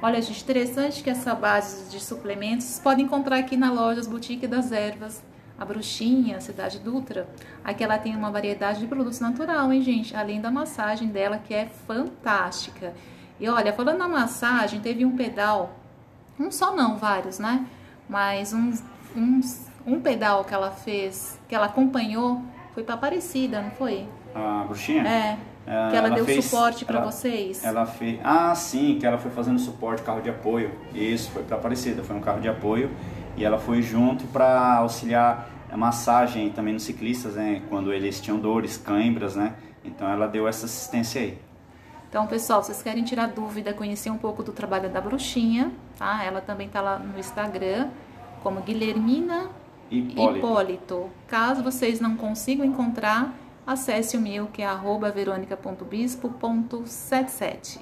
Olha, 0.00 0.22
gente, 0.22 0.40
interessante 0.40 1.02
que 1.02 1.10
essa 1.10 1.34
base 1.34 1.90
de 1.90 2.00
suplementos 2.00 2.66
vocês 2.66 2.78
podem 2.78 3.04
encontrar 3.04 3.38
aqui 3.38 3.56
na 3.56 3.72
loja 3.72 4.00
Boutique 4.08 4.46
das 4.46 4.70
Ervas, 4.70 5.22
a 5.58 5.64
Bruxinha, 5.64 6.40
Cidade 6.40 6.78
Dutra. 6.78 7.28
Aqui 7.64 7.82
ela 7.82 7.98
tem 7.98 8.14
uma 8.14 8.30
variedade 8.30 8.78
de 8.78 8.86
produtos 8.86 9.18
natural, 9.18 9.70
hein, 9.72 9.82
gente? 9.82 10.16
Além 10.16 10.40
da 10.40 10.50
massagem 10.50 11.08
dela, 11.08 11.38
que 11.38 11.52
é 11.52 11.66
fantástica. 11.66 12.94
E 13.40 13.48
olha, 13.48 13.72
falando 13.72 13.98
na 13.98 14.08
massagem, 14.08 14.80
teve 14.80 15.04
um 15.04 15.16
pedal, 15.16 15.70
um 16.38 16.50
só 16.50 16.76
não, 16.76 16.98
vários, 16.98 17.38
né? 17.38 17.66
Mas 18.08 18.52
um, 18.52 18.72
um, 19.16 19.40
um 19.86 20.00
pedal 20.00 20.44
que 20.44 20.52
ela 20.52 20.70
fez, 20.70 21.40
que 21.48 21.54
ela 21.54 21.66
acompanhou, 21.66 22.42
foi 22.74 22.82
para 22.82 22.96
Aparecida, 22.96 23.62
não 23.62 23.70
foi? 23.70 24.06
A 24.34 24.64
bruxinha? 24.64 25.02
É. 25.06 25.38
é 25.66 25.90
que 25.90 25.96
ela, 25.96 26.08
ela 26.08 26.10
deu 26.10 26.24
fez, 26.26 26.44
suporte 26.44 26.84
para 26.84 27.00
vocês. 27.00 27.64
Ela 27.64 27.86
fez. 27.86 28.20
Ah, 28.22 28.54
sim, 28.54 28.98
que 29.00 29.06
ela 29.06 29.16
foi 29.16 29.30
fazendo 29.30 29.58
suporte, 29.58 30.02
carro 30.02 30.20
de 30.20 30.28
apoio. 30.28 30.70
Isso, 30.94 31.30
foi 31.30 31.42
para 31.42 31.56
Aparecida, 31.56 32.02
foi 32.02 32.16
um 32.16 32.20
carro 32.20 32.40
de 32.40 32.48
apoio 32.48 32.90
e 33.36 33.44
ela 33.44 33.58
foi 33.58 33.80
junto 33.80 34.26
para 34.26 34.76
auxiliar 34.76 35.48
a 35.70 35.76
massagem 35.76 36.50
também 36.50 36.74
nos 36.74 36.82
ciclistas, 36.82 37.36
né? 37.36 37.62
Quando 37.68 37.92
eles 37.92 38.20
tinham 38.20 38.38
dores, 38.38 38.76
cãibras, 38.76 39.34
né? 39.34 39.54
Então 39.84 40.08
ela 40.08 40.26
deu 40.26 40.46
essa 40.46 40.66
assistência 40.66 41.20
aí. 41.20 41.38
Então, 42.10 42.26
pessoal, 42.26 42.60
vocês 42.60 42.82
querem 42.82 43.04
tirar 43.04 43.28
dúvida, 43.28 43.72
conhecer 43.72 44.10
um 44.10 44.18
pouco 44.18 44.42
do 44.42 44.50
trabalho 44.50 44.90
da 44.90 45.00
bruxinha, 45.00 45.70
tá? 45.96 46.24
Ela 46.24 46.40
também 46.40 46.68
tá 46.68 46.80
lá 46.80 46.98
no 46.98 47.16
Instagram, 47.16 47.88
como 48.42 48.60
Guilhermina 48.62 49.48
Hipólito. 49.88 50.38
Hipólito. 50.38 51.08
Caso 51.28 51.62
vocês 51.62 52.00
não 52.00 52.16
consigam 52.16 52.66
encontrar, 52.66 53.32
acesse 53.64 54.16
o 54.16 54.20
meu, 54.20 54.48
que 54.48 54.60
é 54.60 54.68
veronica.bispo.77. 55.14 57.78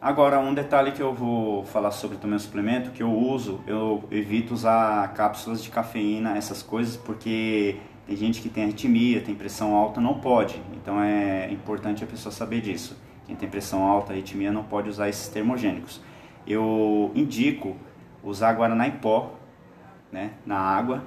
Agora, 0.00 0.38
um 0.38 0.54
detalhe 0.54 0.92
que 0.92 1.02
eu 1.02 1.12
vou 1.12 1.64
falar 1.64 1.90
sobre 1.90 2.18
também 2.18 2.36
o 2.36 2.40
suplemento, 2.40 2.92
que 2.92 3.02
eu 3.02 3.12
uso, 3.12 3.60
eu 3.66 4.04
evito 4.12 4.54
usar 4.54 5.12
cápsulas 5.12 5.60
de 5.60 5.70
cafeína, 5.70 6.36
essas 6.36 6.62
coisas, 6.62 6.96
porque 6.96 7.78
tem 8.06 8.16
gente 8.16 8.40
que 8.40 8.48
tem 8.48 8.62
arritmia, 8.62 9.20
tem 9.20 9.34
pressão 9.34 9.74
alta, 9.74 10.00
não 10.00 10.20
pode. 10.20 10.62
Então 10.72 11.02
é 11.02 11.50
importante 11.50 12.04
a 12.04 12.06
pessoa 12.06 12.32
saber 12.32 12.60
disso. 12.60 13.09
Quem 13.30 13.36
tem 13.36 13.48
pressão 13.48 13.84
alta, 13.84 14.12
arritmia, 14.12 14.50
não 14.50 14.64
pode 14.64 14.88
usar 14.88 15.08
esses 15.08 15.28
termogênicos. 15.28 16.00
Eu 16.44 17.12
indico 17.14 17.76
usar 18.24 18.52
Guaraná 18.54 18.88
em 18.88 18.90
pó, 18.90 19.34
né, 20.10 20.32
na 20.44 20.58
água. 20.58 21.04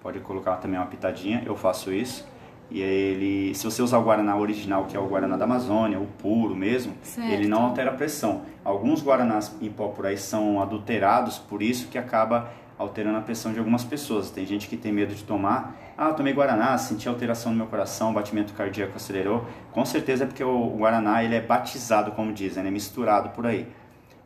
Pode 0.00 0.20
colocar 0.20 0.58
também 0.58 0.78
uma 0.78 0.86
pitadinha, 0.86 1.42
eu 1.44 1.56
faço 1.56 1.92
isso. 1.92 2.24
E 2.70 2.80
ele, 2.80 3.56
se 3.56 3.64
você 3.64 3.82
usar 3.82 3.98
o 3.98 4.04
Guaraná 4.04 4.36
original, 4.36 4.84
que 4.84 4.96
é 4.96 5.00
o 5.00 5.06
Guaraná 5.08 5.36
da 5.36 5.46
Amazônia, 5.46 5.98
o 5.98 6.06
puro 6.06 6.54
mesmo, 6.54 6.94
certo. 7.02 7.28
ele 7.28 7.48
não 7.48 7.64
altera 7.64 7.90
a 7.90 7.94
pressão. 7.94 8.42
Alguns 8.64 9.02
Guaranás 9.02 9.56
em 9.60 9.68
pó 9.68 9.88
por 9.88 10.06
aí 10.06 10.16
são 10.16 10.62
adulterados, 10.62 11.38
por 11.38 11.60
isso 11.60 11.88
que 11.88 11.98
acaba 11.98 12.52
alterando 12.78 13.18
a 13.18 13.20
pressão 13.20 13.52
de 13.52 13.58
algumas 13.58 13.82
pessoas. 13.82 14.30
Tem 14.30 14.46
gente 14.46 14.68
que 14.68 14.76
tem 14.76 14.92
medo 14.92 15.12
de 15.12 15.24
tomar. 15.24 15.76
Ah, 15.96 16.12
tomei 16.12 16.32
Guaraná, 16.32 16.76
senti 16.76 17.08
alteração 17.08 17.52
no 17.52 17.58
meu 17.58 17.66
coração, 17.66 18.12
batimento 18.12 18.52
cardíaco 18.52 18.96
acelerou. 18.96 19.46
Com 19.72 19.84
certeza 19.84 20.24
é 20.24 20.26
porque 20.26 20.42
o 20.42 20.70
Guaraná 20.70 21.22
ele 21.22 21.36
é 21.36 21.40
batizado, 21.40 22.12
como 22.12 22.32
dizem, 22.32 22.60
é 22.60 22.64
né? 22.64 22.70
misturado 22.70 23.30
por 23.30 23.46
aí. 23.46 23.68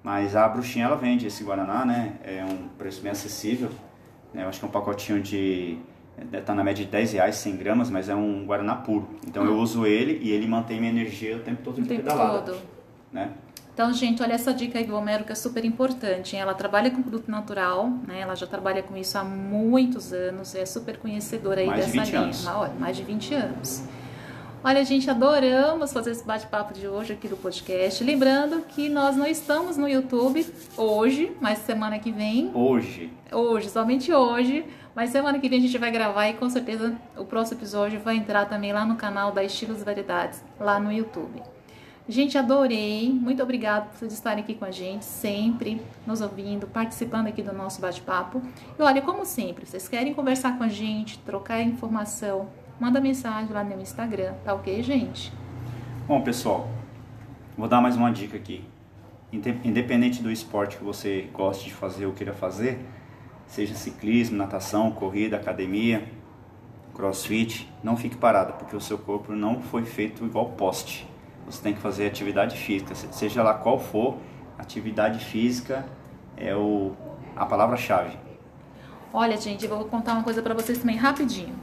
Mas 0.02 0.35
a 0.35 0.48
bruxinha 0.48 0.87
ela 0.87 0.96
vende 0.96 1.26
esse 1.26 1.44
Guaraná, 1.44 1.85
né? 1.85 2.14
É 2.24 2.44
um 2.44 2.68
preço 2.78 3.02
bem 3.02 3.12
acessível. 3.12 3.68
Né? 4.33 4.44
Eu 4.44 4.48
acho 4.48 4.59
que 4.59 4.64
é 4.64 4.68
um 4.68 4.70
pacotinho 4.70 5.20
de. 5.20 5.78
Está 6.33 6.54
na 6.54 6.64
média 6.64 6.85
de 6.85 6.90
10 6.90 7.12
reais, 7.12 7.37
100 7.37 7.57
gramas, 7.57 7.90
mas 7.90 8.09
é 8.09 8.14
um 8.14 8.44
Guaraná 8.44 8.74
puro. 8.74 9.09
Então 9.26 9.44
eu 9.44 9.52
hum. 9.52 9.61
uso 9.61 9.87
ele 9.87 10.18
e 10.22 10.31
ele 10.31 10.46
mantém 10.46 10.81
minha 10.81 10.90
energia 10.90 11.37
o 11.37 11.40
tempo 11.40 11.62
todo 11.62 11.81
de 11.81 11.88
pedalada. 11.88 12.52
Todo. 12.52 12.59
Né? 13.12 13.31
Então, 13.79 13.93
gente, 13.93 14.21
olha 14.25 14.33
essa 14.33 14.53
dica 14.53 14.77
aí 14.77 14.85
do 14.85 14.97
Homero 14.97 15.23
que 15.23 15.31
é 15.31 15.37
super 15.37 15.64
importante. 15.64 16.35
Ela 16.35 16.53
trabalha 16.53 16.91
com 16.91 17.01
produto 17.01 17.31
natural, 17.31 17.88
né? 18.09 18.23
Ela 18.23 18.35
já 18.35 18.45
trabalha 18.45 18.83
com 18.83 18.97
isso 18.97 19.17
há 19.17 19.23
muitos 19.23 20.12
anos, 20.12 20.53
é 20.57 20.67
super 20.67 20.97
conhecedora 20.97 21.61
aí 21.61 21.69
mais 21.69 21.87
dessa 21.87 22.05
de 22.05 22.11
linha. 22.11 22.57
Olha, 22.57 22.73
mais 22.77 22.97
de 22.97 23.05
20 23.05 23.35
anos. 23.35 23.85
Olha, 24.64 24.85
gente, 24.85 25.09
adoramos 25.09 25.93
fazer 25.93 26.11
esse 26.11 26.25
bate-papo 26.25 26.75
de 26.75 26.88
hoje 26.88 27.12
aqui 27.12 27.29
do 27.29 27.37
podcast. 27.37 28.03
Lembrando 28.03 28.62
que 28.62 28.88
nós 28.88 29.14
não 29.14 29.29
estamos 29.29 29.77
no 29.77 29.88
YouTube 29.88 30.45
hoje, 30.77 31.31
mas 31.41 31.59
semana 31.59 32.01
que 32.01 32.11
vem. 32.11 32.51
Hoje. 32.53 33.12
Hoje, 33.31 33.71
somente 33.71 34.12
hoje. 34.12 34.67
Mas 34.93 35.11
semana 35.11 35.38
que 35.38 35.49
vem 35.49 35.61
a 35.61 35.62
gente 35.62 35.79
vai 35.79 35.93
gravar 35.93 36.29
e 36.29 36.33
com 36.33 36.51
certeza 36.51 36.99
o 37.17 37.25
próximo 37.25 37.61
episódio 37.61 38.01
vai 38.01 38.17
entrar 38.17 38.47
também 38.47 38.73
lá 38.73 38.85
no 38.85 38.97
canal 38.97 39.31
da 39.31 39.45
Estilos 39.45 39.85
Variedades, 39.85 40.43
lá 40.59 40.81
no 40.81 40.91
YouTube. 40.91 41.41
Gente, 42.11 42.38
adorei. 42.38 43.12
Muito 43.12 43.42
obrigada 43.42 43.85
por 43.85 43.99
vocês 43.99 44.14
estarem 44.14 44.42
aqui 44.42 44.55
com 44.55 44.64
a 44.64 44.71
gente, 44.71 45.05
sempre 45.05 45.83
nos 46.07 46.23
ouvindo, 46.23 46.66
participando 46.66 47.27
aqui 47.27 47.42
do 47.42 47.53
nosso 47.53 47.83
bate-papo. 47.83 48.40
E 48.79 48.83
olha, 48.83 49.03
como 49.03 49.27
sempre, 49.27 49.66
vocês 49.66 49.87
querem 49.87 50.15
conversar 50.15 50.56
com 50.56 50.65
a 50.65 50.69
gente, 50.69 51.19
trocar 51.19 51.61
informação, 51.61 52.48
manda 52.81 52.98
mensagem 52.98 53.52
lá 53.52 53.63
no 53.63 53.69
meu 53.69 53.81
Instagram, 53.81 54.33
tá 54.42 54.54
ok, 54.54 54.83
gente? 54.83 55.31
Bom, 56.06 56.23
pessoal, 56.23 56.71
vou 57.59 57.69
dar 57.69 57.83
mais 57.83 57.94
uma 57.94 58.11
dica 58.11 58.38
aqui. 58.38 58.65
Independente 59.31 60.23
do 60.23 60.31
esporte 60.31 60.79
que 60.79 60.85
você 60.85 61.29
goste 61.35 61.67
de 61.67 61.75
fazer 61.75 62.06
ou 62.06 62.15
queira 62.15 62.33
fazer, 62.33 62.81
seja 63.46 63.75
ciclismo, 63.75 64.35
natação, 64.35 64.90
corrida, 64.92 65.37
academia, 65.37 66.09
crossfit, 66.94 67.71
não 67.85 67.98
fique 67.98 68.17
parado, 68.17 68.54
porque 68.54 68.75
o 68.75 68.81
seu 68.81 68.96
corpo 68.96 69.35
não 69.35 69.61
foi 69.61 69.85
feito 69.85 70.25
igual 70.25 70.46
poste 70.52 71.06
você 71.51 71.63
tem 71.63 71.75
que 71.75 71.81
fazer 71.81 72.07
atividade 72.07 72.57
física, 72.57 72.94
seja 72.94 73.42
lá 73.42 73.55
qual 73.55 73.79
for, 73.79 74.17
atividade 74.59 75.25
física 75.25 75.85
é 76.37 76.55
o, 76.55 76.92
a 77.37 77.46
palavra-chave. 77.46 78.17
Olha, 79.13 79.37
gente, 79.37 79.65
eu 79.65 79.71
vou 79.71 79.85
contar 79.87 80.13
uma 80.13 80.23
coisa 80.23 80.42
para 80.42 80.55
vocês 80.55 80.79
também 80.79 80.96
rapidinho. 80.96 81.55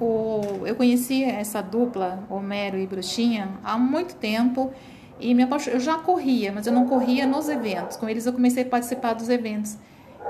O, 0.00 0.62
eu 0.64 0.74
conheci 0.74 1.22
essa 1.22 1.60
dupla, 1.60 2.24
Homero 2.30 2.78
e 2.78 2.86
Bruxinha, 2.86 3.50
há 3.62 3.76
muito 3.76 4.14
tempo 4.14 4.72
e 5.18 5.34
me 5.34 5.42
apaixon... 5.42 5.72
eu 5.72 5.80
já 5.80 5.98
corria, 5.98 6.50
mas 6.50 6.66
eu 6.66 6.72
não 6.72 6.86
corria 6.86 7.26
nos 7.26 7.48
eventos. 7.48 7.96
Com 7.98 8.08
eles 8.08 8.24
eu 8.24 8.32
comecei 8.32 8.62
a 8.62 8.66
participar 8.66 9.12
dos 9.12 9.28
eventos. 9.28 9.76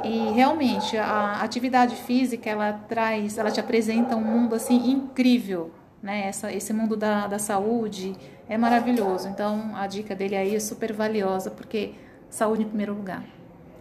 E 0.03 0.33
realmente 0.33 0.97
a 0.97 1.41
atividade 1.43 1.95
física 1.95 2.51
ela 2.51 2.73
traz, 2.73 3.39
ela 3.39 3.51
te 3.51 3.61
apresenta 3.61 4.17
um 4.17 4.25
mundo 4.25 4.55
assim 4.55 4.91
incrível, 4.91 5.71
né? 6.03 6.27
Essa, 6.27 6.53
esse 6.53 6.73
mundo 6.73 6.97
da, 6.97 7.27
da 7.27 7.39
saúde 7.39 8.15
é 8.49 8.57
maravilhoso. 8.57 9.29
Então 9.29 9.75
a 9.75 9.87
dica 9.87 10.15
dele 10.15 10.37
aí 10.37 10.55
é 10.55 10.61
super 10.61 10.93
valiosa 10.93 11.51
porque 11.51 11.93
saúde 12.29 12.63
em 12.63 12.69
primeiro 12.69 12.95
lugar. 12.95 13.23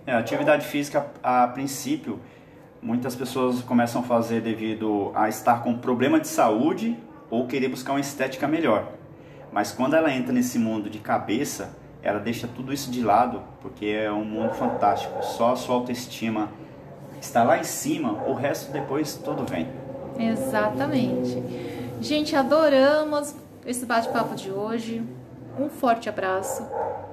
É, 0.06 0.14
atividade 0.14 0.66
física 0.66 1.06
a 1.22 1.48
princípio 1.48 2.20
muitas 2.82 3.16
pessoas 3.16 3.62
começam 3.62 4.02
a 4.02 4.04
fazer 4.04 4.42
devido 4.42 5.12
a 5.14 5.30
estar 5.30 5.64
com 5.64 5.78
problema 5.78 6.20
de 6.20 6.28
saúde 6.28 6.98
ou 7.30 7.48
querer 7.48 7.70
buscar 7.70 7.94
uma 7.94 8.00
estética 8.00 8.48
melhor. 8.48 8.92
Mas 9.52 9.72
quando 9.72 9.96
ela 9.96 10.12
entra 10.12 10.32
nesse 10.32 10.58
mundo 10.58 10.90
de 10.90 11.00
cabeça, 11.00 11.78
ela 12.02 12.20
deixa 12.20 12.48
tudo 12.48 12.72
isso 12.72 12.90
de 12.92 13.02
lado, 13.02 13.42
porque 13.62 13.86
é 13.88 14.12
um 14.12 14.24
mundo 14.24 14.54
fantástico. 14.54 15.24
Só 15.24 15.54
a 15.54 15.56
sua 15.56 15.76
autoestima 15.76 16.50
está 17.20 17.44
lá 17.44 17.58
em 17.58 17.64
cima, 17.64 18.24
o 18.28 18.34
resto 18.34 18.72
depois 18.72 19.16
tudo 19.16 19.44
vem. 19.44 19.68
Exatamente. 20.18 21.79
Gente, 22.00 22.36
adoramos 22.36 23.36
esse 23.66 23.86
bate-papo 23.86 24.36
de 24.36 24.50
hoje. 24.50 25.04
Um 25.60 25.70
forte 25.70 26.08
abraço 26.08 26.66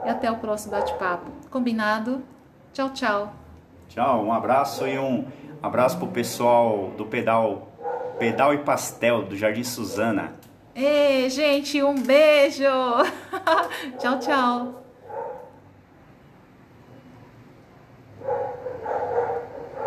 e 0.04 0.08
até 0.08 0.30
o 0.30 0.36
próximo 0.36 0.72
bate-papo. 0.72 1.30
Combinado? 1.50 2.22
Tchau, 2.72 2.90
tchau. 2.90 3.32
Tchau, 3.88 4.24
um 4.24 4.32
abraço 4.32 4.86
e 4.86 4.98
um 4.98 5.26
abraço 5.62 5.98
pro 5.98 6.06
pessoal 6.08 6.92
do 6.96 7.04
pedal 7.06 7.68
Pedal 8.18 8.54
e 8.54 8.58
Pastel 8.58 9.24
do 9.24 9.36
Jardim 9.36 9.64
Suzana. 9.64 10.32
Ei, 10.74 11.28
gente, 11.30 11.82
um 11.82 11.94
beijo! 11.94 12.64
tchau, 13.98 14.18
tchau! 14.18 14.85